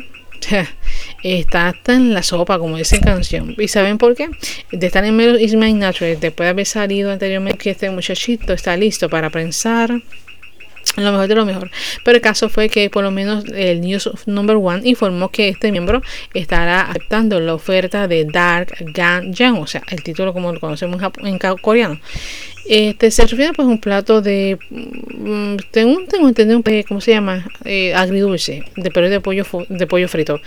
está 1.24 1.70
hasta 1.70 1.94
en 1.94 2.14
la 2.14 2.24
sopa, 2.24 2.60
como 2.60 2.78
dice 2.78 3.00
canción. 3.00 3.56
¿Y 3.58 3.68
saben 3.68 3.98
por 3.98 4.16
qué? 4.16 4.30
De 4.72 4.88
estar 4.88 5.04
en 5.04 5.16
Mellow 5.16 5.38
is 5.38 5.54
Natural, 5.54 6.20
después 6.20 6.46
de 6.46 6.50
haber 6.50 6.66
salido 6.66 7.12
anteriormente 7.12 7.58
que 7.60 7.70
este 7.72 7.90
muchachito 7.90 8.54
está 8.54 8.76
listo 8.78 9.10
para 9.10 9.30
pensar 9.30 10.02
lo 10.98 11.12
mejor 11.12 11.28
de 11.28 11.36
lo 11.36 11.46
mejor. 11.46 11.72
Pero 12.04 12.18
el 12.18 12.22
caso 12.22 12.50
fue 12.50 12.70
que 12.70 12.90
por 12.90 13.04
lo 13.04 13.12
menos 13.12 13.46
el 13.54 13.82
News 13.82 14.10
Number 14.26 14.58
One 14.58 14.82
informó 14.88 15.30
que 15.30 15.50
este 15.50 15.72
miembro 15.72 16.02
estará 16.34 16.82
aceptando 16.82 17.40
la 17.40 17.54
oferta 17.54 18.08
de 18.08 18.26
Dark 18.26 18.76
Gan 18.80 19.34
Yang, 19.34 19.62
o 19.62 19.68
sea, 19.68 19.84
el 19.90 20.04
título 20.04 20.34
como 20.34 20.54
lo 20.54 20.60
conocemos 20.60 21.02
en, 21.24 21.40
coreano. 21.62 22.00
Este 22.68 23.12
se 23.12 23.28
refiere 23.28 23.54
pues 23.54 23.68
a 23.68 23.72
un 23.72 23.80
plato 23.80 24.22
de 24.22 24.58
mm, 24.70 25.58
tengo, 25.72 26.04
tengo 26.08 26.28
entendido 26.28 26.62
cómo 26.88 27.00
se 27.00 27.12
llama 27.12 27.46
eh, 27.64 27.94
agridulce 27.94 28.64
de 28.76 28.90
pero 28.90 29.08
de 29.08 29.20
pollo 29.20 29.46
de 29.70 29.86
pollo 29.86 30.08
frito 30.08 30.42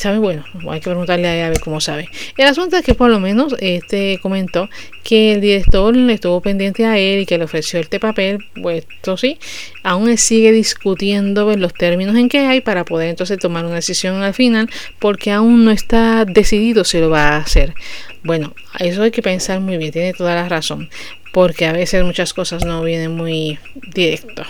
sabe 0.00 0.18
bueno, 0.18 0.44
hay 0.68 0.80
que 0.80 0.90
preguntarle 0.90 1.42
a 1.42 1.48
ver 1.48 1.60
cómo 1.60 1.80
sabe. 1.80 2.08
El 2.36 2.46
asunto 2.46 2.76
es 2.76 2.84
que 2.84 2.94
por 2.94 3.10
lo 3.10 3.20
menos 3.20 3.54
este 3.60 4.18
comentó 4.22 4.68
que 5.04 5.32
el 5.34 5.40
director 5.40 5.94
le 5.94 6.14
estuvo 6.14 6.40
pendiente 6.40 6.84
a 6.86 6.98
él 6.98 7.20
y 7.20 7.26
que 7.26 7.38
le 7.38 7.44
ofreció 7.44 7.80
este 7.80 8.00
papel, 8.00 8.38
pues 8.62 8.86
sí, 9.16 9.38
aún 9.82 10.16
sigue 10.16 10.52
discutiendo 10.52 11.54
los 11.56 11.74
términos 11.74 12.16
en 12.16 12.28
que 12.28 12.40
hay 12.40 12.60
para 12.60 12.84
poder 12.84 13.10
entonces 13.10 13.38
tomar 13.38 13.64
una 13.64 13.76
decisión 13.76 14.22
al 14.22 14.34
final, 14.34 14.68
porque 14.98 15.30
aún 15.30 15.64
no 15.64 15.70
está 15.70 16.24
decidido 16.24 16.84
si 16.84 16.98
lo 16.98 17.10
va 17.10 17.28
a 17.28 17.36
hacer. 17.38 17.74
Bueno, 18.22 18.54
eso 18.78 19.02
hay 19.02 19.10
que 19.10 19.22
pensar 19.22 19.60
muy 19.60 19.76
bien, 19.76 19.92
tiene 19.92 20.12
toda 20.12 20.34
la 20.34 20.48
razón, 20.48 20.90
porque 21.32 21.66
a 21.66 21.72
veces 21.72 22.04
muchas 22.04 22.34
cosas 22.34 22.64
no 22.64 22.82
vienen 22.82 23.12
muy 23.12 23.58
directo. 23.94 24.44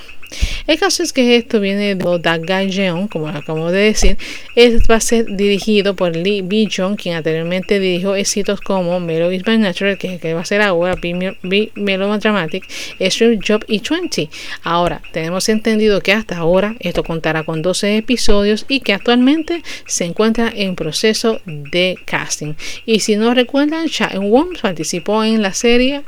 El 0.66 0.78
caso 0.78 1.03
es 1.03 1.12
que 1.12 1.37
esto 1.37 1.61
viene 1.61 1.95
de 1.95 2.18
Dagai 2.18 2.70
Jeon, 2.70 3.09
como 3.09 3.28
acabo 3.28 3.70
de 3.70 3.81
decir. 3.81 4.16
Es, 4.55 4.83
va 4.91 4.97
a 4.97 5.01
ser 5.01 5.26
dirigido 5.26 5.95
por 5.95 6.14
Lee 6.14 6.43
Bi 6.43 6.68
Jong, 6.74 6.97
quien 6.97 7.16
anteriormente 7.16 7.81
dirigió 7.81 8.14
éxitos 8.14 8.61
como 8.61 9.01
Melo 9.01 9.33
is 9.33 9.43
by 9.43 9.59
Natural, 9.59 9.99
que, 9.99 10.18
que 10.18 10.35
va 10.35 10.41
a 10.41 10.45
ser 10.45 10.62
ahora 10.62 10.97
Be 11.01 11.70
Melodramatic, 11.74 12.64
Street 12.99 13.41
Job 13.47 13.64
y 13.68 13.81
20. 13.81 14.28
Ahora, 14.62 15.03
tenemos 15.12 15.49
entendido 15.49 16.01
que 16.01 16.12
hasta 16.12 16.37
ahora 16.37 16.76
esto 16.81 17.03
contará 17.03 17.45
con 17.45 17.62
12 17.62 17.97
episodios 17.97 18.66
y 18.68 18.81
que 18.81 18.93
actualmente 18.93 19.62
se 19.87 20.05
encuentra 20.05 20.53
en 20.55 20.76
proceso 20.76 21.41
de 21.47 21.97
casting. 22.05 22.55
Y 22.87 23.01
si 23.01 23.16
no 23.16 23.35
recuerdan, 23.35 23.89
Cha 23.89 24.11
Won 24.18 24.51
participó 24.61 25.24
en 25.24 25.43
la 25.43 25.53
serie 25.53 26.03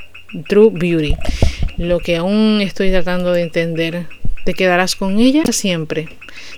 True 0.49 0.71
Beauty. 0.73 1.17
Lo 1.77 1.99
que 1.99 2.17
aún 2.17 2.61
estoy 2.61 2.91
tratando 2.91 3.33
de 3.33 3.43
entender, 3.43 4.07
¿te 4.45 4.55
quedarás 4.55 4.97
con 4.97 5.19
ella 5.19 5.43
siempre? 5.53 6.09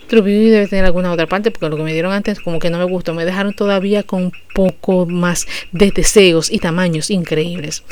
True 0.06 0.22
Beauty 0.22 0.50
debe 0.50 0.68
tener 0.68 0.84
alguna 0.84 1.12
otra 1.12 1.26
parte 1.26 1.50
porque 1.50 1.68
lo 1.68 1.76
que 1.76 1.82
me 1.82 1.92
dieron 1.92 2.12
antes 2.12 2.40
como 2.40 2.58
que 2.58 2.70
no 2.70 2.78
me 2.78 2.84
gustó. 2.84 3.14
Me 3.14 3.24
dejaron 3.24 3.54
todavía 3.54 4.02
con 4.02 4.32
poco 4.54 5.06
más 5.06 5.46
de 5.72 5.90
deseos 5.90 6.50
y 6.50 6.58
tamaños 6.58 7.10
increíbles. 7.10 7.82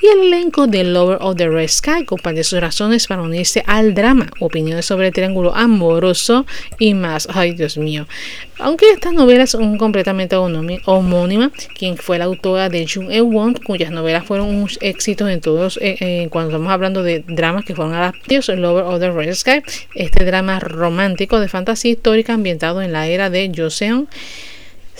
Y 0.00 0.06
el 0.06 0.26
elenco 0.26 0.66
de 0.66 0.84
Lover 0.84 1.18
of 1.20 1.36
the 1.36 1.48
Red 1.48 1.68
Sky 1.68 2.04
comparte 2.04 2.44
sus 2.44 2.60
razones 2.60 3.06
para 3.06 3.22
unirse 3.22 3.64
al 3.66 3.94
drama, 3.94 4.28
opiniones 4.40 4.86
sobre 4.86 5.08
el 5.08 5.12
triángulo 5.12 5.54
amoroso 5.54 6.46
y 6.78 6.94
más. 6.94 7.28
Ay, 7.32 7.52
Dios 7.52 7.78
mío. 7.78 8.06
Aunque 8.58 8.90
estas 8.90 9.14
novelas 9.14 9.50
son 9.50 9.78
completamente 9.78 10.36
homónimas, 10.36 11.50
quien 11.74 11.96
fue 11.96 12.18
la 12.18 12.26
autora 12.26 12.68
de 12.68 12.86
Jung 12.86 13.10
Eun-won, 13.10 13.54
cuyas 13.54 13.90
novelas 13.90 14.26
fueron 14.26 14.54
un 14.54 14.68
éxito 14.82 15.26
en 15.28 15.40
todos, 15.40 15.78
eh, 15.78 15.96
eh, 16.00 16.28
cuando 16.30 16.50
estamos 16.50 16.70
hablando 16.70 17.02
de 17.02 17.24
dramas 17.26 17.64
que 17.64 17.74
fueron 17.74 17.94
adaptados, 17.94 18.48
Lover 18.48 18.84
of 18.84 19.00
the 19.00 19.10
Red 19.10 19.34
Sky, 19.34 19.62
este 19.94 20.26
drama 20.26 20.60
romántico 20.60 21.29
de 21.38 21.48
fantasía 21.48 21.92
histórica 21.92 22.32
ambientado 22.32 22.82
en 22.82 22.92
la 22.92 23.06
era 23.06 23.30
de 23.30 23.52
Joseon 23.54 24.08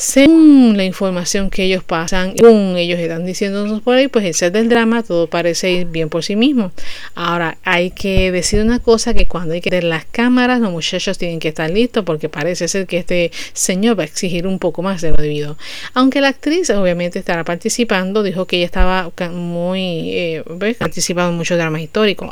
según 0.01 0.79
la 0.79 0.85
información 0.85 1.51
que 1.51 1.65
ellos 1.65 1.85
pasan, 1.85 2.35
según 2.35 2.79
ellos 2.79 2.99
están 2.99 3.27
diciéndonos 3.27 3.83
por 3.83 3.97
ahí, 3.97 4.09
pues 4.09 4.25
el 4.25 4.33
set 4.33 4.51
del 4.51 4.71
drama 4.71 5.03
todo 5.03 5.27
parece 5.27 5.71
ir 5.73 5.87
bien 5.89 6.09
por 6.09 6.25
sí 6.25 6.37
mismo. 6.37 6.73
Ahora, 7.15 7.59
hay 7.65 7.91
que 7.91 8.33
decir 8.33 8.63
una 8.63 8.79
cosa, 8.79 9.13
que 9.13 9.27
cuando 9.27 9.53
hay 9.53 9.61
que 9.61 9.69
tener 9.69 9.85
las 9.85 10.07
cámaras, 10.07 10.59
los 10.61 10.71
muchachos 10.71 11.19
tienen 11.19 11.39
que 11.39 11.49
estar 11.49 11.71
listos 11.71 12.03
porque 12.07 12.31
parece 12.31 12.67
ser 12.67 12.87
que 12.87 12.97
este 12.97 13.31
señor 13.53 13.99
va 13.99 14.05
a 14.05 14.07
exigir 14.07 14.47
un 14.47 14.59
poco 14.59 14.83
más 14.83 15.03
de 15.03 15.11
lo 15.11 15.19
debido. 15.19 15.59
Aunque 15.93 16.23
la 16.23 16.29
actriz 16.29 16.71
obviamente 16.71 17.19
estará 17.19 17.45
participando, 17.45 18.23
dijo 18.23 18.47
que 18.47 18.57
ella 18.57 18.67
estaba 18.67 19.13
muy, 19.31 20.13
eh, 20.15 20.45
en 20.47 21.35
muchos 21.35 21.59
dramas 21.59 21.83
históricos. 21.83 22.31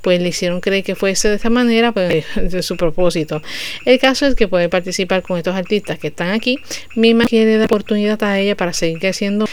Pues 0.00 0.22
le 0.22 0.28
hicieron 0.28 0.62
creer 0.62 0.82
que 0.82 0.94
fuese 0.94 1.28
de 1.28 1.36
esta 1.36 1.50
manera, 1.50 1.92
pues 1.92 2.24
de 2.34 2.62
su 2.62 2.78
propósito. 2.78 3.42
El 3.84 3.98
caso 3.98 4.26
es 4.26 4.34
que 4.34 4.48
puede 4.48 4.70
participar 4.70 5.20
con 5.20 5.36
estos 5.36 5.54
artistas 5.54 5.98
que 5.98 6.06
están 6.06 6.30
aquí, 6.30 6.58
Mima 6.94 7.24
quiere 7.26 7.56
dar 7.56 7.66
oportunidad 7.66 8.22
a 8.22 8.38
ella 8.38 8.56
para 8.56 8.72
seguir 8.72 8.98
creciendo 8.98 9.46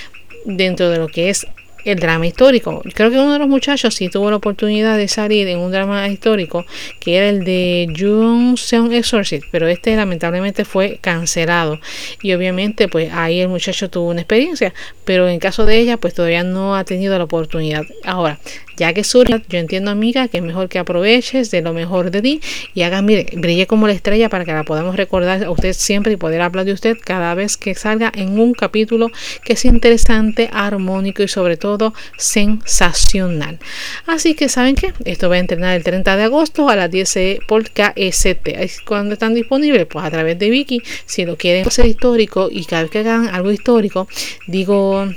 dentro 0.46 0.90
de 0.90 0.98
lo 0.98 1.08
que 1.08 1.30
es 1.30 1.48
el 1.86 2.00
drama 2.00 2.28
histórico. 2.28 2.82
Creo 2.94 3.10
que 3.10 3.18
uno 3.18 3.34
de 3.34 3.40
los 3.40 3.48
muchachos 3.48 3.96
sí 3.96 4.10
tuvo 4.10 4.30
la 4.30 4.38
oportunidad 4.38 4.98
de 4.98 5.08
salir 5.08 5.48
en 5.48 5.60
un 5.60 5.72
drama 5.72 6.08
histórico 6.10 6.66
que 7.00 7.18
era 7.18 7.30
el 7.30 7.44
de 7.44 7.92
Jung 7.98 8.58
Seon 8.58 8.94
Exorcist, 8.94 9.46
pero 9.52 9.68
este 9.68 9.96
lamentablemente 9.96 10.66
fue 10.66 11.00
cancelado 11.02 11.80
y 12.22 12.34
obviamente 12.34 12.88
pues 12.88 13.12
ahí 13.12 13.40
el 13.40 13.50
muchacho 13.50 13.90
tuvo 13.90 14.10
una 14.10 14.22
experiencia, 14.22 14.74
pero 15.06 15.28
en 15.28 15.40
caso 15.40 15.66
de 15.66 15.80
ella 15.80 15.98
pues 15.98 16.14
todavía 16.14 16.44
no 16.44 16.76
ha 16.76 16.84
tenido 16.84 17.18
la 17.18 17.24
oportunidad. 17.24 17.84
Ahora, 18.04 18.40
ya 18.78 18.94
que 18.94 19.04
surge, 19.04 19.42
yo 19.50 19.60
entiendo 19.60 19.92
amiga 19.92 20.28
que 20.28 20.38
es 20.38 20.44
mejor 20.44 20.70
que 20.70 20.80
aproveches 20.80 21.52
de 21.52 21.62
lo 21.62 21.74
mejor 21.74 22.12
de 22.12 22.22
ti 22.22 22.42
y 22.74 22.84
hagas, 22.84 23.04
mire, 23.04 23.28
brille 23.34 23.68
como 23.68 23.88
la 23.88 23.94
estrella 23.94 24.30
para 24.30 24.46
que 24.46 24.54
la 24.54 24.64
podamos 24.64 24.96
recordar 24.96 25.44
a 25.44 25.52
usted 25.52 25.74
siempre 25.74 26.14
y 26.14 26.18
poder 26.18 26.42
hablar 26.42 26.66
de 26.66 26.74
usted 26.74 26.98
cada 27.04 27.34
vez 27.36 27.58
que 27.58 27.76
salga 27.76 28.12
en 28.16 28.40
un 28.40 28.54
capítulo 28.54 29.10
que 29.44 29.54
es 29.54 29.66
interesante, 29.66 30.50
armónico 30.52 31.24
y 31.24 31.28
sobre 31.28 31.58
todo 31.58 31.94
sensacional. 32.18 33.60
Así 34.06 34.36
que 34.36 34.50
saben 34.50 34.76
que 34.76 34.94
esto 35.06 35.30
va 35.30 35.36
a 35.36 35.40
entrenar 35.40 35.76
el 35.76 35.84
30 35.84 36.18
de 36.18 36.24
agosto 36.24 36.70
a 36.70 36.76
las 36.76 36.90
10 36.90 37.40
por 37.48 37.70
KST. 37.70 38.50
Cuando 38.86 39.14
están 39.14 39.34
disponibles, 39.34 39.86
pues 39.88 40.06
a 40.06 40.12
través 40.12 40.38
de 40.40 40.50
Viki, 40.50 40.82
si 41.06 41.26
lo 41.26 41.36
quieren 41.38 41.68
hacer 41.68 41.86
histórico 41.86 42.50
y 42.52 42.66
cada 42.66 42.84
vez 42.84 42.92
que 42.92 43.00
hagan 43.00 43.28
algo 43.28 43.52
histórico, 43.52 44.08
digo 44.48 45.08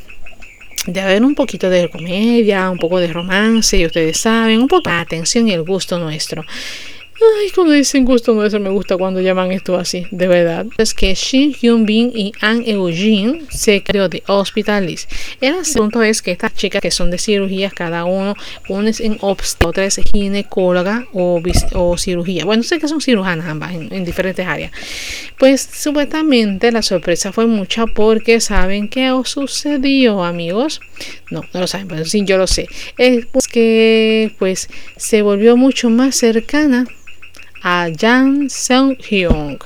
de 0.87 1.01
haber 1.01 1.25
un 1.25 1.35
poquito 1.35 1.71
de 1.71 1.89
comedia, 1.89 2.71
un 2.71 2.79
poco 2.79 2.99
de 2.99 3.13
romance, 3.13 3.77
y 3.77 3.87
ustedes 3.87 4.19
saben, 4.19 4.61
un 4.61 4.69
poco 4.69 4.91
de 4.91 4.97
atención 4.97 5.49
y 5.49 5.53
el 5.53 5.63
gusto 5.63 5.99
nuestro. 5.99 6.45
Ay, 7.41 7.51
cuando 7.55 7.73
dicen 7.73 8.05
gusto 8.05 8.35
no, 8.35 8.45
eso 8.45 8.61
me 8.61 8.71
gusta 8.71 8.97
cuando 8.97 9.21
llaman 9.21 9.53
esto 9.53 9.77
así, 9.77 10.07
de 10.11 10.27
verdad. 10.27 10.67
Es 10.79 10.95
que 10.95 11.15
Shin 11.15 11.55
Hyun 11.55 11.87
Bin 11.87 12.13
y 12.15 12.33
An 12.41 12.63
Eugene 12.67 13.43
se 13.51 13.83
creó 13.83 14.09
de 14.09 14.23
hospitales. 14.27 15.09
El 15.41 15.55
asunto 15.55 16.03
es 16.03 16.23
que 16.23 16.33
estas 16.33 16.55
chicas 16.55 16.83
que 16.83 16.91
son 16.91 17.11
de 17.11 17.19
cirugías, 17.19 17.73
cada 17.73 18.05
uno, 18.05 18.35
una 18.69 18.91
es 18.91 19.01
en 19.01 19.17
obstétrica, 19.21 19.55
otra 19.69 19.85
es 19.87 20.01
ginecóloga 20.13 21.07
o, 21.13 21.97
cirugía. 21.97 22.45
Bueno, 22.45 22.63
sé 22.63 22.79
que 22.79 22.89
son 22.89 23.01
cirujanas 23.01 23.47
ambas 23.47 23.73
en, 23.75 24.05
diferentes 24.05 24.47
áreas. 24.47 24.73
Pues 25.39 25.69
supuestamente 25.73 26.71
la 26.71 26.83
sorpresa 26.83 27.33
fue 27.33 27.47
mucha 27.47 27.87
porque 27.87 28.41
saben 28.41 28.89
qué 28.89 29.13
sucedió, 29.25 30.23
amigos. 30.23 30.81
No, 31.31 31.43
no 31.53 31.61
lo 31.61 31.67
saben, 31.67 31.89
pero 31.89 32.05
sí 32.05 32.23
yo 32.25 32.37
lo 32.37 32.47
sé. 32.47 32.67
Es 32.99 33.27
que 33.51 34.35
pues 34.39 34.69
se 34.97 35.23
volvió 35.23 35.57
mucho 35.57 35.89
más 35.91 36.17
cercana 36.17 36.87
a 37.65 37.89
Jan 37.99 38.51
Seung 38.51 38.97
Hyung. 38.99 39.59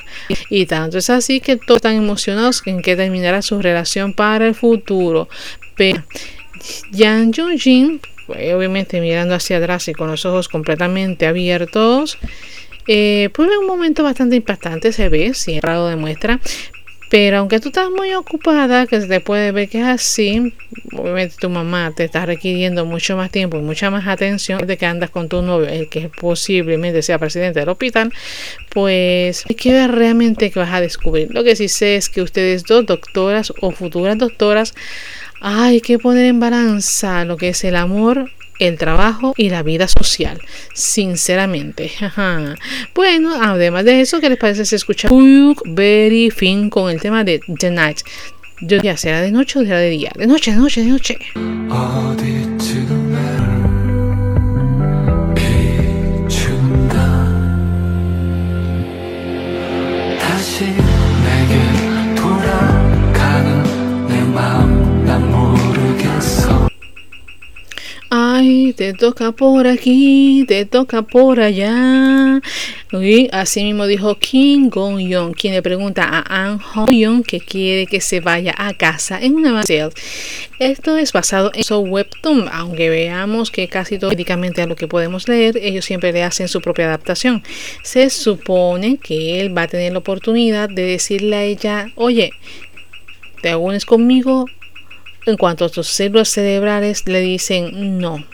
Y 0.49 0.67
tanto 0.67 0.99
es 0.99 1.11
así 1.11 1.41
que 1.41 1.57
todos 1.57 1.79
están 1.79 1.97
emocionados 1.97 2.63
en 2.65 2.81
que 2.81 2.97
terminará 2.97 3.43
su 3.43 3.61
relación 3.61 4.15
para 4.15 4.47
el 4.47 4.55
futuro. 4.55 5.29
Pero 5.77 6.05
Jan 6.97 7.33
Jung 7.33 7.59
Jin, 7.59 8.01
pues, 8.27 8.55
obviamente 8.55 9.01
mirando 9.01 9.35
hacia 9.35 9.59
atrás 9.59 9.89
y 9.89 9.93
con 9.93 10.11
los 10.11 10.25
ojos 10.25 10.49
completamente 10.49 11.27
abiertos, 11.27 12.19
eh, 12.87 13.31
pues 13.35 13.51
un 13.61 13.67
momento 13.67 14.05
bastante 14.05 14.37
impactante, 14.37 14.93
se 14.93 15.09
ve, 15.09 15.35
si 15.35 15.55
el 15.55 15.61
grado 15.61 15.89
demuestra, 15.89 16.41
pero 17.11 17.39
aunque 17.39 17.59
tú 17.61 17.69
estás 17.69 17.91
muy 17.91 18.13
ocupada, 18.15 18.87
que 18.87 19.01
se 19.01 19.07
te 19.07 19.21
puede 19.21 19.51
ver 19.53 19.69
que 19.69 19.81
es 19.81 19.87
así, 19.87 20.53
obviamente 20.93 21.37
tu 21.41 21.49
mamá 21.49 21.93
te 21.97 22.05
está 22.05 22.27
requiriendo 22.27 22.85
mucho 22.85 23.17
más 23.17 23.31
tiempo 23.31 23.57
y 23.57 23.61
mucha 23.61 23.91
más 23.91 24.07
atención 24.07 24.67
de 24.67 24.77
que 24.77 24.87
andas 24.87 25.11
con 25.11 25.29
tu 25.29 25.41
novio, 25.41 25.69
el 25.69 25.89
que 25.89 26.11
posiblemente 26.11 27.03
sea 27.03 27.19
presidente 27.19 27.61
del 27.61 27.69
hospital, 27.71 28.13
pues 28.71 29.45
hay 29.49 29.57
que 29.57 29.73
ver 29.73 29.91
realmente 29.93 30.51
que 30.51 30.59
vas 30.59 30.73
a 30.73 30.81
descubrir. 30.81 31.29
Lo 31.33 31.45
que 31.45 31.57
sí 31.57 31.69
sé 31.69 31.97
es 31.97 32.09
que 32.09 32.21
ustedes 32.21 32.65
dos 32.65 32.85
doctoras 32.85 33.53
o 33.61 33.71
futuras 33.71 34.19
doctoras 34.19 34.75
hay 35.41 35.81
que 35.81 35.99
poner 35.99 36.27
en 36.27 36.41
balanza 36.41 37.25
lo 37.25 37.37
que 37.37 37.51
es 37.51 37.65
el 37.65 37.77
amor 37.77 38.31
el 38.59 38.79
trabajo 38.79 39.35
y 39.37 39.51
la 39.51 39.63
vida 39.63 39.89
social, 39.89 40.41
sinceramente. 40.75 41.93
Bueno, 42.95 43.33
además 43.41 43.85
de 43.85 44.01
eso, 44.01 44.21
¿qué 44.21 44.29
les 44.29 44.39
parece 44.39 44.65
si 44.65 44.75
escucha 44.75 45.09
Very 45.65 46.31
Fin 46.31 46.71
con 46.71 46.91
el 46.91 47.01
tema 47.01 47.25
de 47.25 47.41
The 47.59 47.71
Night? 47.71 48.01
Yo 48.61 48.79
ya 48.79 48.97
será 48.97 49.21
de 49.21 49.31
noche 49.31 49.59
o 49.59 49.63
será 49.63 49.79
de 49.79 49.91
día. 49.91 50.11
De 50.17 50.27
noche, 50.27 50.51
de 50.51 50.57
noche, 50.57 50.83
de 50.83 50.89
noche. 50.89 51.19
Ay, 68.49 68.73
te 68.73 68.95
toca 68.95 69.33
por 69.33 69.67
aquí, 69.67 70.47
te 70.49 70.65
toca 70.65 71.03
por 71.03 71.39
allá. 71.39 72.41
Y 72.93 73.29
así 73.31 73.63
mismo 73.63 73.87
dijo 73.87 74.19
Kim 74.19 74.71
Gong-yong, 74.71 75.35
quien 75.35 75.53
le 75.53 75.61
pregunta 75.61 76.05
a 76.05 76.47
An 76.47 76.59
Ho-yong 76.59 77.25
que 77.25 77.41
quiere 77.41 77.87
que 77.87 78.01
se 78.01 78.21
vaya 78.21 78.55
a 78.57 78.73
casa 78.73 79.21
en 79.21 79.35
una 79.35 79.53
base. 79.53 79.91
Esto 80.61 80.97
es 80.97 81.13
basado 81.13 81.51
en 81.53 81.63
su 81.63 81.77
webtoon, 81.81 82.49
aunque 82.51 82.89
veamos 82.89 83.51
que 83.51 83.69
casi 83.69 83.99
todo 83.99 84.13
a 84.13 84.67
lo 84.67 84.77
que 84.77 84.89
podemos 84.89 85.29
leer, 85.29 85.59
ellos 85.59 85.85
siempre 85.85 86.15
le 86.15 86.23
hacen 86.23 86.49
su 86.49 86.63
propia 86.63 86.87
adaptación. 86.87 87.43
Se 87.83 88.09
supone 88.09 88.97
que 88.97 89.43
él 89.43 89.57
va 89.57 89.63
a 89.65 89.69
tener 89.69 89.93
la 89.93 89.99
oportunidad 89.99 90.71
de 90.71 90.83
decirle 90.83 91.37
a 91.37 91.45
ella, 91.45 91.93
oye, 91.97 92.31
te 93.43 93.55
unes 93.55 93.85
conmigo 93.85 94.47
en 95.27 95.37
cuanto 95.37 95.67
a 95.67 95.69
tus 95.69 95.89
células 95.89 96.31
cerebrales 96.31 97.07
le 97.07 97.21
dicen 97.21 97.99
no. 97.99 98.25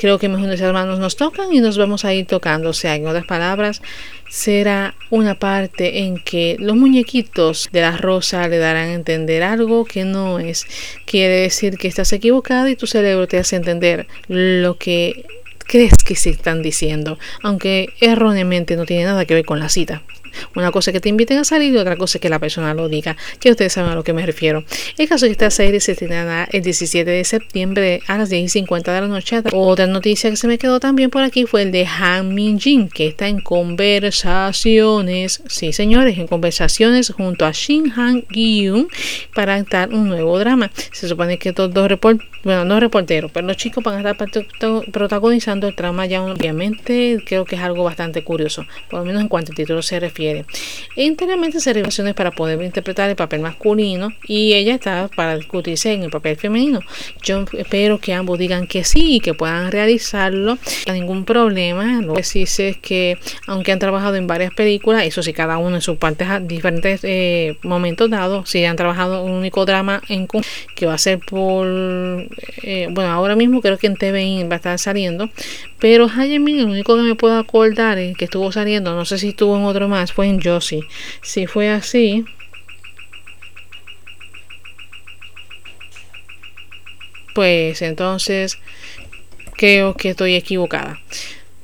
Creo 0.00 0.18
que 0.18 0.30
mejor 0.30 0.46
nuestras 0.46 0.72
manos 0.72 0.98
nos 0.98 1.14
tocan 1.14 1.52
y 1.52 1.60
nos 1.60 1.76
vamos 1.76 2.06
a 2.06 2.14
ir 2.14 2.24
tocando. 2.24 2.70
O 2.70 2.72
sea, 2.72 2.94
en 2.94 3.06
otras 3.06 3.26
palabras, 3.26 3.82
será 4.30 4.94
una 5.10 5.34
parte 5.34 5.98
en 5.98 6.16
que 6.16 6.56
los 6.58 6.74
muñequitos 6.74 7.68
de 7.70 7.82
la 7.82 7.98
rosa 7.98 8.48
le 8.48 8.56
darán 8.56 8.88
a 8.88 8.94
entender 8.94 9.42
algo 9.42 9.84
que 9.84 10.04
no 10.04 10.38
es. 10.38 10.64
Quiere 11.04 11.42
decir 11.42 11.76
que 11.76 11.86
estás 11.86 12.14
equivocado 12.14 12.68
y 12.68 12.76
tu 12.76 12.86
cerebro 12.86 13.28
te 13.28 13.36
hace 13.36 13.56
entender 13.56 14.06
lo 14.26 14.78
que 14.78 15.26
crees 15.70 16.02
que 16.04 16.16
se 16.16 16.30
están 16.30 16.62
diciendo, 16.62 17.16
aunque 17.44 17.90
erróneamente 18.00 18.74
no 18.74 18.86
tiene 18.86 19.04
nada 19.04 19.24
que 19.24 19.34
ver 19.34 19.44
con 19.44 19.60
la 19.60 19.68
cita. 19.68 20.02
Una 20.54 20.70
cosa 20.70 20.92
que 20.92 21.00
te 21.00 21.08
inviten 21.08 21.38
a 21.38 21.44
salir 21.44 21.74
y 21.74 21.76
otra 21.76 21.96
cosa 21.96 22.18
que 22.18 22.28
la 22.28 22.38
persona 22.38 22.74
lo 22.74 22.88
diga. 22.88 23.16
Ya 23.40 23.50
ustedes 23.50 23.72
saben 23.72 23.90
a 23.90 23.94
lo 23.94 24.04
que 24.04 24.12
me 24.12 24.24
refiero. 24.24 24.64
El 24.96 25.08
caso 25.08 25.26
es 25.26 25.30
que 25.30 25.32
esta 25.32 25.50
serie 25.50 25.80
se 25.80 25.92
estrenará 25.92 26.48
el 26.52 26.62
17 26.62 27.10
de 27.10 27.24
septiembre 27.24 28.02
a 28.06 28.18
las 28.18 28.30
10.50 28.30 28.92
de 28.92 29.00
la 29.00 29.08
noche. 29.08 29.42
Otra 29.52 29.86
noticia 29.86 30.30
que 30.30 30.36
se 30.36 30.46
me 30.46 30.58
quedó 30.58 30.80
también 30.80 31.10
por 31.10 31.22
aquí 31.22 31.46
fue 31.46 31.62
el 31.62 31.72
de 31.72 31.86
Han 31.86 32.34
Min 32.34 32.60
Jin, 32.60 32.88
que 32.88 33.08
está 33.08 33.28
en 33.28 33.40
conversaciones, 33.40 35.42
sí 35.48 35.72
señores, 35.72 36.18
en 36.18 36.26
conversaciones 36.26 37.10
junto 37.10 37.44
a 37.44 37.52
Shin 37.52 37.92
Han 37.96 38.24
Gi-yoon 38.30 38.88
para 39.34 39.54
adaptar 39.54 39.90
un 39.90 40.08
nuevo 40.08 40.38
drama. 40.38 40.70
Se 40.92 41.08
supone 41.08 41.38
que 41.38 41.50
estos 41.50 41.72
dos 41.74 41.88
reporteros, 41.88 42.30
bueno, 42.44 42.64
no 42.64 42.80
reporteros, 42.80 43.30
pero 43.32 43.46
los 43.46 43.56
chicos 43.56 43.82
van 43.82 44.06
a 44.06 44.10
estar 44.10 44.28
protagonizando 44.92 45.59
el 45.68 45.74
drama 45.74 46.06
ya 46.06 46.22
obviamente. 46.22 47.22
Creo 47.24 47.44
que 47.44 47.56
es 47.56 47.62
algo 47.62 47.84
bastante 47.84 48.22
curioso, 48.22 48.66
por 48.90 49.00
lo 49.00 49.06
menos 49.06 49.22
en 49.22 49.28
cuanto 49.28 49.52
al 49.52 49.56
título 49.56 49.82
se 49.82 49.98
refiere 49.98 50.10
refiere. 50.10 50.44
Internamente 50.96 51.60
se 51.60 51.72
relaciones 51.72 52.14
para 52.14 52.32
poder 52.32 52.60
interpretar 52.62 53.08
el 53.08 53.16
papel 53.16 53.40
masculino 53.40 54.12
y 54.26 54.54
ella 54.54 54.74
está 54.74 55.08
para 55.14 55.36
discutirse 55.36 55.92
en 55.92 56.02
el 56.02 56.10
papel 56.10 56.36
femenino. 56.36 56.80
Yo 57.22 57.44
espero 57.56 57.98
que 57.98 58.12
ambos 58.12 58.38
digan 58.38 58.66
que 58.66 58.84
sí 58.84 59.16
y 59.16 59.20
que 59.20 59.34
puedan 59.34 59.70
realizarlo 59.70 60.58
sin 60.64 60.94
ningún 60.94 61.24
problema. 61.24 62.02
Lo 62.02 62.14
que 62.14 62.24
sí 62.24 62.46
sé 62.46 62.70
es 62.70 62.76
que 62.78 63.18
aunque 63.46 63.72
han 63.72 63.78
trabajado 63.78 64.16
en 64.16 64.26
varias 64.26 64.52
películas, 64.52 65.04
eso 65.04 65.22
sí, 65.22 65.32
cada 65.32 65.58
uno 65.58 65.76
en 65.76 65.82
sus 65.82 65.96
partes 65.96 66.28
a 66.28 66.40
diferentes 66.40 67.00
eh, 67.04 67.56
momentos 67.62 68.10
dados, 68.10 68.50
si 68.50 68.64
han 68.64 68.76
trabajado 68.76 69.24
un 69.24 69.32
único 69.32 69.64
drama 69.64 70.02
en 70.08 70.26
que 70.74 70.86
va 70.86 70.94
a 70.94 70.98
ser 70.98 71.18
por, 71.20 71.66
eh, 72.62 72.88
bueno, 72.90 73.10
ahora 73.10 73.36
mismo 73.36 73.60
creo 73.60 73.78
que 73.78 73.86
en 73.86 73.96
TVI 73.96 74.44
va 74.44 74.54
a 74.54 74.56
estar 74.56 74.78
saliendo, 74.78 75.30
pero 75.78 76.08
Jaime, 76.08 76.60
el 76.60 76.66
único 76.66 76.96
que 76.96 77.02
me 77.02 77.14
puedo 77.14 77.38
acordar 77.38 77.98
es 77.98 78.16
que 78.16 78.26
estuvo 78.26 78.52
saliendo, 78.52 78.94
no 78.94 79.04
sé 79.04 79.18
si 79.18 79.30
estuvo 79.30 79.56
en 79.56 79.64
otro 79.64 79.88
más, 79.88 80.12
fue 80.12 80.26
en 80.26 80.40
Josie. 80.42 80.84
Si 81.22 81.46
fue 81.46 81.70
así, 81.70 82.24
pues 87.34 87.82
entonces 87.82 88.58
creo 89.56 89.94
que 89.94 90.10
estoy 90.10 90.34
equivocada. 90.34 90.98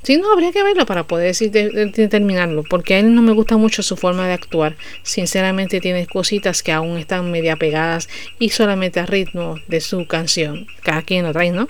Si 0.06 0.16
no, 0.18 0.30
habría 0.30 0.52
que 0.52 0.62
verlo 0.62 0.86
para 0.86 1.02
poder 1.08 1.34
determinarlo, 1.34 2.62
porque 2.62 2.94
a 2.94 3.00
él 3.00 3.12
no 3.12 3.22
me 3.22 3.32
gusta 3.32 3.56
mucho 3.56 3.82
su 3.82 3.96
forma 3.96 4.28
de 4.28 4.34
actuar. 4.34 4.76
Sinceramente 5.02 5.80
tiene 5.80 6.06
cositas 6.06 6.62
que 6.62 6.70
aún 6.70 6.96
están 6.96 7.32
media 7.32 7.56
pegadas 7.56 8.08
y 8.38 8.50
solamente 8.50 9.00
a 9.00 9.06
ritmo 9.06 9.56
de 9.66 9.80
su 9.80 10.06
canción. 10.06 10.68
Cada 10.84 11.02
quien 11.02 11.24
lo 11.24 11.32
trae, 11.32 11.50
¿no? 11.50 11.66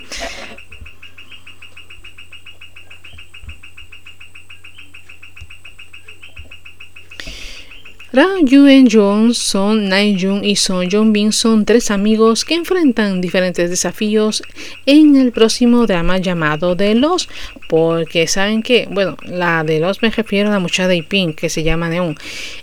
Ra 8.16 8.40
Yuen 8.42 8.88
Jong, 8.90 9.34
Son 9.34 9.90
Nai 9.90 10.16
Jung 10.18 10.42
y 10.42 10.56
Son 10.56 10.88
Jong 10.90 11.12
Bin 11.12 11.32
son 11.32 11.66
tres 11.66 11.90
amigos 11.90 12.46
que 12.46 12.54
enfrentan 12.54 13.20
diferentes 13.20 13.68
desafíos 13.68 14.42
en 14.86 15.16
el 15.16 15.32
próximo 15.32 15.86
drama 15.86 16.16
llamado 16.16 16.74
The 16.74 16.94
Los, 16.94 17.28
porque 17.68 18.26
saben 18.26 18.62
que, 18.62 18.88
bueno, 18.90 19.18
la 19.24 19.64
de 19.64 19.80
Los 19.80 20.00
me 20.00 20.08
refiero 20.08 20.48
a 20.48 20.52
la 20.52 20.60
muchacha 20.60 20.88
de 20.88 20.96
Ipin 20.96 21.34
que 21.34 21.50
se 21.50 21.62
llama 21.62 21.90
Neon. 21.90 22.16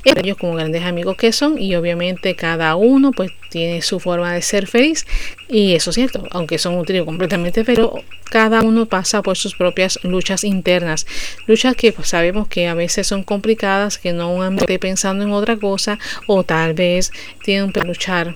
Ellos 0.04 0.38
como 0.38 0.56
grandes 0.56 0.86
amigos 0.86 1.18
que 1.18 1.32
son 1.32 1.60
y 1.60 1.76
obviamente 1.76 2.34
cada 2.34 2.76
uno 2.76 3.12
pues 3.12 3.30
tiene 3.54 3.82
su 3.82 4.00
forma 4.00 4.34
de 4.34 4.42
ser 4.42 4.68
feliz 4.68 5.06
y 5.48 5.76
eso 5.76 5.92
es 5.92 5.96
cierto, 5.96 6.28
aunque 6.32 6.58
son 6.58 6.74
un 6.74 6.86
trío 6.86 7.06
completamente 7.06 7.64
pero 7.64 8.04
cada 8.30 8.62
uno 8.62 8.88
pasa 8.88 9.22
por 9.22 9.38
sus 9.38 9.54
propias 9.56 10.00
luchas 10.04 10.44
internas, 10.44 11.06
luchas 11.46 11.76
que 11.76 11.92
pues, 11.92 12.08
sabemos 12.10 12.48
que 12.48 12.68
a 12.68 12.74
veces 12.74 13.06
son 13.06 13.24
complicadas, 13.24 14.00
que 14.00 14.12
no 14.12 14.44
esté 14.58 14.80
pensando 14.80 15.24
en 15.24 15.32
otra 15.32 15.56
cosa 15.58 16.00
o 16.26 16.44
tal 16.44 16.74
vez 16.74 17.12
tienen 17.44 17.72
que 17.72 17.82
luchar 17.82 18.36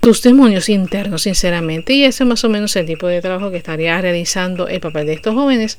tus 0.00 0.22
demonios 0.22 0.68
internos, 0.68 1.22
sinceramente. 1.22 1.92
Y 1.92 2.04
ese 2.04 2.22
es 2.22 2.28
más 2.28 2.44
o 2.44 2.48
menos 2.48 2.76
el 2.76 2.86
tipo 2.86 3.06
de 3.06 3.20
trabajo 3.20 3.50
que 3.50 3.56
estaría 3.56 4.00
realizando 4.00 4.68
el 4.68 4.80
papel 4.80 5.06
de 5.06 5.14
estos 5.14 5.34
jóvenes. 5.34 5.78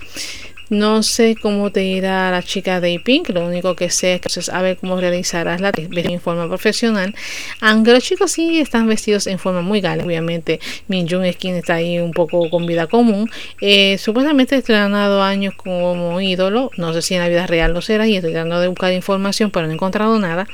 No 0.70 1.02
sé 1.02 1.38
cómo 1.42 1.72
te 1.72 1.86
irá 1.86 2.30
la 2.30 2.44
chica 2.44 2.82
de 2.82 3.00
Pink, 3.00 3.30
lo 3.30 3.46
único 3.46 3.74
que 3.76 3.90
sé 3.90 4.16
es 4.16 4.22
que 4.22 4.52
a 4.52 4.62
ver 4.62 4.76
cómo 4.76 5.00
realizarás 5.00 5.62
la 5.62 5.72
en 5.78 6.20
forma 6.20 6.48
profesional. 6.48 7.16
Aunque 7.62 7.94
los 7.94 8.04
chicos 8.04 8.32
sí 8.32 8.60
están 8.60 8.86
vestidos 8.88 9.28
en 9.28 9.40
forma 9.40 9.62
muy 9.62 9.80
gala, 9.80 10.04
obviamente 10.04 10.60
Min 10.90 11.08
Jung 11.08 11.24
es 11.24 11.38
quien 11.38 11.56
está 11.56 11.76
ahí 11.76 12.00
un 12.00 12.12
poco 12.12 12.50
con 12.50 12.66
vida 12.66 12.88
común. 12.88 13.30
Eh, 13.62 13.98
supuestamente 13.98 14.56
ha 14.56 14.62
ganado 14.62 15.24
años 15.24 15.54
como 15.56 16.20
ídolo, 16.20 16.70
no 16.76 16.92
sé 16.92 17.02
si 17.02 17.14
en 17.14 17.22
la 17.22 17.30
vida 17.30 17.48
real 17.48 17.74
lo 17.74 17.82
será 17.82 18.06
y 18.06 18.18
estoy 18.18 18.34
tratando 18.34 18.60
de 18.60 18.68
buscar 18.68 18.92
información 18.92 19.52
pero 19.52 19.68
no 19.68 19.72
he 19.72 19.76
encontrado 19.76 20.20
nada. 20.20 20.48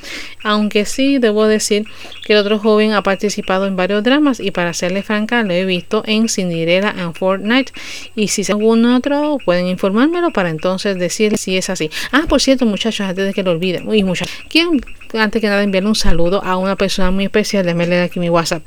Aunque 0.44 0.86
sí 0.86 1.18
debo 1.18 1.48
decir 1.48 1.86
que 2.24 2.34
el 2.34 2.40
otro 2.40 2.60
joven 2.60 2.94
ha 2.94 3.02
participado 3.02 3.66
en 3.66 3.76
varios 3.76 4.04
dramas 4.04 4.40
y 4.40 4.52
para 4.52 4.74
serle 4.74 5.02
franca 5.02 5.42
lo 5.42 5.54
he 5.54 5.66
visto 5.66 6.04
en 6.06 6.30
Cinderella 6.30 6.90
and 6.90 7.16
Fortnite 7.16 7.74
y 8.16 8.28
si 8.28 8.44
algún 8.52 8.86
otro 8.86 9.40
pueden 9.44 9.68
informar 9.68 10.03
para 10.34 10.50
entonces 10.50 10.98
decir 10.98 11.38
si 11.38 11.58
es 11.58 11.70
así. 11.70 11.90
Ah, 12.12 12.24
por 12.28 12.42
cierto, 12.42 12.66
muchachos, 12.66 13.08
antes 13.08 13.26
de 13.26 13.34
que 13.34 13.44
lo 13.44 13.52
olviden, 13.52 13.88
uy, 13.88 14.04
muchachos, 14.04 14.36
quiero 14.50 14.72
antes 15.14 15.42
que 15.42 15.48
nada 15.48 15.64
enviarle 15.64 15.90
un 15.90 15.96
saludo 15.96 16.44
a 16.44 16.58
una 16.58 16.76
persona 16.76 17.12
muy 17.12 17.26
especial, 17.26 17.64
déjame 17.64 17.88
leer 17.88 18.04
aquí 18.04 18.20
mi 18.20 18.30
WhatsApp, 18.30 18.66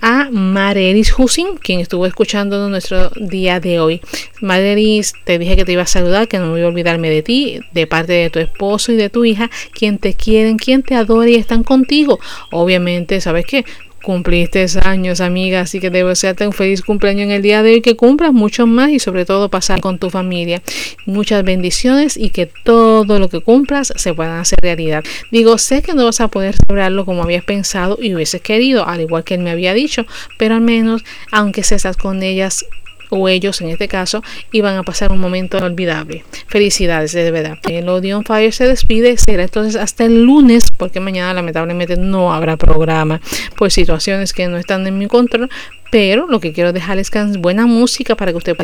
a 0.00 0.30
Marelis 0.30 1.16
Husin, 1.16 1.56
quien 1.56 1.80
estuvo 1.80 2.06
escuchando 2.06 2.68
nuestro 2.68 3.10
día 3.10 3.60
de 3.60 3.78
hoy. 3.78 4.00
Marelis, 4.40 5.12
te 5.24 5.38
dije 5.38 5.54
que 5.54 5.64
te 5.64 5.72
iba 5.72 5.82
a 5.82 5.86
saludar, 5.86 6.28
que 6.28 6.38
no 6.38 6.46
me 6.46 6.52
voy 6.52 6.62
a 6.62 6.68
olvidarme 6.68 7.10
de 7.10 7.22
ti, 7.22 7.60
de 7.72 7.86
parte 7.86 8.12
de 8.12 8.30
tu 8.30 8.38
esposo 8.38 8.92
y 8.92 8.96
de 8.96 9.10
tu 9.10 9.24
hija, 9.24 9.50
quien 9.72 9.98
te 9.98 10.14
quieren, 10.14 10.56
quien 10.56 10.82
te 10.82 10.94
adora 10.94 11.28
y 11.28 11.34
están 11.34 11.62
contigo. 11.62 12.18
Obviamente, 12.50 13.20
¿sabes 13.20 13.44
qué? 13.46 13.64
Cumpliste 14.02 14.66
años, 14.84 15.20
amiga, 15.20 15.60
así 15.60 15.80
que 15.80 15.90
debo 15.90 16.10
desearte 16.10 16.46
un 16.46 16.52
feliz 16.52 16.82
cumpleaños 16.82 17.24
en 17.24 17.30
el 17.30 17.42
día 17.42 17.62
de 17.62 17.74
hoy, 17.74 17.80
que 17.80 17.96
cumplas 17.96 18.32
mucho 18.32 18.66
más 18.66 18.90
y 18.90 18.98
sobre 18.98 19.24
todo 19.24 19.48
pasar 19.48 19.80
con 19.80 19.98
tu 19.98 20.10
familia. 20.10 20.62
Muchas 21.06 21.44
bendiciones 21.44 22.16
y 22.16 22.30
que 22.30 22.46
todo 22.46 23.18
lo 23.18 23.28
que 23.28 23.40
cumplas 23.40 23.92
se 23.96 24.12
pueda 24.14 24.40
hacer 24.40 24.58
realidad. 24.60 25.02
Digo, 25.30 25.58
sé 25.58 25.82
que 25.82 25.94
no 25.94 26.04
vas 26.04 26.20
a 26.20 26.28
poder 26.28 26.56
celebrarlo 26.56 27.04
como 27.04 27.22
habías 27.22 27.44
pensado 27.44 27.98
y 28.00 28.14
hubieses 28.14 28.42
querido, 28.42 28.86
al 28.86 29.00
igual 29.00 29.24
que 29.24 29.34
él 29.34 29.40
me 29.40 29.50
había 29.50 29.74
dicho, 29.74 30.06
pero 30.38 30.54
al 30.54 30.60
menos, 30.60 31.02
aunque 31.30 31.62
seas 31.62 31.96
con 31.96 32.22
ellas 32.22 32.66
o 33.14 33.28
ellos 33.28 33.60
en 33.60 33.68
este 33.68 33.88
caso 33.88 34.22
iban 34.52 34.76
a 34.76 34.82
pasar 34.82 35.12
un 35.12 35.20
momento 35.20 35.58
inolvidable. 35.58 36.24
Felicidades, 36.46 37.12
de 37.12 37.30
verdad. 37.30 37.58
El 37.68 37.86
Odeon 37.88 38.24
Fire 38.24 38.52
se 38.52 38.66
despide, 38.66 39.18
será 39.18 39.42
entonces 39.42 39.76
hasta 39.76 40.04
el 40.04 40.22
lunes, 40.22 40.70
porque 40.74 40.98
mañana 40.98 41.34
lamentablemente 41.34 41.98
no 41.98 42.32
habrá 42.32 42.56
programa 42.56 43.20
por 43.54 43.70
situaciones 43.70 44.32
que 44.32 44.48
no 44.48 44.56
están 44.56 44.86
en 44.86 44.98
mi 44.98 45.08
control, 45.08 45.50
pero 45.92 46.26
lo 46.26 46.40
que 46.40 46.54
quiero 46.54 46.72
dejarles 46.72 47.10
es 47.14 47.36
buena 47.36 47.66
música 47.66 48.16
para 48.16 48.32
que 48.32 48.38
usted 48.38 48.56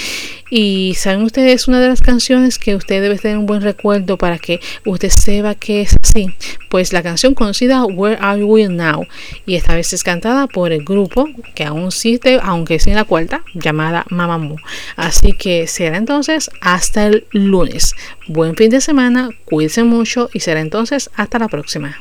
y 0.49 0.95
saben 0.95 1.23
ustedes 1.23 1.69
una 1.69 1.79
de 1.79 1.89
las 1.89 2.01
canciones 2.01 2.59
que 2.59 2.75
usted 2.75 3.03
debe 3.03 3.19
tener 3.19 3.37
un 3.37 3.45
buen 3.45 3.61
recuerdo 3.61 4.17
para 4.17 4.39
que 4.39 4.61
usted 4.87 5.11
sepa 5.11 5.55
que 5.55 5.83
es 5.83 5.95
así. 6.03 6.33
Pues 6.71 6.95
la 6.95 7.03
canción 7.03 7.35
conocida 7.35 7.85
Where 7.85 8.17
Are 8.19 8.43
We 8.43 8.69
Now 8.69 9.07
y 9.45 9.57
esta 9.57 9.75
vez 9.75 9.93
es 9.93 10.03
cantada 10.03 10.47
por 10.47 10.73
el 10.73 10.85
grupo 10.85 11.29
que 11.55 11.65
aún 11.65 11.89
existe 11.89 12.41
aunque 12.43 12.79
sin 12.79 12.95
la 12.95 13.05
cuarta 13.05 13.43
llamada 13.53 14.07
Mamamoo. 14.09 14.57
Así 14.97 15.35
que 15.35 15.67
será 15.67 15.99
entonces 15.99 16.51
hasta 16.63 17.09
el 17.09 17.27
lunes. 17.33 17.95
Buen 18.27 18.57
fin 18.57 18.71
de 18.71 18.81
semana 18.81 19.29
cuídense 19.45 19.85
mucho 19.85 20.31
y 20.33 20.41
será 20.41 20.61
entonces 20.61 21.11
hasta 21.15 21.39
la 21.39 21.49
próxima 21.49 22.01